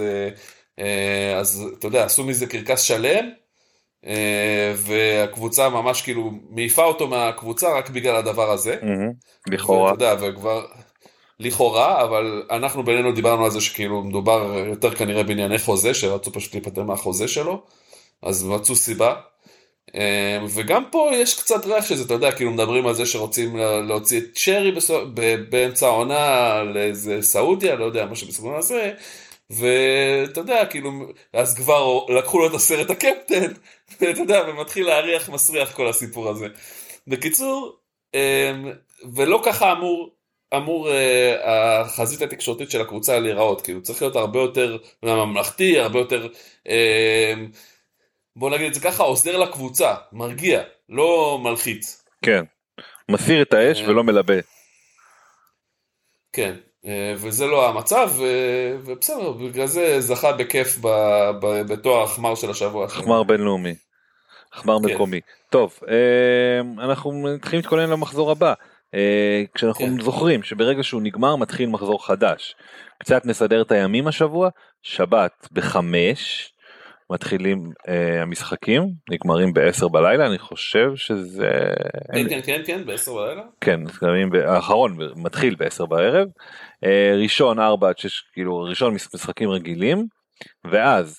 [0.80, 3.30] אה, אז אתה יודע, עשו מזה קרקס שלם,
[4.76, 8.76] והקבוצה ממש כאילו מעיפה אותו מהקבוצה רק בגלל הדבר הזה.
[9.47, 9.91] לכאורה.
[9.91, 10.66] ואתה יודע, וכבר...
[11.39, 16.54] לכאורה, אבל אנחנו בינינו דיברנו על זה שכאילו מדובר יותר כנראה בענייני חוזה, שרצו פשוט
[16.54, 17.62] להיפטר מהחוזה שלו,
[18.24, 19.16] אז מצאו סיבה.
[19.95, 23.82] אה, וגם פה יש קצת ריח שזה, אתה יודע, כאילו מדברים על זה שרוצים לה-
[23.82, 25.06] להוציא את שרי בסו-
[25.49, 28.91] באמצע העונה לאיזה סעודיה, לא יודע, משהו בסגנון הזה,
[29.60, 30.91] ואתה יודע, כאילו,
[31.34, 33.52] אז כבר לקחו לו את הסרט הקפטן,
[34.02, 36.47] ואתה יודע, ומתחיל להריח מסריח כל הסיפור הזה.
[37.08, 37.80] בקיצור,
[38.16, 38.52] אה,
[39.16, 40.16] ולא ככה אמור,
[40.56, 46.28] אמור אה, החזית התקשורתית של הקבוצה להיראות, כאילו צריך להיות הרבה יותר ממלכתי, הרבה יותר,
[46.68, 47.34] אה,
[48.36, 52.04] בוא נגיד את זה ככה, עוזר לקבוצה, מרגיע, לא מלחיץ.
[52.22, 52.43] כן.
[53.10, 53.89] מסיר את האש אה.
[53.89, 54.36] ולא מלבה.
[56.34, 56.56] כן,
[57.16, 58.12] וזה לא המצב,
[58.84, 62.88] ובסדר, בגלל זה זכה בכיף ב- ב- בתואר החמר של השבוע.
[62.88, 63.76] חמר בינלאומי.
[64.54, 64.94] חמר כן.
[64.94, 65.20] מקומי.
[65.50, 68.54] טוב, אה, אנחנו מתחילים להתכונן למחזור הבא.
[68.94, 70.02] אה, כשאנחנו כן.
[70.02, 72.56] זוכרים שברגע שהוא נגמר מתחיל מחזור חדש.
[73.00, 74.50] קצת נסדר את הימים השבוע,
[74.82, 76.51] שבת בחמש
[77.12, 81.49] מתחילים אה, המשחקים, נגמרים בעשר בלילה, אני חושב שזה...
[82.14, 83.41] כן, כן, כן, כן, בעשר בלילה.
[83.62, 83.80] כן,
[84.32, 86.28] ב- האחרון מתחיל בעשר בערב,
[86.84, 90.05] אה, ראשון ארבע עד שש, כאילו ראשון מש- משחקים רגילים,
[90.72, 91.18] ואז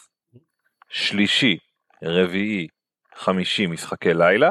[0.91, 1.57] שלישי,
[2.05, 2.67] רביעי,
[3.17, 4.51] חמישי משחקי לילה,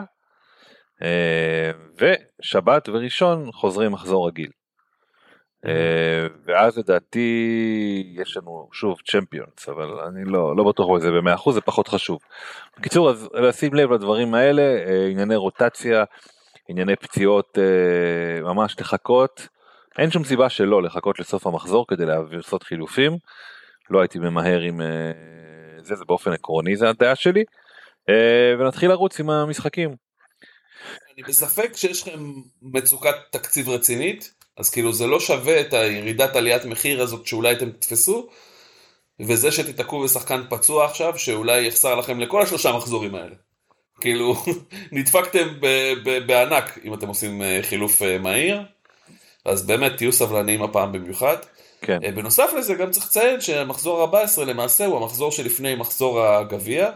[1.03, 4.49] אה, ושבת וראשון חוזרים מחזור רגיל.
[5.66, 11.55] אה, ואז לדעתי יש לנו שוב צ'מפיונס אבל אני לא לא בטוח בזה במאה אחוז
[11.55, 12.20] זה פחות חשוב.
[12.78, 16.03] בקיצור אז לשים לב לדברים האלה אה, ענייני רוטציה
[16.70, 19.47] ענייני פציעות אה, ממש לחכות
[19.97, 23.18] אין שום סיבה שלא לחכות לסוף המחזור כדי לעשות חילופים
[23.89, 24.82] לא הייתי ממהר עם
[25.82, 27.43] זה זה באופן עקרוני זה הדעה שלי
[28.59, 29.95] ונתחיל לרוץ עם המשחקים.
[31.14, 32.20] אני בספק שיש לכם
[32.62, 37.72] מצוקת תקציב רצינית, אז כאילו זה לא שווה את הירידת עליית מחיר הזאת שאולי אתם
[37.72, 38.28] תתפסו,
[39.20, 43.36] וזה שתיתקעו בשחקן פצוע עכשיו, שאולי יחסר לכם לכל השלושה מחזורים האלה.
[44.02, 44.36] כאילו,
[44.91, 48.62] נדפקתם ב- ב- בענק אם אתם עושים אה, חילוף אה, מהיר,
[49.45, 51.38] אז באמת תהיו סבלניים הפעם במיוחד.
[51.82, 51.99] כן.
[52.04, 56.89] אה, בנוסף לזה גם צריך לציין שמחזור 14 למעשה הוא המחזור שלפני מחזור הגביע.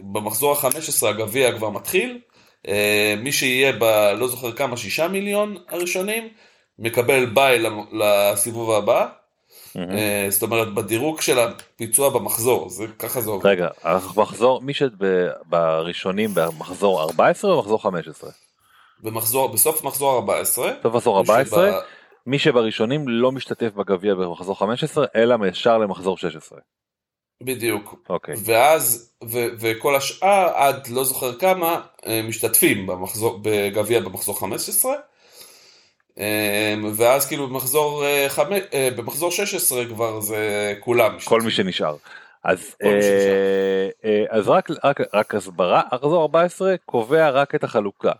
[0.00, 2.18] במחזור ה-15 הגביע כבר מתחיל.
[2.68, 3.84] אה, מי שיהיה ב...
[4.18, 6.28] לא זוכר כמה, שישה מיליון הראשונים,
[6.78, 9.06] מקבל ביי לסיבוב הבא.
[9.76, 13.46] אה, זאת אומרת בדירוג של הביצוע במחזור, זה ככה זה עובד.
[13.46, 18.30] רגע, המחזור, מי שבראשונים במחזור 14 או מחזור 15?
[19.00, 20.70] במחזור, בסוף מחזור 14.
[20.80, 21.80] בסוף מחזור 14,
[22.26, 26.58] מי שבראשונים לא משתתף בגביע במחזור 15, אלא ישר למחזור 16.
[27.42, 27.94] בדיוק.
[28.08, 28.34] אוקיי.
[28.44, 34.94] ואז, ו, וכל השאר, עד לא זוכר כמה, אה, משתתפים במחזור, בגביע במחזור 15.
[36.18, 38.50] אה, ואז כאילו במחזור, אה, חמ...
[38.96, 41.16] במחזור 16 כבר זה כולם.
[41.24, 41.96] כל מי שנשאר.
[42.44, 48.12] אז, אה, אז רק, רק, רק הסברה, מחזור 14 קובע רק את החלוקה.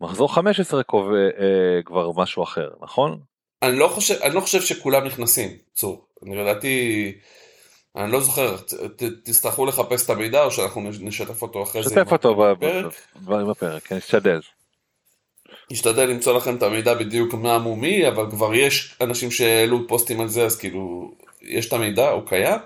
[0.00, 3.20] מחזור 15 קובע אה, כבר משהו אחר, נכון?
[3.62, 6.06] אני לא חושב, אני לא חושב שכולם נכנסים, צור.
[6.22, 7.12] אני לדעתי,
[7.96, 11.90] אני לא זוכר, ת, תצטרכו לחפש את המידע או שאנחנו נשתף אותו אחרי זה.
[11.90, 12.94] נשתף אותו בפרק,
[13.26, 14.40] בפרק, נשתדל.
[15.70, 20.28] נשתדל למצוא לכם את המידע בדיוק מה מומי, אבל כבר יש אנשים שהעלו פוסטים על
[20.28, 22.58] זה, אז כאילו, יש את המידע, הוא קיים.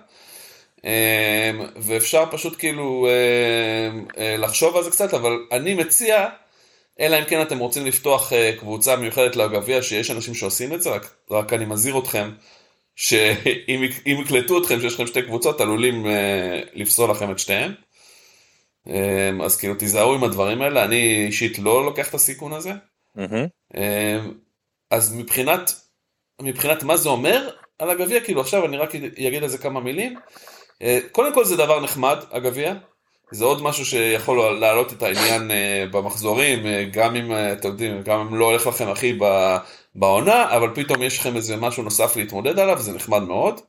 [0.84, 0.90] אמ,
[1.76, 6.28] ואפשר פשוט כאילו אמ, אה, לחשוב על זה קצת, אבל אני מציע,
[7.00, 10.90] אלא אם כן אתם רוצים לפתוח אה, קבוצה מיוחדת לגביע, שיש אנשים שעושים את זה,
[10.90, 12.30] רק, רק אני מזהיר אתכם,
[12.98, 17.74] שאם יקלטו אתכם שיש לכם שתי קבוצות, עלולים אה, לפסול לכם את שתיהן.
[18.86, 22.72] אמ, אז כאילו תיזהרו עם הדברים האלה, אני אישית לא לוקח את הסיכון הזה.
[23.18, 23.78] Mm-hmm.
[24.90, 25.72] אז מבחינת,
[26.42, 30.18] מבחינת מה זה אומר על הגביע, כאילו עכשיו אני רק אגיד על זה כמה מילים.
[30.82, 32.74] אה, קודם כל זה דבר נחמד, הגביע.
[33.30, 38.20] זה עוד משהו שיכול להעלות את העניין אה, במחזורים, אה, גם אם, אתם יודעים, גם
[38.20, 39.18] אם לא הולך לכם הכי
[39.98, 43.60] בעונה, אבל פתאום יש לכם איזה משהו נוסף להתמודד עליו, זה נחמד מאוד.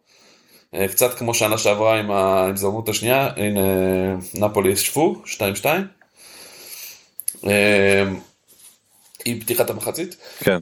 [0.91, 3.61] קצת כמו שנה שעברה עם ההזדמנות השנייה, הנה
[4.33, 5.21] נפולי ישבו,
[7.43, 7.47] 2-2.
[9.25, 10.15] עם פתיחת המחצית.
[10.39, 10.59] כן.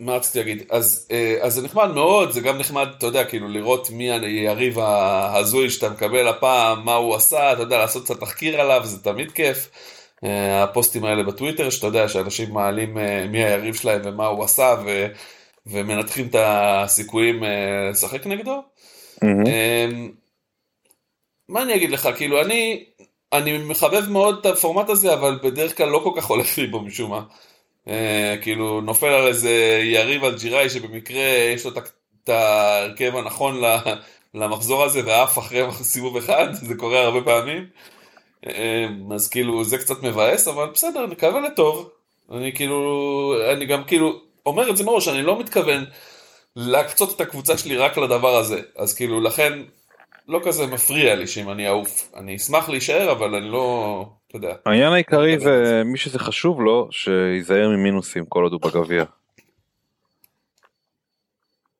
[0.00, 0.62] מה רציתי להגיד?
[0.70, 4.78] אז, אה, אז זה נחמד מאוד, זה גם נחמד, אתה יודע, כאילו לראות מי היריב
[4.78, 9.30] ההזוי שאתה מקבל הפעם, מה הוא עשה, אתה יודע, לעשות קצת תחקיר עליו, זה תמיד
[9.30, 9.68] כיף.
[10.24, 14.74] אה, הפוסטים האלה בטוויטר, שאתה יודע, שאנשים מעלים אה, מי היריב שלהם ומה הוא עשה,
[14.86, 15.06] ו,
[15.66, 17.42] ומנתחים את הסיכויים
[17.90, 18.62] לשחק נגדו.
[19.24, 19.48] Mm-hmm.
[21.48, 22.84] מה אני אגיד לך, כאילו, אני,
[23.32, 26.80] אני מחבב מאוד את הפורמט הזה, אבל בדרך כלל לא כל כך הולך לי בו
[26.80, 27.22] משום מה.
[27.88, 31.22] אה, כאילו נופל על איזה יריב אלג'יראי שבמקרה
[31.54, 31.72] יש לו
[32.24, 33.62] את ההרכב הנכון
[34.34, 37.66] למחזור הזה ועף אחרי סיבוב אחד, זה קורה הרבה פעמים.
[38.46, 41.90] אה, אז כאילו זה קצת מבאס, אבל בסדר, נקווה לטוב.
[42.30, 45.84] אני כאילו, אני גם כאילו אומר את זה מראש, אני לא מתכוון
[46.56, 48.60] להקצות את הקבוצה שלי רק לדבר הזה.
[48.76, 49.52] אז כאילו לכן
[50.28, 52.12] לא כזה מפריע לי שאם אני אעוף.
[52.16, 54.54] אני אשמח להישאר, אבל אני לא, אתה יודע.
[54.66, 59.04] העניין העיקרי זה מי שזה חשוב לו, שייזהר ממינוסים כל עוד הוא בגביע.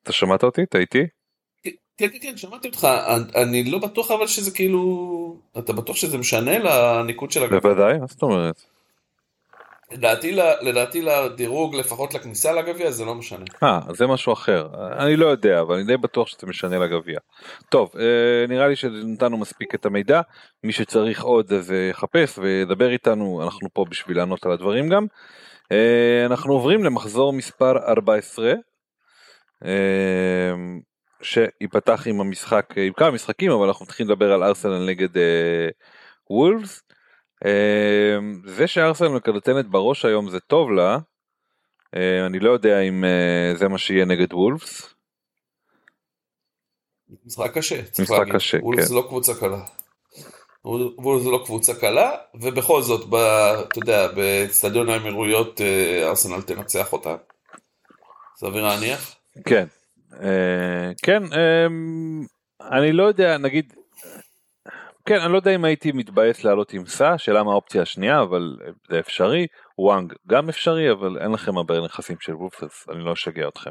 [0.02, 0.62] אתה שמעת אותי?
[0.62, 1.06] אתה איתי?
[2.00, 2.88] כן, כן, כן, שמעתי אותך.
[3.34, 5.36] אני לא בטוח אבל שזה כאילו...
[5.58, 7.60] אתה בטוח שזה משנה לניקוד של הגביע?
[7.60, 8.62] בוודאי, מה זאת אומרת?
[9.92, 13.44] לדעתי, לדעתי לדירוג, לפחות לכניסה לגביע, זה לא משנה.
[13.62, 14.68] אה, זה משהו אחר.
[14.98, 17.18] אני לא יודע, אבל אני די בטוח שזה משנה לגביע.
[17.68, 20.20] טוב, אה, נראה לי שנתנו מספיק את המידע.
[20.64, 25.06] מי שצריך עוד אז יחפש וידבר איתנו, אנחנו פה בשביל לענות על הדברים גם.
[25.72, 28.52] אה, אנחנו עוברים למחזור מספר 14,
[31.20, 35.08] אה, שיפתח עם המשחק, עם כמה משחקים, אבל אנחנו מתחילים לדבר על ארסנל נגד
[36.30, 36.82] וולפס.
[37.44, 40.98] אמ, זה שארסנל מקרטנת בראש היום זה טוב לה,
[41.96, 44.94] אה, אני לא יודע אם אה, זה מה שיהיה נגד וולפס.
[47.26, 48.64] משחק קשה, משחק קשה, כן.
[48.64, 49.60] וולפס לא קבוצה קלה.
[50.64, 57.16] וולפס לא קבוצה קלה, ובכל זאת, ב, אתה יודע, באצטדיון האמירויות אה, ארסנל תנצח אותה.
[58.36, 59.14] סביר להניח?
[59.44, 59.66] כן.
[61.02, 62.26] כן, אמ,
[62.60, 63.72] אני לא יודע, נגיד,
[65.06, 68.56] כן, אני לא יודע אם הייתי מתבאס לעלות עם סע, שאלה מה האופציה השנייה, אבל
[68.90, 69.46] זה אפשרי.
[69.78, 73.70] וואנג גם אפשרי, אבל אין לכם הרבה נכסים של וולפס, אז אני לא אשגע אתכם.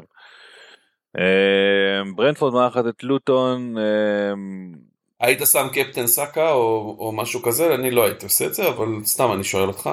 [1.18, 3.76] אמ, ברנפורד מארחת את לוטון.
[3.78, 4.72] אמ,
[5.20, 7.74] היית שם קפטן סאקה או, או משהו כזה?
[7.74, 9.90] אני לא הייתי עושה את זה, אבל סתם אני שואל אותך.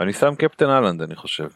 [0.00, 1.48] אני שם קפטן אהלנד, אני חושב.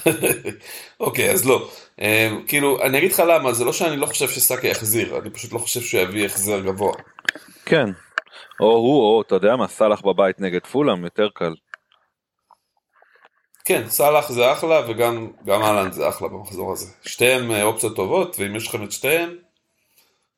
[1.00, 1.68] אוקיי, אז לא.
[2.00, 5.52] אמ, כאילו, אני אגיד לך למה, זה לא שאני לא חושב שסאקה יחזיר, אני פשוט
[5.52, 6.92] לא חושב שהוא יביא החזר גבוה.
[7.64, 7.86] כן.
[8.60, 11.54] או הוא או אתה יודע מה סאלח בבית נגד פולאם יותר קל.
[13.64, 16.86] כן סאלח זה אחלה וגם גם אהלן זה אחלה במחזור הזה.
[17.06, 19.36] שתיהם אה, אופציות טובות ואם יש לכם את שתיהם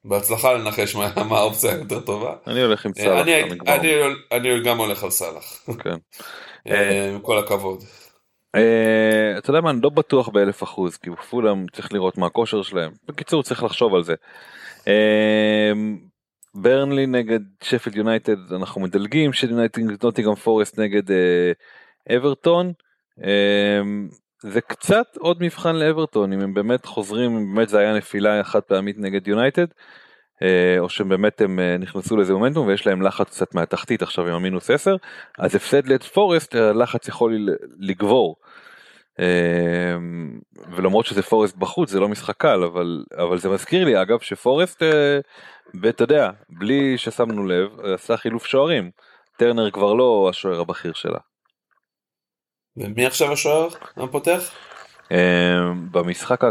[0.04, 2.34] בהצלחה לנחש מה, מה האופציה היותר טובה.
[2.46, 3.22] אני הולך עם אה, סאלח.
[3.22, 3.92] אני, אני, אני,
[4.32, 5.60] אני גם הולך על סאלח.
[5.84, 5.96] כן.
[6.68, 7.84] אה, עם כל הכבוד.
[9.38, 12.92] אתה יודע מה אני לא בטוח באלף אחוז כי פולאם צריך לראות מה הכושר שלהם.
[13.08, 14.14] בקיצור צריך לחשוב על זה.
[16.54, 21.52] ברנלי נגד שפילד יונייטד אנחנו מדלגים, של יונייטד נוטיגם פורסט נגד אה,
[22.16, 22.72] אברטון.
[23.24, 23.80] אה,
[24.42, 28.60] זה קצת עוד מבחן לאברטון אם הם באמת חוזרים אם באמת זה היה נפילה חד
[28.60, 29.66] פעמית נגד יונייטד
[30.42, 34.34] אה, או שבאמת הם אה, נכנסו לזה מומנטום ויש להם לחץ קצת מהתחתית עכשיו עם
[34.34, 34.96] המינוס 10
[35.38, 37.48] אז הפסד לפורסט הלחץ יכול
[37.78, 38.36] לגבור.
[39.20, 39.96] אה,
[40.76, 44.82] ולמרות שזה פורסט בחוץ זה לא משחק קל אבל אבל זה מזכיר לי אגב שפורסט
[45.82, 48.90] ואתה יודע בלי ששמנו לב עשה חילוף שוערים
[49.36, 51.18] טרנר כבר לא השוער הבכיר שלה.
[52.76, 54.50] ומי עכשיו השוער הפותח?
[55.10, 56.44] אמ, במשחק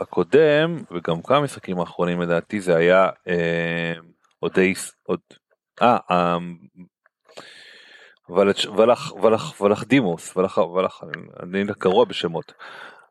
[0.00, 3.08] הקודם וגם כמה משחקים האחרונים לדעתי זה היה
[4.40, 5.20] עוד דייס עוד
[5.82, 6.38] אה
[8.30, 8.36] אמ,
[8.76, 11.00] ולח ולח ולח דימוס ולח ולח
[11.42, 12.52] אני גרוע בשמות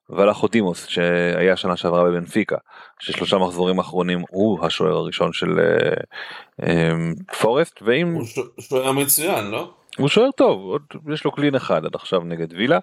[0.10, 2.58] ולח דימוס שהיה שנה שעברה בבנפיקה
[3.00, 5.94] ששלושה מחזורים אחרונים הוא השוער הראשון של אה,
[6.64, 8.26] אמ, פורסט ואם הוא
[8.60, 9.74] שוער מצוין לא?
[9.98, 10.82] הוא שוער טוב עוד
[11.14, 12.80] יש לו קלין אחד עד עכשיו נגד וילה.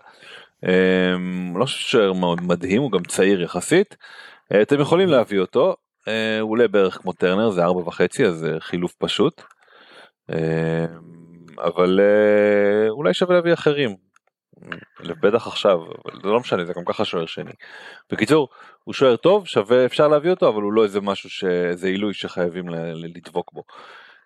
[0.66, 3.96] אמ, לא שוער מאוד מדהים הוא גם צעיר יחסית.
[4.52, 5.76] אה, אתם יכולים להביא אותו
[6.09, 9.42] אה, הוא עולה בערך כמו טרנר זה ארבע וחצי אז חילוף פשוט.
[11.59, 13.97] אבל אה, אולי שווה להביא אחרים.
[15.01, 17.51] בטח עכשיו אבל זה לא משנה זה גם ככה שוער שני.
[18.12, 18.49] בקיצור
[18.85, 22.69] הוא שוער טוב שווה אפשר להביא אותו אבל הוא לא איזה משהו שזה עילוי שחייבים
[22.95, 23.62] לדבוק בו.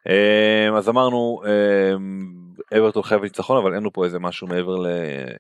[0.07, 2.47] אמ, אז אמרנו אמ,
[2.79, 4.87] אברטון חייב ניצחון אבל אין לו פה איזה משהו מעבר ל...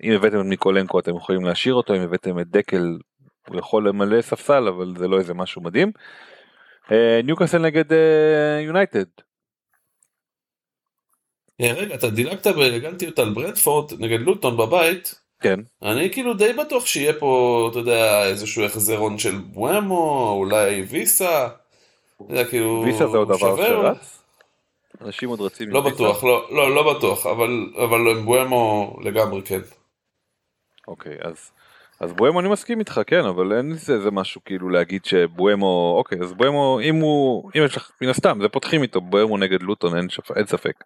[0.02, 2.98] אם הבאתם את מיקולנקו אתם יכולים להשאיר אותו אם הבאתם את דקל
[3.48, 5.92] הוא יכול למלא ספסל אבל זה לא איזה משהו מדהים.
[6.92, 9.04] אה, ניוקאסל נגד אה, יונייטד.
[11.60, 15.14] אה, רגע אתה דילגת באלגנטיות על ברדפורד נגד לוטון בבית.
[15.40, 15.60] כן.
[15.82, 21.48] אני כאילו די בטוח שיהיה פה אתה יודע איזשהו החזרון של בואמו אולי ויסה.
[22.50, 24.22] כאילו, ויסה זה עוד דבר שרץ?
[25.00, 25.70] אנשים עוד רצים...
[25.70, 29.60] לא בטוח, לא, לא, לא בטוח, אבל, אבל בואמו לגמרי כן.
[30.88, 31.50] אוקיי, אז,
[32.00, 36.18] אז בואמו אני מסכים איתך, כן, אבל אין לזה איזה משהו כאילו להגיד שבואמו, אוקיי,
[36.20, 39.96] אז בואמו, אם הוא, אם יש לך, מן הסתם, זה פותחים איתו, בואמו נגד לוטון,
[39.96, 40.84] אין, שפ, אין ספק.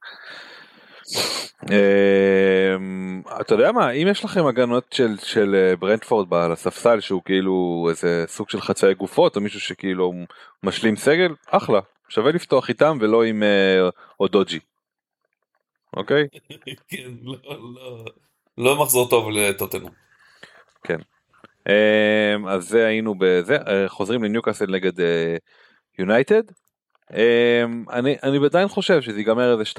[1.70, 7.22] אמ, אתה יודע מה אם יש לכם הגנות של של אה, ברנדפורד על הספסל שהוא
[7.24, 10.12] כאילו איזה סוג של חצאי גופות או מישהו שכאילו
[10.62, 13.88] משלים סגל אחלה שווה לפתוח איתם ולא עם אה,
[14.20, 14.58] אודוג'י.
[15.96, 16.28] אוקיי?
[16.90, 18.04] כן, לא, לא,
[18.58, 19.92] לא מחזור טוב לטוטנאם.
[20.84, 20.98] כן.
[21.68, 24.92] אמ, אז זה היינו בזה, אה, חוזרים לניוקאסל נגד
[25.98, 26.42] יונייטד.
[27.14, 29.78] אמ, אני, אני עדיין חושב שזה ייגמר איזה 2-1,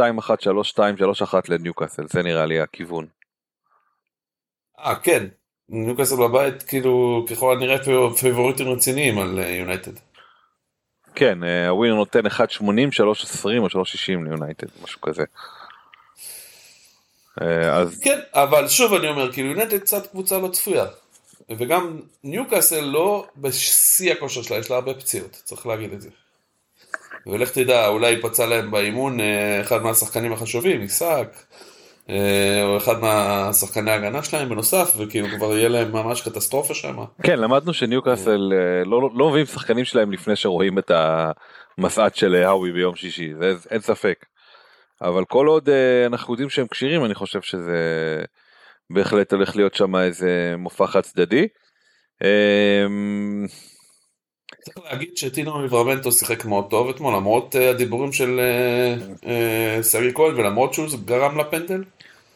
[0.75, 0.79] 3-2,
[1.23, 3.07] 3-1 לניוקאסל, זה נראה לי הכיוון.
[4.79, 5.27] אה, כן.
[5.69, 7.77] ניוקאסל בבית כאילו ככל הנראה
[8.19, 9.97] פיבוריטים רציניים על יונייטד.
[9.97, 9.99] Uh,
[11.15, 13.77] כן, אה, הווינר נותן 1.80, 3.20 או 3.60
[14.07, 15.23] ליונייטד, משהו כזה.
[17.41, 17.99] אה, אז...
[17.99, 20.85] כן, אבל שוב אני אומר, כאילו יונייטד קצת קבוצה לא צפויה.
[21.49, 26.09] וגם ניוקאסל לא בשיא הכושר שלה, יש לה הרבה פציעות, צריך להגיד את זה.
[27.27, 31.27] ולך תדע, אולי פצע להם באימון אה, אחד מהשחקנים החשובים, עיסק,
[32.09, 36.97] אה, או אחד מהשחקני ההגנה שלהם בנוסף וכאילו כבר יהיה להם ממש קטסטרופה שם.
[37.23, 40.91] כן למדנו שניוקאסל אה, לא לא מביאים שחקנים שלהם לפני שרואים את
[41.77, 44.25] המסעת של האווי ביום שישי זה אין ספק.
[45.01, 45.69] אבל כל עוד
[46.05, 47.77] אנחנו יודעים שהם כשירים אני חושב שזה
[48.89, 51.47] בהחלט הולך להיות שם איזה מופע חד צדדי.
[54.61, 58.39] צריך להגיד שטינו מברמנטו שיחק מאוד טוב אתמול למרות הדיבורים של
[59.81, 61.83] סגי כהן ולמרות שהוא גרם לפנדל.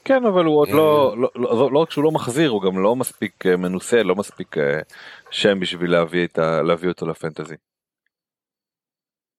[0.06, 2.96] כן אבל הוא עוד לא לא לא לא רק שהוא לא מחזיר הוא גם לא
[2.96, 4.80] מספיק אה, מנוסה לא מספיק אה,
[5.32, 5.92] שם בשביל
[6.64, 7.56] להביא אותו לפנטזי.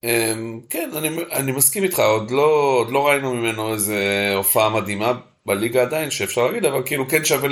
[0.04, 1.98] אמ, כן אני, אני מסכים איתך
[2.30, 2.42] לא
[2.78, 5.12] עוד לא ראינו ממנו איזה הופעה מדהימה
[5.46, 7.48] בליגה עדיין שאפשר להגיד אבל כאילו כן שווה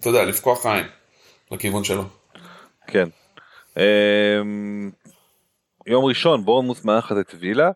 [0.00, 0.86] אתה יודע לפקוח עין
[1.50, 2.04] לכיוון שלו.
[2.86, 3.08] כן.
[3.76, 4.90] אמ,
[5.86, 7.70] יום ראשון בורנמוס מארחת את וילה.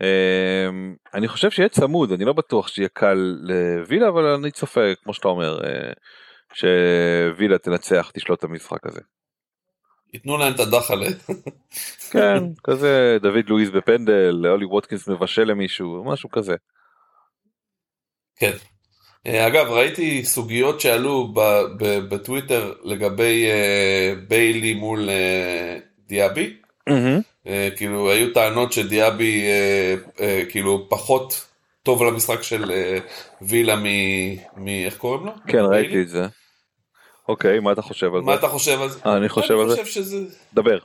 [0.00, 5.14] אמ, אני חושב שיהיה צמוד אני לא בטוח שיהיה קל לווילה אבל אני צופה כמו
[5.14, 5.92] שאתה אומר אה,
[6.54, 9.00] שווילה תנצח תשלוט את המשחק הזה.
[10.14, 11.06] ייתנו להם את הדחלה.
[12.12, 16.54] כן כזה דוד לואיז בפנדל אולי ווטקינס מבשל למישהו משהו כזה.
[18.36, 18.56] כן.
[19.26, 21.32] אה, אגב ראיתי סוגיות שעלו
[22.08, 25.08] בטוויטר לגבי אה, ביילי מול
[26.08, 26.56] דיאבי.
[27.46, 29.44] אה, כאילו היו טענות שדיאבי
[30.48, 31.46] כאילו פחות
[31.82, 32.72] טוב למשחק של
[33.42, 34.68] וילה מ...
[34.68, 35.32] איך קוראים לו?
[35.46, 36.26] כן ראיתי את זה.
[37.28, 38.26] אוקיי מה אתה חושב על זה?
[38.26, 39.00] מה אתה חושב על זה?
[39.04, 39.86] אני חושב על זה.
[39.86, 40.18] שזה...
[40.54, 40.78] דבר.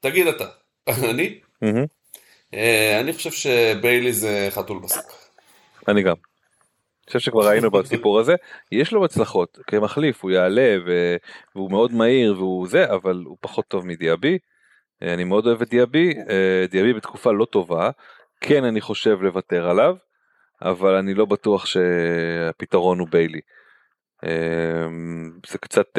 [0.00, 0.46] תגיד אתה.
[1.10, 1.40] אני?
[3.00, 5.12] אני חושב שביילי זה חתול בשק.
[5.88, 6.14] אני גם.
[7.08, 8.34] חושב שכבר ראינו בסיפור הזה,
[8.72, 11.16] יש לו הצלחות כמחליף, הוא יעלה ו...
[11.54, 14.38] והוא מאוד מהיר והוא זה, אבל הוא פחות טוב מדיאבי.
[15.02, 17.90] אה, אני מאוד אוהב את דיאבי, אה, דיאבי בתקופה לא טובה,
[18.40, 19.96] כן אני חושב לוותר עליו,
[20.62, 23.40] אבל אני לא בטוח שהפתרון הוא ביילי.
[24.24, 24.86] אה,
[25.46, 25.98] זה קצת,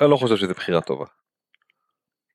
[0.00, 1.04] אני לא חושב שזו בחירה טובה.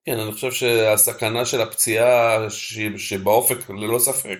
[0.05, 2.49] כן, אני חושב שהסכנה של הפציעה
[2.97, 4.39] שבאופק ללא ספק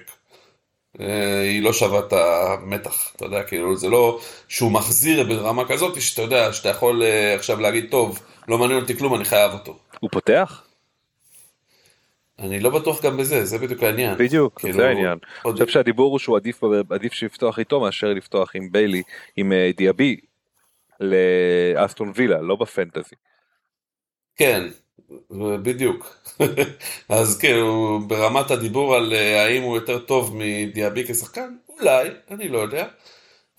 [0.99, 6.21] היא לא שווה את המתח, אתה יודע, כאילו זה לא שהוא מחזיר ברמה כזאת שאתה
[6.21, 7.03] יודע שאתה יכול
[7.35, 9.77] עכשיו להגיד טוב, לא מעניין אותי כלום, אני חייב אותו.
[9.99, 10.63] הוא פותח?
[12.39, 14.17] אני לא בטוח גם בזה, זה בדיוק העניין.
[14.17, 15.17] בדיוק, כאילו, זה העניין.
[15.43, 15.55] עוד...
[15.55, 19.03] אני חושב שהדיבור הוא שהוא עדיף, עדיף לפתוח איתו מאשר לפתוח עם ביילי,
[19.35, 20.17] עם uh, דיאבי,
[20.99, 23.15] לאסטון וילה, לא בפנטזי.
[24.35, 24.63] כן,
[25.63, 26.17] בדיוק.
[27.09, 32.57] אז כאילו, ברמת הדיבור על uh, האם הוא יותר טוב מדיאבי כשחקן, אולי, אני לא
[32.57, 32.85] יודע.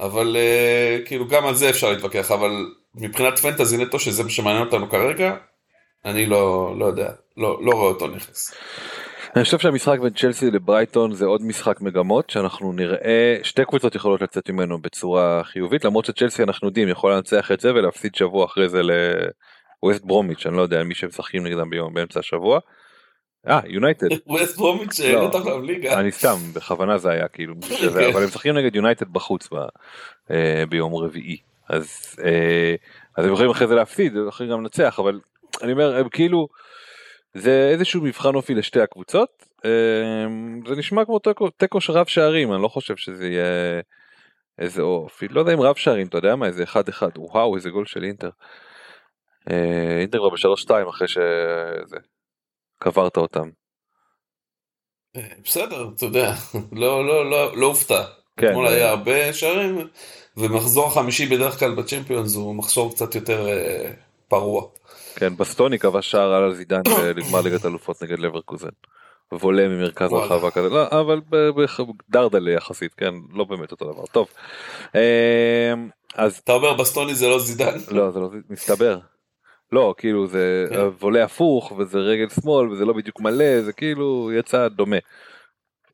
[0.00, 4.64] אבל uh, כאילו גם על זה אפשר להתווכח, אבל מבחינת פנטזי נטו, שזה מה שמעניין
[4.64, 5.36] אותנו כרגע,
[6.04, 8.54] אני לא, לא יודע, לא, לא רואה אותו נכנס.
[9.36, 14.22] אני חושב שהמשחק בין צ'לסי לברייטון זה עוד משחק מגמות שאנחנו נראה שתי קבוצות יכולות
[14.22, 18.68] לצאת ממנו בצורה חיובית למרות שצ'לסי אנחנו יודעים יכולה לנצח את זה ולהפסיד שבוע אחרי
[18.68, 18.82] זה
[19.84, 22.58] לווסט ברומיץ' אני לא יודע מי שמשחקים נגדם ביום באמצע השבוע.
[23.48, 24.06] אה יונייטד.
[24.26, 26.00] ווסט ברומיץ' לא, לא תחלם ליגה.
[26.00, 27.86] אני סתם בכוונה זה היה כאילו כן.
[27.88, 29.48] אבל הם משחקים נגד יונייטד בחוץ
[30.30, 31.36] אה, ביום רביעי
[31.68, 32.74] אז אה,
[33.16, 35.20] אז הם יכולים אחרי זה להפסיד יכולים גם לנצח אבל
[35.62, 36.48] אני אומר הם כאילו
[37.34, 41.18] זה איזשהו מבחן אופי לשתי הקבוצות אמ, זה נשמע כמו
[41.56, 43.80] תיקו של רב שערים אני לא חושב שזה יהיה
[44.58, 47.70] איזה אופי לא יודע אם רב שערים אתה יודע מה איזה אחד אחד וואו איזה
[47.70, 48.30] גול של אינטר.
[49.50, 51.96] אה, אינטר כבר בשלוש שתיים אחרי שזה
[52.78, 53.48] קברת אותם.
[55.16, 56.32] אה, בסדר אתה יודע
[56.72, 58.02] לא לא לא לא הופתע.
[58.36, 59.88] כן, אתמול היה הרבה שערים
[60.36, 63.90] ומחזור חמישי בדרך כלל בצ'מפיונס הוא מחזור קצת יותר אה,
[64.28, 64.62] פרוע.
[65.16, 66.82] כן, בסטוני כבש שער על זידן
[67.16, 68.68] בגמר ליגת אלופות נגד לברקוזן.
[69.32, 71.20] וולה ממרכז הרחבה כזה, לא, אבל
[72.10, 74.06] דרדלה יחסית, כן, לא באמת אותו דבר.
[74.06, 74.28] טוב.
[76.14, 76.40] אז...
[76.44, 77.78] אתה אומר בסטוני זה לא זידן?
[77.90, 78.98] לא, זה לא מסתבר.
[79.74, 80.76] לא, כאילו זה כן.
[81.00, 84.96] וולה הפוך וזה רגל שמאל וזה לא בדיוק מלא, זה כאילו יצא דומה.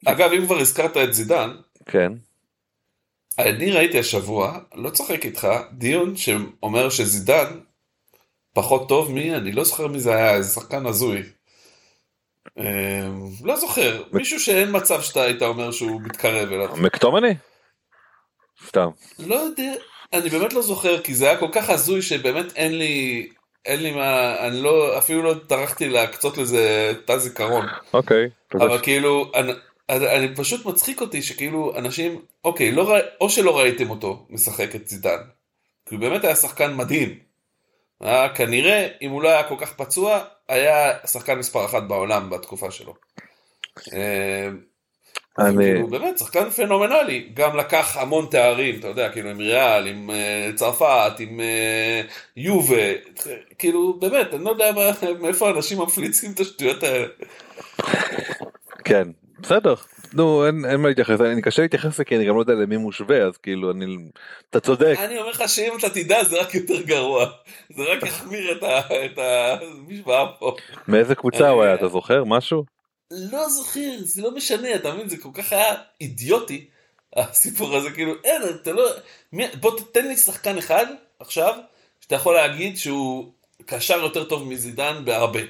[0.07, 1.51] אגב, אם כבר הזכרת את זידן,
[1.87, 2.13] כן.
[3.39, 7.61] אני ראיתי השבוע, לא צוחק איתך, דיון שאומר שזידן
[8.55, 9.37] פחות טוב מי?
[9.37, 11.23] אני לא זוכר מי זה היה, איזה שחקן הזוי.
[12.59, 12.65] אמ,
[13.45, 16.77] לא זוכר, מישהו שאין מצב שאתה היית אומר שהוא מתקרב אליו.
[16.77, 17.35] מקטומני?
[18.67, 18.89] סתם.
[19.19, 19.73] לא יודע,
[20.13, 23.29] אני באמת לא זוכר, כי זה היה כל כך הזוי שבאמת אין לי,
[23.67, 27.67] אין לי מה, אני לא, אפילו לא טרחתי להקצות לזה תא זיכרון.
[27.95, 28.29] אוקיי.
[28.55, 29.53] אבל כאילו, אני,
[29.91, 35.19] אני פשוט מצחיק אותי שכאילו אנשים, אוקיי, לא, או שלא ראיתם אותו משחק את זידן.
[35.89, 37.19] כי הוא באמת היה שחקן מדהים.
[38.01, 42.71] היה כנראה, אם הוא לא היה כל כך פצוע, היה שחקן מספר אחת בעולם בתקופה
[42.71, 42.95] שלו.
[45.39, 45.65] אה, אני...
[45.65, 50.57] כאילו, באמת, שחקן פנומנלי, גם לקח המון תארים, אתה יודע, כאילו עם ריאל, עם uh,
[50.57, 52.93] צרפת, עם uh, יובה,
[53.59, 54.73] כאילו, באמת, אני לא יודע
[55.21, 57.07] מאיפה אנשים מפליצים את השטויות האלה.
[58.85, 59.09] כן,
[59.39, 59.75] בסדר,
[60.15, 61.21] נו אין, אין מה להתייחס.
[61.21, 63.97] אני קשה להתייחס כי אני גם לא יודע למי מושווה אז כאילו אני
[64.51, 64.95] אתה צודק.
[64.99, 67.27] אני אומר לך שאם אתה תדע זה רק יותר גרוע.
[67.77, 68.59] זה רק יחמיר
[69.05, 70.57] את המשוואה פה.
[70.89, 72.25] מאיזה קבוצה הוא היה אתה זוכר?
[72.25, 72.80] משהו?
[73.11, 76.67] לא זוכר זה לא משנה אתה מבין זה כל כך היה אידיוטי
[77.17, 78.91] הסיפור הזה כאילו אין אתה לא
[79.61, 80.87] בוא תתן לי שחקן אחד
[81.21, 81.59] עכשיו
[82.01, 83.33] שאתה יכול להגיד שהוא
[83.67, 85.41] קשר יותר טוב מזידן בהרבה.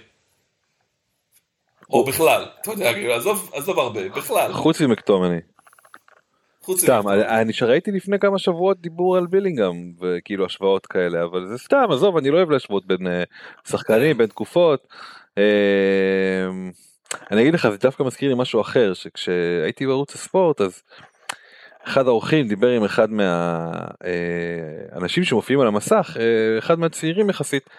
[1.90, 4.52] או בכלל, אתה יודע, כאילו, עזוב, עזוב הרבה, בכלל.
[4.52, 5.40] חוץ ממקטומני.
[6.70, 11.84] סתם, אני שראיתי לפני כמה שבועות דיבור על בילינגהם וכאילו השוואות כאלה אבל זה סתם
[11.90, 13.22] עזוב אני לא אוהב להשוות בין אה,
[13.68, 14.88] שחקנים בין תקופות.
[17.30, 20.82] אני אגיד לך זה דווקא מזכיר לי משהו אחר שכשהייתי בערוץ הספורט אז
[21.84, 24.02] אחד האורחים דיבר עם אחד מהאנשים
[25.22, 27.70] אה, שמופיעים על המסך אה, אחד מהצעירים יחסית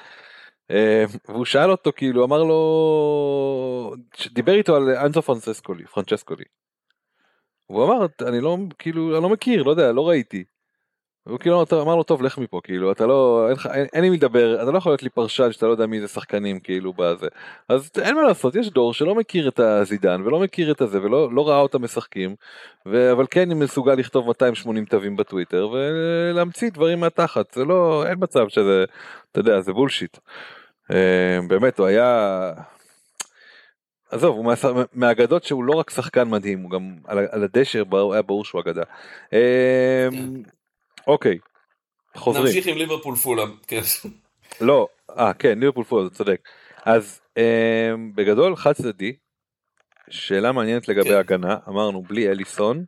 [0.72, 3.96] אה, והוא שאל אותו כאילו אמר לו
[4.32, 6.44] דיבר איתו על אנזו פרנצ'סקולי פרנצ'סקולי.
[7.66, 10.44] הוא אמר אני לא כאילו אני לא מכיר לא יודע לא ראיתי.
[11.30, 14.18] הוא כאילו אמר לו טוב לך מפה כאילו אתה לא אין, אין, אין לי מי
[14.18, 17.28] לדבר אתה לא יכול להיות לי פרשן שאתה לא יודע מי זה שחקנים כאילו בזה
[17.70, 21.30] אז אין מה לעשות יש דור שלא מכיר את הזידן ולא מכיר את הזה ולא
[21.34, 22.36] לא ראה אותם משחקים
[22.88, 28.50] ו, אבל כן מסוגל לכתוב 280 תווים בטוויטר ולהמציא דברים מהתחת זה לא אין מצב
[28.50, 28.86] שזה
[29.32, 30.18] אתה יודע זה בולשיט.
[30.92, 32.52] אמ, באמת הוא היה
[34.12, 37.84] עזוב, הוא מהש- מהאגדות שהוא לא רק שחקן מדהים, הוא גם על, הדשא
[38.14, 38.84] היה ברור שהוא אגדה.
[41.08, 41.38] אוקיי,
[42.18, 42.46] חוזרים.
[42.46, 43.82] נמשיך עם ליברפול פולאם, כן.
[44.62, 44.88] לא,
[45.18, 46.42] אה כן, ליברפול פול, אתה צודק.
[46.86, 49.16] אז אמ, בגדול חד צדדי,
[50.10, 51.16] שאלה מעניינת לגבי כן.
[51.18, 52.86] הגנה, אמרנו בלי אליסון,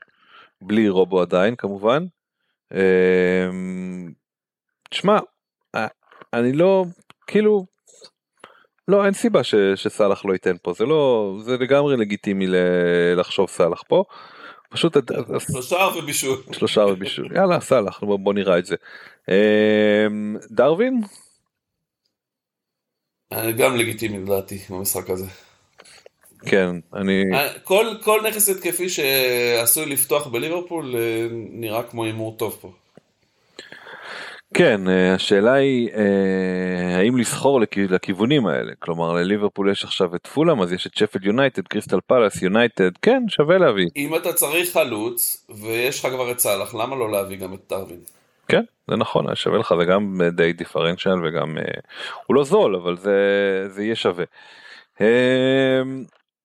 [0.62, 2.06] בלי רובו עדיין כמובן.
[2.74, 4.12] אמ,
[4.90, 5.20] תשמע,
[5.76, 5.88] אה,
[6.34, 6.86] אני לא,
[7.28, 7.66] כאילו,
[8.88, 12.56] לא אין סיבה ש, שסאלח לא ייתן פה, זה לא, זה לגמרי לגיטימי ל-
[13.20, 14.04] לחשוב סאלח פה.
[14.74, 14.98] פשוט
[15.40, 16.42] שלושה ובישול.
[16.52, 18.76] שלושה ובישול, יאללה סאלח, בוא, נראה את זה.
[19.30, 21.02] אמ, דרווין?
[23.58, 25.26] גם לגיטימי לדעתי במשחק הזה.
[26.46, 27.24] כן, אני...
[27.34, 32.72] אה, כל, כל נכס התקפי שעשוי לפתוח בליברפול אה, נראה כמו הימור טוב פה.
[34.54, 40.28] כן, אה, השאלה היא אה, האם לסחור לכ- לכיוונים האלה, כלומר לליברפול יש עכשיו את
[40.28, 43.88] פולאם, אז יש את שפלד יונייטד, קריסטל פלאס, יונייטד, כן, שווה להביא.
[43.96, 48.00] אם אתה צריך חלוץ ויש לך כבר את סאלח, למה לא להביא גם את דרווין?
[48.48, 51.64] כן, זה נכון, היה שווה לך, זה גם די דיפרנציאל וגם, אה,
[52.28, 53.18] הוא לא זול, אבל זה,
[53.70, 54.26] זה יהיה שווה.
[55.02, 55.82] אה,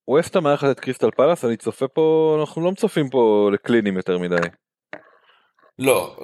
[0.09, 4.37] ווסטה מארחת את קריסטל פלאס, אני צופה פה, אנחנו לא מצופים פה לקלינים יותר מדי.
[5.79, 6.17] לא,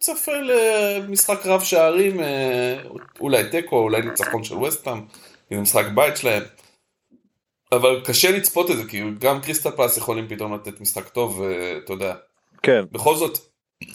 [0.00, 2.78] צופה למשחק רב שערים, אה,
[3.20, 5.00] אולי תיקו, אולי ניצחון של וסטהאם,
[5.50, 6.42] זה משחק בית שלהם.
[7.72, 11.92] אבל קשה לצפות את זה, כי גם קריסטל פלס יכולים פתאום לתת משחק טוב, ואתה
[11.92, 12.14] יודע.
[12.62, 13.38] כן, בכל זאת,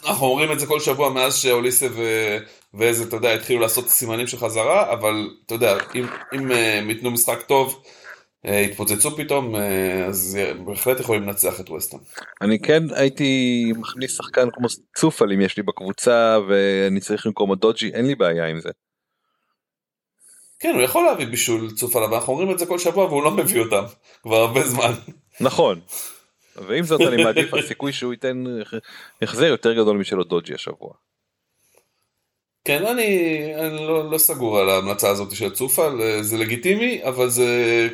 [0.06, 2.02] אנחנו אומרים את זה כל שבוע מאז שאוליסה ו...
[2.74, 6.90] ואיזה, אתה יודע, התחילו לעשות סימנים של חזרה, אבל אתה יודע, אם, אם אה, הם
[6.90, 7.82] ייתנו משחק טוב,
[8.46, 12.02] אה, יתפוצצו פתאום, אה, אז בהחלט יכולים לנצח את ווסטהאם.
[12.40, 14.66] אני כן הייתי מכניס שחקן כמו
[14.96, 18.70] צופל אם יש לי בקבוצה ואני צריך במקום דוג'י, אין לי בעיה עם זה.
[20.58, 23.30] כן, הוא יכול להביא בישול צוף עליו, אנחנו אומרים את זה כל שבוע והוא לא
[23.30, 23.84] מביא אותם,
[24.22, 24.92] כבר הרבה זמן.
[25.40, 25.80] נכון.
[26.68, 28.44] ועם זאת אני מעדיף הסיכוי שהוא ייתן
[29.22, 30.92] החזר יותר גדול משל דוג'י השבוע.
[32.64, 37.28] כן, אני, אני לא, לא סגור על ההמלצה הזאת של צופל, אה, זה לגיטימי, אבל
[37.28, 37.46] זה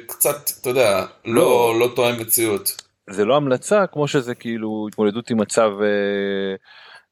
[0.07, 1.81] קצת, אתה יודע, לא, לא.
[1.81, 2.83] לא תואם מציאות.
[3.11, 5.71] זה לא המלצה כמו שזה כאילו התמודדות עם מצב.
[5.83, 6.55] אה,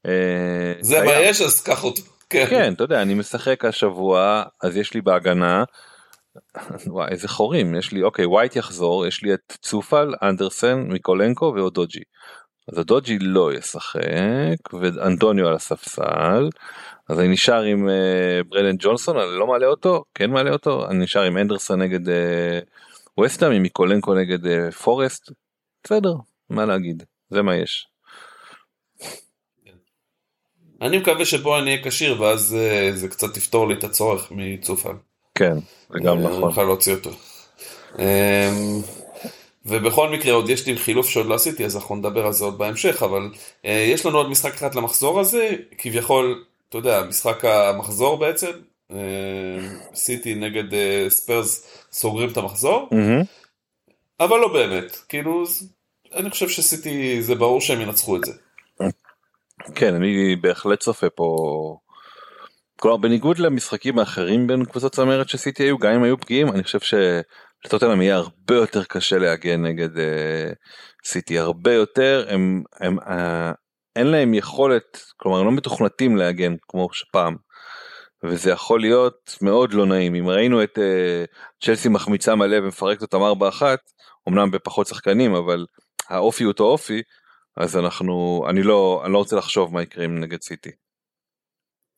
[0.06, 1.12] אה, זה מה.
[1.12, 2.02] יש, אז קח אותו.
[2.30, 2.46] כן.
[2.50, 5.64] כן אתה יודע אני משחק השבוע אז יש לי בהגנה.
[6.86, 12.00] וואי איזה חורים יש לי אוקיי ווייט יחזור יש לי את צופל אנדרסן מיקולנקו ואודוג'י.
[12.72, 16.48] אז הדוג'י לא ישחק ואנטוניו על הספסל
[17.08, 20.98] אז אני נשאר עם uh, ברלן ג'ונסון אני לא מעלה אותו כן מעלה אותו אני
[20.98, 25.30] נשאר עם אנדרסון נגד uh, וסטאם עם מיקולנקו נגד uh, פורסט
[25.84, 26.14] בסדר
[26.50, 27.86] מה להגיד זה מה יש.
[30.82, 34.92] אני מקווה שבו אני אהיה כשיר, ואז אה, זה קצת תפתור לי את הצורך מצופל.
[35.34, 35.54] כן
[35.90, 36.32] זה גם נכון.
[36.32, 37.10] אני אוכל להוציא אותו.
[37.98, 38.04] אמ,
[39.66, 42.58] ובכל מקרה עוד יש לי חילוף שעוד לא עשיתי אז אנחנו נדבר על זה עוד
[42.58, 43.30] בהמשך אבל
[43.64, 48.50] אה, יש לנו עוד משחק אחד למחזור הזה כביכול אתה יודע משחק המחזור בעצם
[48.90, 49.58] אה,
[49.94, 52.88] סיטי נגד אה, ספיירס סוגרים את המחזור.
[54.20, 55.44] אבל לא באמת כאילו
[56.14, 58.32] אני חושב שסיטי זה ברור שהם ינצחו את זה.
[59.74, 61.76] כן אני בהחלט צופה פה.
[62.76, 66.78] כלומר בניגוד למשחקים האחרים בין קבוצות צמרת שסיטי היו גם אם היו פגיעים אני חושב
[66.80, 70.52] שלטוטנאם יהיה הרבה יותר קשה להגן נגד אה,
[71.04, 73.52] סיטי הרבה יותר הם, הם אה,
[73.96, 77.36] אין להם יכולת כלומר הם לא מתוכנתים להגן כמו שפעם.
[78.24, 81.24] וזה יכול להיות מאוד לא נעים אם ראינו את אה,
[81.64, 83.18] צ'לסי מחמיצה מלא ומפרקת אותם
[83.60, 83.62] 4-1
[84.28, 85.66] אמנם בפחות שחקנים אבל
[86.08, 87.02] האופי הוא אותו אופי
[87.56, 90.70] אז אנחנו אני לא אני לא רוצה לחשוב מה יקרה עם נגד סיטי.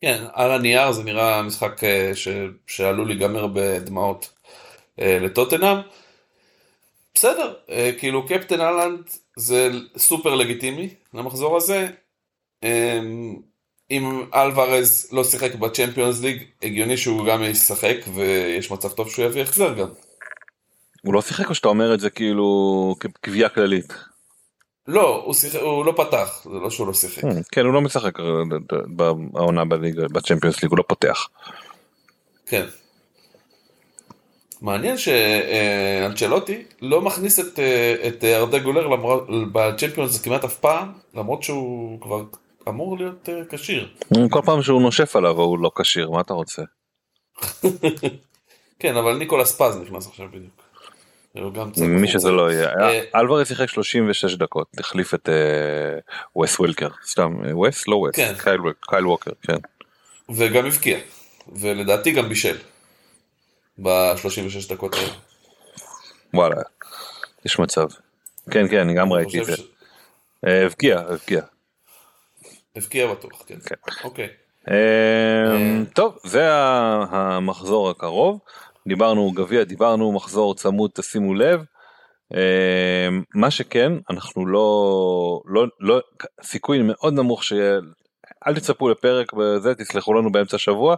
[0.00, 2.28] כן על הנייר זה נראה משחק אה, ש...
[2.66, 4.32] שעלול להיגמר בדמעות
[5.00, 5.76] אה, לטוטנאם.
[7.14, 11.86] בסדר, אה, כאילו קפטן אהלנד זה סופר לגיטימי למחזור הזה.
[12.64, 13.00] אה,
[13.90, 19.42] אם אלוורז לא שיחק בצ'מפיונס ליג, הגיוני שהוא גם ישחק ויש מצב טוב שהוא יביא
[19.42, 19.88] החזר גם.
[21.02, 23.92] הוא לא שיחק או שאתה אומר את זה כאילו כקביעה כללית?
[24.86, 27.22] לא, הוא, שיחק, הוא לא פתח, זה לא שהוא לא שיחק.
[27.52, 28.18] כן הוא לא משחק
[29.32, 31.28] בעונה בליגה בצ'מפיונס ליג הוא לא פותח.
[32.46, 32.64] כן.
[34.62, 38.88] מעניין שאנצ'לוטי לא מכניס את, אה, את ארדה גולר
[39.52, 42.22] בצ'מפיונס כמעט אף פעם, למרות שהוא כבר
[42.68, 43.88] אמור להיות אה, כשיר.
[44.30, 46.62] כל פעם שהוא נושף עליו הוא לא כשיר מה אתה רוצה.
[48.80, 50.68] כן, אבל ניקולס פז נכנס עכשיו בדיוק.
[51.76, 52.68] מי שזה לא יהיה.
[52.80, 55.28] אה, אלוורז שיחק 36 דקות החליף את
[56.42, 58.32] וס ווילקר סתם וס לא וס כן.
[58.88, 59.56] קייל ווקר כן.
[60.34, 60.98] וגם הבקיע,
[61.56, 62.56] ולדעתי גם בישל.
[63.78, 65.12] ב-36 דקות האלה.
[66.34, 66.56] וואלה.
[67.44, 67.86] יש מצב.
[68.50, 69.52] כן, כן, אני גם ראיתי את זה.
[70.46, 71.42] אה, הבקיע, הבקיע.
[72.76, 73.58] הבקיע בטוח, כן.
[73.66, 73.74] כן.
[74.04, 74.28] אוקיי.
[74.70, 76.48] אמ, טוב, זה
[77.10, 78.40] המחזור הקרוב.
[78.88, 81.64] דיברנו גביע, דיברנו מחזור צמוד, תשימו לב.
[82.34, 82.38] אמ,
[83.34, 86.00] מה שכן, אנחנו לא, לא, לא,
[86.42, 87.78] סיכוי מאוד נמוך שיהיה,
[88.48, 90.96] אל תצפו לפרק בזה, תסלחו לנו באמצע השבוע,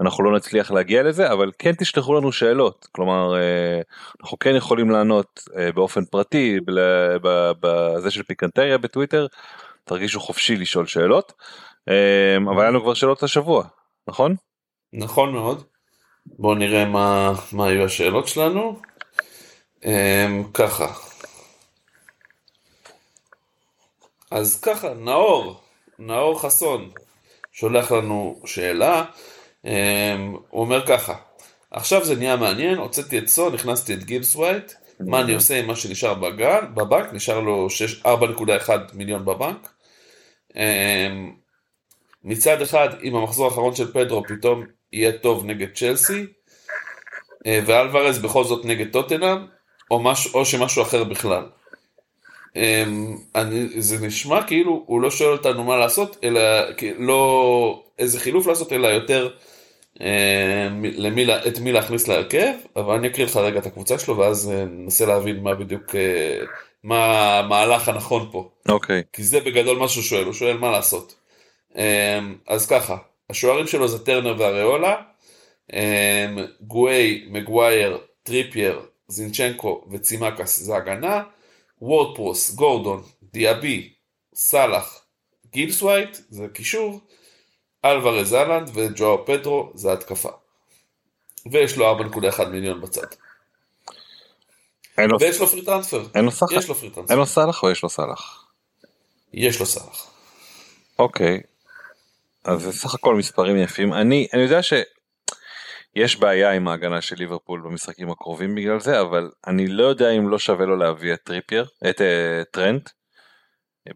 [0.00, 3.80] אנחנו לא נצליח להגיע לזה, אבל כן תשלחו לנו שאלות, כלומר, אה,
[4.22, 6.58] אנחנו כן יכולים לענות אה, באופן פרטי,
[7.60, 9.26] בזה של פיקנטריה בטוויטר,
[9.84, 11.32] תרגישו חופשי לשאול שאלות,
[11.88, 13.64] אמ, אבל היה לנו כבר שאלות השבוע,
[14.08, 14.34] נכון?
[14.92, 15.64] נכון מאוד.
[16.26, 18.80] בואו נראה מה, מה היו השאלות שלנו.
[20.54, 20.86] ככה.
[24.30, 25.60] אז ככה, נאור,
[25.98, 26.90] נאור חסון,
[27.52, 29.04] שולח לנו שאלה.
[29.64, 29.68] Um,
[30.50, 31.14] הוא אומר ככה,
[31.70, 35.66] עכשיו זה נהיה מעניין, הוצאתי את סון, הכנסתי את גיבס ווייט, מה אני עושה עם
[35.66, 39.68] מה שנשאר בגן, בבנק, נשאר לו 6 4.1 מיליון בבנק.
[40.52, 40.56] Um,
[42.24, 46.26] מצד אחד, אם המחזור האחרון של פדרו פתאום יהיה טוב נגד צ'לסי,
[47.46, 49.46] אה, ואלוורז בכל זאת נגד טוטנאם,
[49.90, 50.02] או,
[50.34, 51.44] או שמשהו אחר בכלל.
[52.56, 56.40] אמ, אני, זה נשמע כאילו הוא לא שואל אותנו מה לעשות, אלא
[56.98, 59.30] לא איזה חילוף לעשות, אלא יותר
[60.00, 64.50] אה, למי, את מי להכניס להרכב, אבל אני אקריא לך רגע את הקבוצה שלו, ואז
[64.50, 66.44] אה, ננסה להבין מה בדיוק, אה,
[66.84, 68.50] מה המהלך הנכון פה.
[68.68, 71.14] אוקיי, כי זה בגדול מה שהוא שואל, הוא שואל מה לעשות.
[71.76, 72.96] אמ, אז ככה,
[73.30, 74.96] השוערים שלו זה טרנר ואריאולה,
[75.72, 75.78] אמ,
[76.60, 81.22] גואי, מגווייר, טריפייר, זינצ'נקו וצימיקאס זה הגנה,
[81.80, 83.92] וורדפרוס, גורדון, דיאבי,
[84.34, 85.04] סאלח,
[85.52, 87.00] גיבס ווייט זה קישור,
[87.84, 90.30] אלוורז הולאנד וז'ואאו פדרו זה התקפה.
[91.52, 93.06] ויש לו 4.1 מיליון בצד.
[95.20, 96.06] ויש לו free transfer.
[96.14, 96.54] אין לו סאלח?
[96.58, 97.12] יש לו free transfer.
[97.12, 98.46] אין לו סאלח או יש לו סאלח?
[99.32, 100.10] יש לו סאלח.
[100.98, 101.40] אוקיי,
[102.44, 103.92] אז זה סך הכל מספרים יפים.
[103.92, 104.62] אני, אני יודע
[105.96, 110.28] שיש בעיה עם ההגנה של ליברפול במשחקים הקרובים בגלל זה, אבל אני לא יודע אם
[110.28, 112.90] לא שווה לו להביא את טריפייר, את אה, טרנט.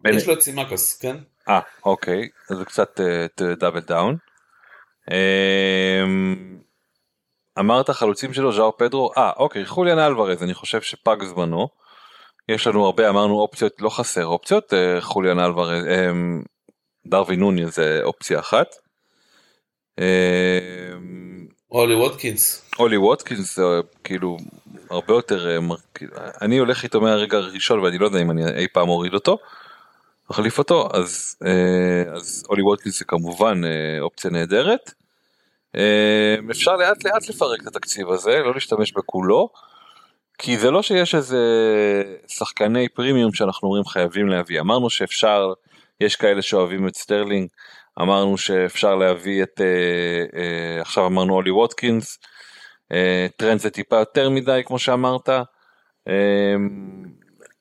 [0.03, 1.17] בין- יש לו את צימיקאס, כן?
[1.49, 3.01] אה, אוקיי, אז זה קצת
[3.59, 4.17] double down.
[7.59, 11.69] אמרת חלוצים שלו ז'או פדרו, אה אוקיי, חוליאן אלוורז, אני חושב שפג זמנו.
[12.49, 16.11] יש לנו הרבה, אמרנו אופציות, לא חסר אופציות, אה, חוליאן אלוורז, אה,
[17.07, 18.67] דרווין נונייז זה אופציה אחת.
[19.99, 20.97] אה,
[21.73, 22.71] אולי ווטקינס.
[22.79, 23.63] אולי ווטקינס זה
[24.05, 24.37] כאילו
[24.91, 28.49] הרבה יותר, אה, מר- כאילו, אני הולך איתו מהרגע הראשון ואני לא יודע אם אני
[28.57, 29.39] אי פעם אוריד אותו,
[30.31, 34.93] מחליף אותו, אז, אה, אז אולי ווטקינס זה כמובן אה, אופציה נהדרת.
[35.77, 39.49] אה, אפשר לאט לאט לפרק את התקציב הזה, לא להשתמש בכולו,
[40.39, 41.39] כי זה לא שיש איזה
[42.27, 45.53] שחקני פרימיום שאנחנו אומרים חייבים להביא, אמרנו שאפשר,
[46.01, 47.49] יש כאלה שאוהבים את סטרלינג,
[48.01, 52.19] אמרנו שאפשר להביא את, אה, אה, עכשיו אמרנו אולי ווטקינס,
[52.93, 55.29] אה, טרנד זה טיפה יותר מדי כמו שאמרת.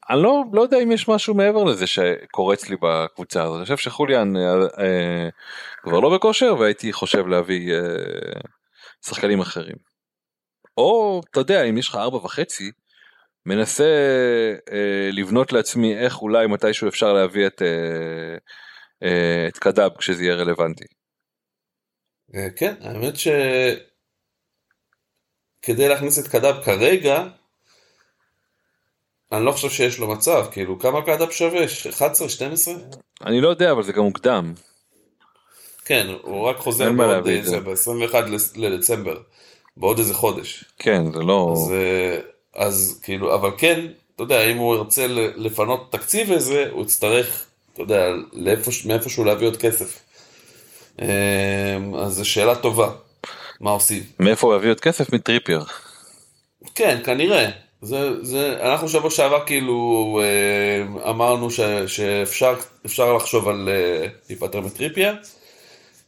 [0.09, 3.77] אני לא, לא יודע אם יש משהו מעבר לזה שקורץ לי בקבוצה הזאת, אני חושב
[3.77, 5.29] שחוליאן אה, אה,
[5.81, 7.81] כבר לא בכושר והייתי חושב להביא אה,
[9.05, 9.75] שחקנים אחרים.
[10.77, 12.71] או אתה יודע אם יש לך ארבע וחצי
[13.45, 13.83] מנסה
[14.71, 18.37] אה, לבנות לעצמי איך אולי מתישהו אפשר להביא את, אה,
[19.47, 20.85] את קדאב כשזה יהיה רלוונטי.
[22.35, 23.27] אה, כן, האמת ש...
[25.61, 27.27] כדי להכניס את קדאב כרגע,
[29.31, 31.65] אני לא חושב שיש לו מצב, כאילו, כמה קדאב שווה?
[31.89, 32.73] 11, 12?
[33.25, 34.53] אני לא יודע אבל זה גם מוקדם.
[35.85, 38.15] כן, הוא רק חוזר בעוד איזה, ב-21
[38.55, 39.21] לדצמבר,
[39.77, 40.65] בעוד איזה חודש.
[40.77, 42.19] כן זה לא אז, אה,
[42.55, 43.85] אז כאילו, אבל כן,
[44.15, 47.48] אתה יודע, אם הוא ירצה לפנות תקציב לזה, הוא יצטרך,
[47.83, 49.99] אתה יודע, לאיפה, מאיפשהו להביא עוד כסף.
[51.01, 52.91] אה, אז זו שאלה טובה,
[53.61, 54.03] מה עושים?
[54.19, 55.65] מאיפה הוא יביא עוד כסף מטריפייר.
[56.75, 57.49] כן, כנראה.
[57.81, 64.61] זה, זה, אנחנו שבוע שעבר כאילו אה, אמרנו ש, שאפשר אפשר לחשוב על אה, להיפטר
[64.61, 65.15] מטריפייר.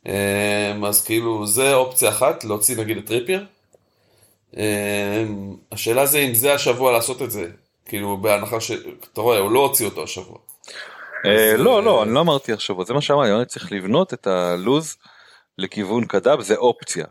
[0.07, 3.45] אה, אז כאילו זה אופציה אחת, להוציא נגיד את טריפייר.
[5.71, 7.47] השאלה זה אם זה השבוע לעשות את זה.
[7.85, 8.71] כאילו בהנחה ש...
[9.13, 10.37] אתה רואה, הוא לא הוציא אותו השבוע.
[11.25, 14.13] אה, אז, לא אה, לא אני לא אמרתי עכשיו זה מה שאמרתי אני צריך לבנות
[14.13, 14.97] את הלוז
[15.57, 17.05] לכיוון קדאב זה אופציה.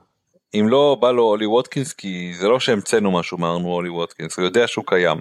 [0.54, 4.44] אם לא בא לו אולי ווטקינס כי זה לא שהמצאנו משהו אמרנו אולי ווטקינס הוא
[4.44, 5.18] יודע שהוא קיים.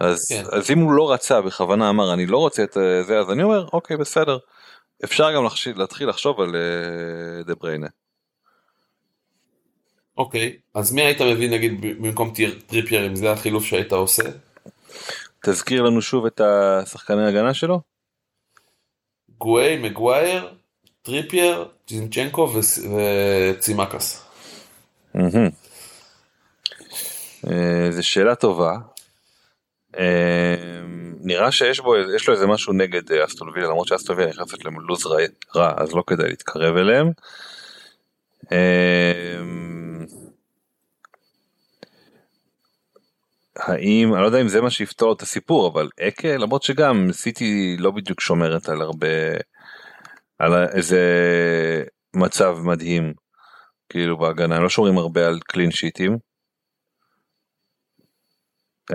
[0.00, 0.44] אז, כן.
[0.52, 3.42] אז אם הוא לא רצה בכוונה אמר אני לא רוצה את אה, זה אז אני
[3.42, 4.38] אומר אוקיי בסדר.
[5.04, 5.68] אפשר גם לחש...
[5.68, 6.56] להתחיל לחשוב על
[7.46, 7.86] דה בריינה.
[10.18, 12.32] אוקיי, אז מי היית מביא נגיד במקום
[12.66, 14.22] טריפייר אם זה החילוף שהיית עושה?
[15.42, 17.80] תזכיר לנו שוב את השחקני ההגנה שלו.
[19.38, 20.54] גואי, מגווייר,
[21.02, 24.24] טריפייר, זינצ'נקו וצימיקאס.
[27.46, 28.76] אה, זו שאלה טובה.
[29.98, 30.54] אה,
[31.20, 35.06] נראה שיש בו, יש לו איזה משהו נגד אה, אסטון למרות שאסטון נכנסת ללוז
[35.56, 37.10] רע, אז לא כדאי להתקרב אליהם.
[43.56, 47.76] האם, אני לא יודע אם זה מה שיפתור את הסיפור, אבל אקה, למרות שגם סיטי
[47.78, 49.08] לא בדיוק שומרת על הרבה,
[50.38, 51.02] על איזה
[52.16, 53.12] מצב מדהים,
[53.88, 56.18] כאילו בהגנה, לא שומרים הרבה על קלין שיטים.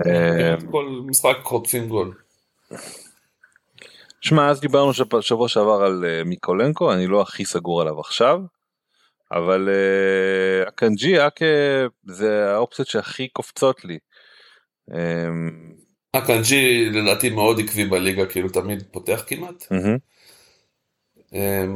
[0.06, 2.14] אה, כל משחק חוטפים גול.
[4.20, 8.40] שמע, אז דיברנו שבוע שעבר על אה, מיקולנקו, אני לא הכי סגור עליו עכשיו,
[9.32, 11.44] אבל אה, הקנג'י אקה
[12.04, 13.98] זה האופציות שהכי קופצות לי.
[16.14, 19.72] הקנג'י לדעתי מאוד עקבי בליגה, כאילו תמיד פותח כמעט.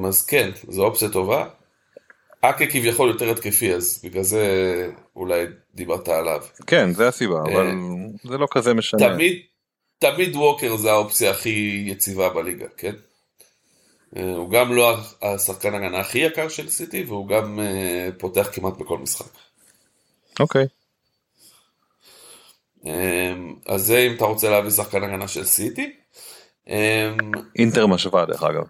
[0.09, 1.48] אז כן, זו אופציה טובה.
[2.40, 4.47] אקה כביכול יותר התקפי, אז בגלל זה
[5.16, 5.44] אולי
[5.74, 6.43] דיברת עליו.
[6.66, 7.70] כן, זה הסיבה, אבל
[8.24, 9.14] זה לא כזה משנה.
[9.14, 9.43] תמיד,
[9.98, 12.94] תמיד ווקר זה האופציה הכי יציבה בליגה, כן?
[14.10, 17.60] הוא גם לא השחקן הגנה הכי יקר של סיטי, והוא גם
[18.18, 19.30] פותח כמעט בכל משחק.
[20.40, 20.64] אוקיי.
[20.64, 20.66] Okay.
[22.86, 25.96] אמ, אז זה אם אתה רוצה להביא שחקן הגנה של סיטי.
[26.68, 27.16] אמ,
[27.58, 28.64] אינטר משווה דרך אגב.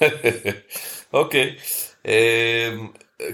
[1.12, 1.56] אוקיי.
[2.06, 2.88] אמ,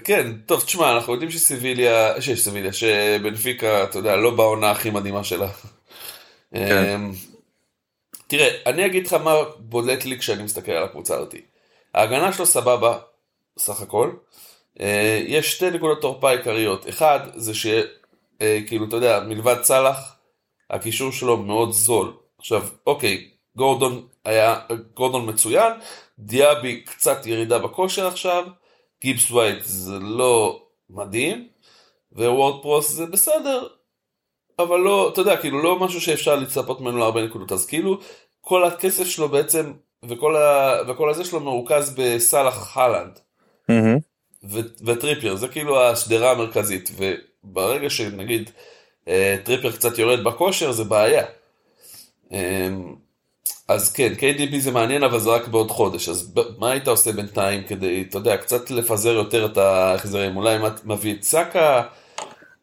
[0.05, 5.25] כן, טוב, תשמע, אנחנו יודעים שסיביליה, שיש סיביליה, שבנפיקה, אתה יודע, לא בעונה הכי מדהימה
[5.25, 5.49] שלה.
[6.55, 7.01] כן.
[8.27, 11.35] תראה, אני אגיד לך מה בולט לי כשאני מסתכל על הקבוצה הזאת.
[11.95, 12.99] ההגנה שלו סבבה,
[13.59, 14.11] סך הכל.
[14.81, 16.89] אה, יש שתי נקודות תורפה עיקריות.
[16.89, 17.67] אחד, זה ש...
[17.67, 17.83] אה,
[18.67, 20.17] כאילו, אתה יודע, מלבד סאלח,
[20.71, 22.13] הקישור שלו מאוד זול.
[22.39, 24.59] עכשיו, אוקיי, גורדון היה,
[24.95, 25.73] גורדון מצוין,
[26.19, 28.45] דיאבי קצת ירידה בכושר עכשיו,
[29.03, 31.49] גיבס ווייט זה לא מדהים,
[32.13, 33.67] וורד פרוס זה בסדר,
[34.59, 37.99] אבל לא, אתה יודע, כאילו לא משהו שאפשר לצפות ממנו להרבה נקודות, אז כאילו
[38.41, 39.73] כל הכסף שלו בעצם,
[40.09, 43.19] וכל, ה, וכל הזה שלו מרוכז בסאלח הולאנד.
[43.71, 44.01] Mm-hmm.
[44.85, 46.91] וטריפייר, זה כאילו השדרה המרכזית,
[47.45, 48.51] וברגע שנגיד
[49.09, 51.25] אה, טריפייר קצת יורד בכושר זה בעיה.
[52.33, 52.95] אמ,
[53.69, 57.63] אז כן, KDB זה מעניין, אבל זה רק בעוד חודש, אז מה היית עושה בינתיים
[57.65, 60.37] כדי, אתה יודע, קצת לפזר יותר את ההחזרים?
[60.37, 61.83] אולי אם את מביא את סאקה,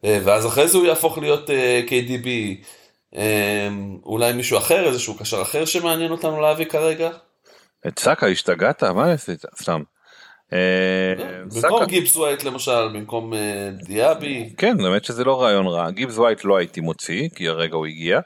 [0.04, 2.28] אה, ואז אחרי זה הוא יהפוך להיות אה, KDB,
[4.04, 7.10] אולי מישהו אחר, איזשהו קשר אחר שמעניין אותנו להביא כרגע?
[7.86, 8.84] את סאקה השתגעת?
[8.84, 9.42] מה עשית?
[9.62, 9.82] סתם.
[10.52, 11.14] אה,
[11.44, 14.54] במקום גיבס ווייט למשל, במקום אה, דיאבי.
[14.56, 15.90] כן, באמת שזה לא רעיון רע.
[15.90, 18.20] גיבס ווייט לא הייתי מוציא, כי הרגע הוא הגיע.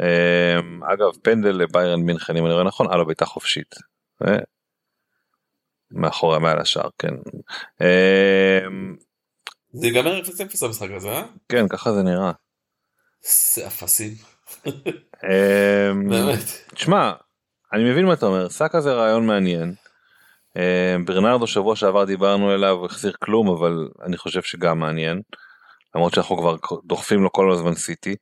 [0.00, 0.58] אה,
[0.92, 3.74] אגב, פנדל לביירן מינכן, אם אני רואה נכון, על הביתה חופשית.
[5.90, 7.14] מאחורי מעל השאר, כן.
[9.72, 11.22] זה ייגמר 0-0 המשחק הזה, אה?
[11.48, 12.32] כן, ככה זה נראה.
[13.22, 14.14] זה אפסים.
[16.08, 16.44] באמת.
[16.74, 17.12] תשמע,
[17.72, 19.74] אני מבין מה אתה אומר, סאקה זה רעיון מעניין.
[20.56, 25.20] אה, ברנרדו שבוע שעבר דיברנו אליו, החזיר כלום, אבל אני חושב שגם מעניין.
[25.94, 28.16] למרות שאנחנו כבר דוחפים לו כל הזמן סיטי.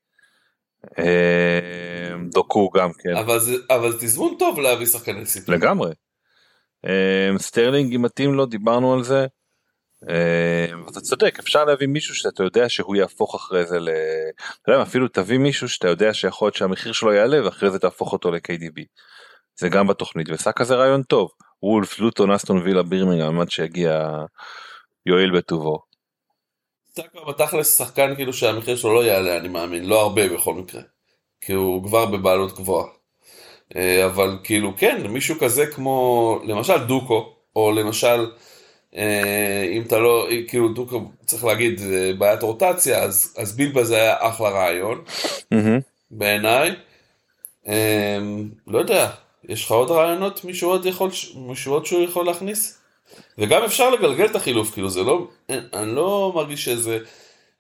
[0.98, 3.16] אה, דוקו גם כן.
[3.16, 5.52] אבל זה, אבל תזמון טוב להביא שחקני סיטי.
[5.52, 5.92] לגמרי.
[6.86, 9.26] אה, סטרלינג אם מתאים לו, דיברנו על זה.
[10.90, 13.88] אתה צודק, אפשר להביא מישהו שאתה יודע שהוא יהפוך אחרי זה ל...
[14.62, 18.12] אתה יודע, אפילו תביא מישהו שאתה יודע שיכול להיות שהמחיר שלו יעלה ואחרי זה תהפוך
[18.12, 18.82] אותו ל-KDB.
[19.58, 21.30] זה גם בתוכנית, וסאקה זה רעיון טוב.
[21.64, 24.10] וולף, לוטון, אסטון וילה, בירמינגהם, עד שיגיע
[25.06, 25.78] יואיל בטובו.
[26.94, 30.80] סאקה בתכלס שחקן כאילו שהמחיר שלו לא יעלה אני מאמין, לא הרבה בכל מקרה.
[31.40, 32.86] כי הוא כבר בבעלות גבוהה.
[33.76, 38.30] אה, אבל כאילו כן, מישהו כזה כמו למשל דוקו, או למשל
[38.96, 41.80] אה, אם אתה לא, כאילו דוקו צריך להגיד
[42.18, 45.04] בעיית רוטציה, אז, אז בילבה זה היה אחלה רעיון
[46.10, 46.74] בעיניי.
[47.68, 48.18] אה,
[48.66, 49.10] לא יודע,
[49.48, 52.80] יש לך עוד רעיונות מישהו עוד יכול, מישהו עוד שהוא יכול להכניס?
[53.38, 56.98] וגם אפשר לגלגל את החילוף, כאילו זה לא, אני לא מרגיש שזה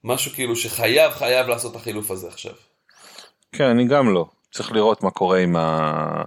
[0.04, 2.52] משהו כאילו שחייב חייב לעשות את החילוף הזה עכשיו.
[3.52, 4.26] כן, אני גם לא.
[4.52, 6.22] צריך לראות מה קורה עם, ה...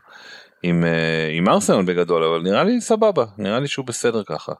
[0.63, 4.51] עם, אה, עם ארסנל בגדול, אבל נראה לי סבבה, נראה לי שהוא בסדר ככה.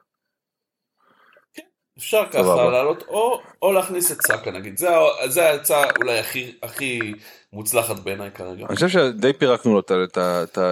[1.53, 1.61] כן,
[1.97, 4.87] אפשר ככה לעלות, או, או להכניס את סאקה נגיד, זה,
[5.25, 7.13] זה ההצעה אולי הכי, הכי
[7.53, 8.65] מוצלחת בעיניי כרגע.
[8.65, 9.81] אני חושב שדי פירקנו לו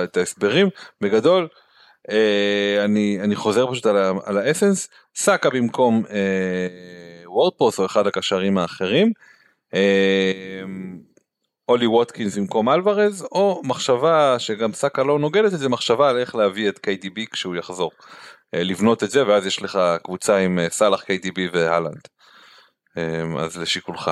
[0.03, 0.69] את ההסברים
[1.01, 1.47] בגדול.
[2.11, 8.57] אה, אני אני חוזר פשוט על, על האסנס סאקה במקום אה, וורדפוס או אחד הקשרים
[8.57, 9.11] האחרים.
[9.73, 10.61] אה,
[11.69, 16.35] אולי ווטקינס במקום אלוורז, או מחשבה שגם סאקה לא נוגדת את זה, מחשבה על איך
[16.35, 17.91] להביא את KDB כשהוא יחזור.
[18.53, 22.07] לבנות את זה, ואז יש לך קבוצה עם סאלח, KDB והלנד.
[23.39, 24.11] אז לשיקולך.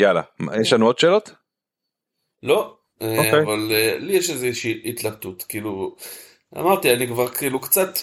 [0.00, 0.22] יאללה,
[0.60, 1.30] יש לנו עוד שאלות?
[2.42, 3.42] לא, אה, אוקיי.
[3.42, 5.96] אבל אה, לי יש איזושהי התלבטות, כאילו,
[6.58, 7.98] אמרתי, אני כבר כאילו קצת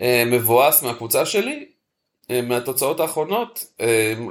[0.00, 1.66] אה, מבואס מהקבוצה שלי,
[2.42, 3.66] מהתוצאות האחרונות,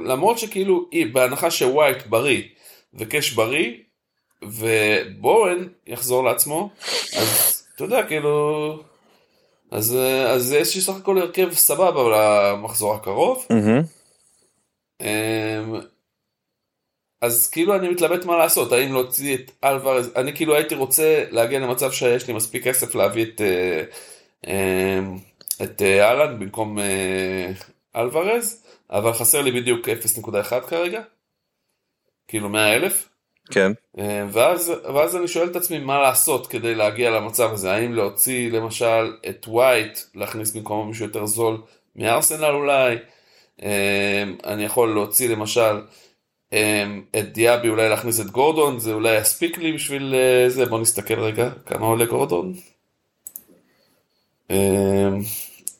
[0.04, 2.42] למרות שכאילו, היא, בהנחה שווייט בריא
[2.94, 3.72] וקאש בריא,
[4.42, 6.70] ובורן יחזור לעצמו,
[7.16, 8.82] אז אתה יודע, כאילו,
[9.70, 9.96] אז,
[10.26, 13.46] אז יש לי סך הכל הרכב סבבה למחזור הקרוב.
[13.50, 13.82] מהמם.
[17.20, 21.58] אז כאילו אני מתלבט מה לעשות, האם להוציא את אלוורז, אני כאילו הייתי רוצה להגיע
[21.58, 23.82] למצב שיש לי מספיק כסף להביא את, אה,
[24.46, 25.18] אמ,
[25.62, 27.50] את אה, אהלן במקום אה,
[27.96, 31.00] אלוורז, אבל חסר לי בדיוק 0.1 כרגע,
[32.28, 33.08] כאילו 100 אלף,
[33.50, 33.72] כן.
[33.98, 38.50] אה, ואז, ואז אני שואל את עצמי מה לעשות כדי להגיע למצב הזה, האם להוציא
[38.50, 41.62] למשל את ווייט, להכניס במקומו מישהו יותר זול
[41.96, 42.96] מארסנל אולי,
[43.62, 45.80] אה, אני יכול להוציא למשל אה,
[46.50, 51.20] את דיאבי, אולי להכניס את גורדון, זה אולי יספיק לי בשביל אה, זה, בוא נסתכל
[51.20, 52.54] רגע, כמה עולה גורדון?
[54.50, 55.08] אה,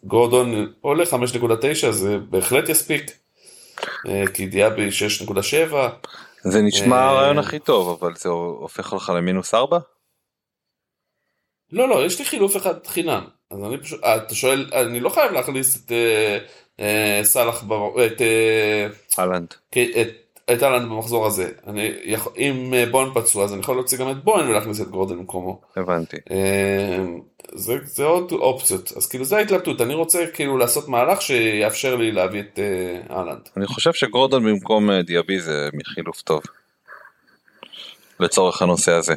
[0.04, 3.10] גורדון עולה 5.9, זה בהחלט יספיק,
[4.08, 5.74] אה, כי דיאבי 6.7.
[6.42, 9.78] זה נשמע אה, הרעיון הכי טוב, אבל זה הופך לך למינוס ארבע?
[11.72, 13.24] לא, לא, יש לי חילוף אחד חינם.
[13.50, 15.92] אז אני פשוט, אתה שואל, אני לא חייב להכניס את
[17.22, 17.64] סאלח,
[18.06, 18.86] את, אה,
[19.18, 19.54] אהלנד.
[19.70, 21.50] את, את אהלנד במחזור הזה.
[21.66, 24.88] אני, יכול- אם אה, בוהן פצוע, אז אני יכול להוציא גם את בוהן ולהכניס את
[24.88, 25.60] גורדון במקומו.
[25.76, 26.16] הבנתי.
[26.30, 27.04] אה,
[27.54, 28.92] זה, זה עוד אופציות.
[28.96, 33.48] אז כאילו זה ההתלבטות, אני רוצה כאילו לעשות מהלך שיאפשר לי להביא את אה, אהלנד.
[33.56, 36.42] אני חושב שגורדון במקום דיאבי זה חילוף טוב.
[38.20, 39.14] לצורך הנושא הזה.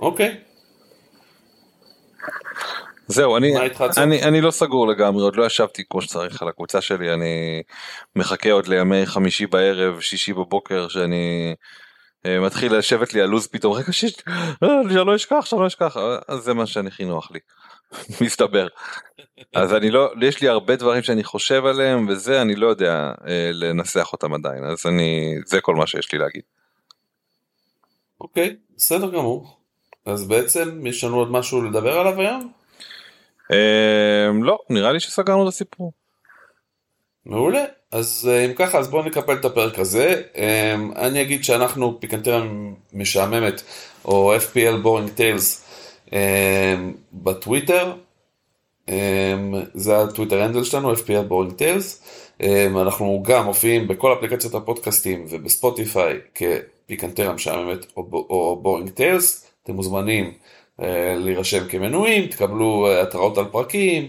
[0.00, 0.36] אוקיי,
[3.08, 3.54] זהו, אני?
[3.96, 7.62] אני, אני לא סגור לגמרי, עוד לא ישבתי כמו שצריך על הקבוצה שלי, אני
[8.16, 11.54] מחכה עוד לימי חמישי בערב, שישי בבוקר, שאני
[12.26, 14.14] אה, מתחיל לשבת לי הלו"ז פתאום, רגע, שיש,
[14.62, 17.38] אה, שאני לא אשכח, שאני לא אשכח, אה, אז זה מה שאני הכי נוח לי,
[18.26, 18.68] מסתבר.
[19.54, 23.50] אז אני לא, יש לי הרבה דברים שאני חושב עליהם, וזה אני לא יודע אה,
[23.52, 26.42] לנסח אותם עדיין, אז אני, זה כל מה שיש לי להגיד.
[28.20, 29.58] אוקיי, בסדר גמור.
[30.06, 32.57] אז בעצם יש לנו עוד משהו לדבר עליו היום?
[33.52, 35.92] אה, לא, נראה לי שסגרנו את הסיפור.
[37.26, 37.64] מעולה.
[37.92, 40.22] אז אה, אם ככה, אז בואו נקפל את הפרק הזה.
[40.36, 42.42] אה, אני אגיד שאנחנו פיקנטריה
[42.92, 43.62] משעממת,
[44.04, 45.64] או FPL Boring Tales
[47.12, 47.92] בטוויטר.
[48.88, 49.34] אה,
[49.74, 52.02] זה ה Twitter handle שלנו, FPL Boring Tales.
[52.80, 59.46] אנחנו גם מופיעים בכל אפליקציות הפודקאסטים ובספוטיפיי כפיקנטריה משעממת או Boring Tales.
[59.62, 60.32] אתם מוזמנים
[61.18, 64.08] להירשם כמנויים, תקבלו אה, התראות על פרקים,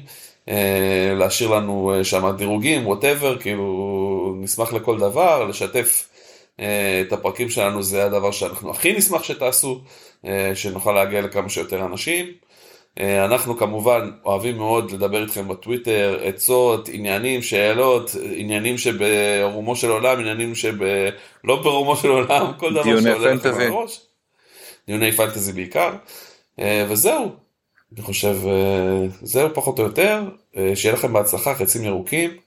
[0.49, 6.09] אה, להשאיר לנו אה, שם דירוגים, וואטאבר, כאילו נשמח לכל דבר, לשתף
[6.59, 9.81] אה, את הפרקים שלנו זה הדבר שאנחנו הכי נשמח שתעשו,
[10.25, 12.25] אה, שנוכל להגיע לכמה שיותר אנשים.
[12.99, 20.19] אה, אנחנו כמובן אוהבים מאוד לדבר איתכם בטוויטר, עצות, עניינים, שאלות, עניינים שברומו של עולם,
[20.19, 24.01] עניינים שלא ברומו של עולם, כל דבר שעולה לכם הראש.
[24.87, 25.91] דיוני fantasy בעיקר.
[26.59, 27.35] אה, וזהו,
[27.93, 32.37] אני חושב, אה, זהו פחות או יותר, אה, שיהיה לכם בהצלחה, חצים ירוקים.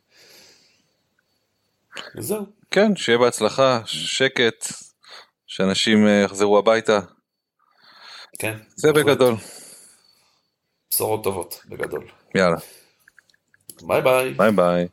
[2.16, 4.66] וזהו, כן, שיהיה בהצלחה, שקט,
[5.46, 6.98] שאנשים יחזרו הביתה,
[8.38, 8.56] כן.
[8.76, 8.92] זה.
[8.92, 9.34] בגדול.
[10.90, 12.08] בשורות טובות, בגדול.
[12.34, 12.56] יאללה,
[13.82, 14.34] ביי ביי.
[14.34, 14.88] ביי ביי.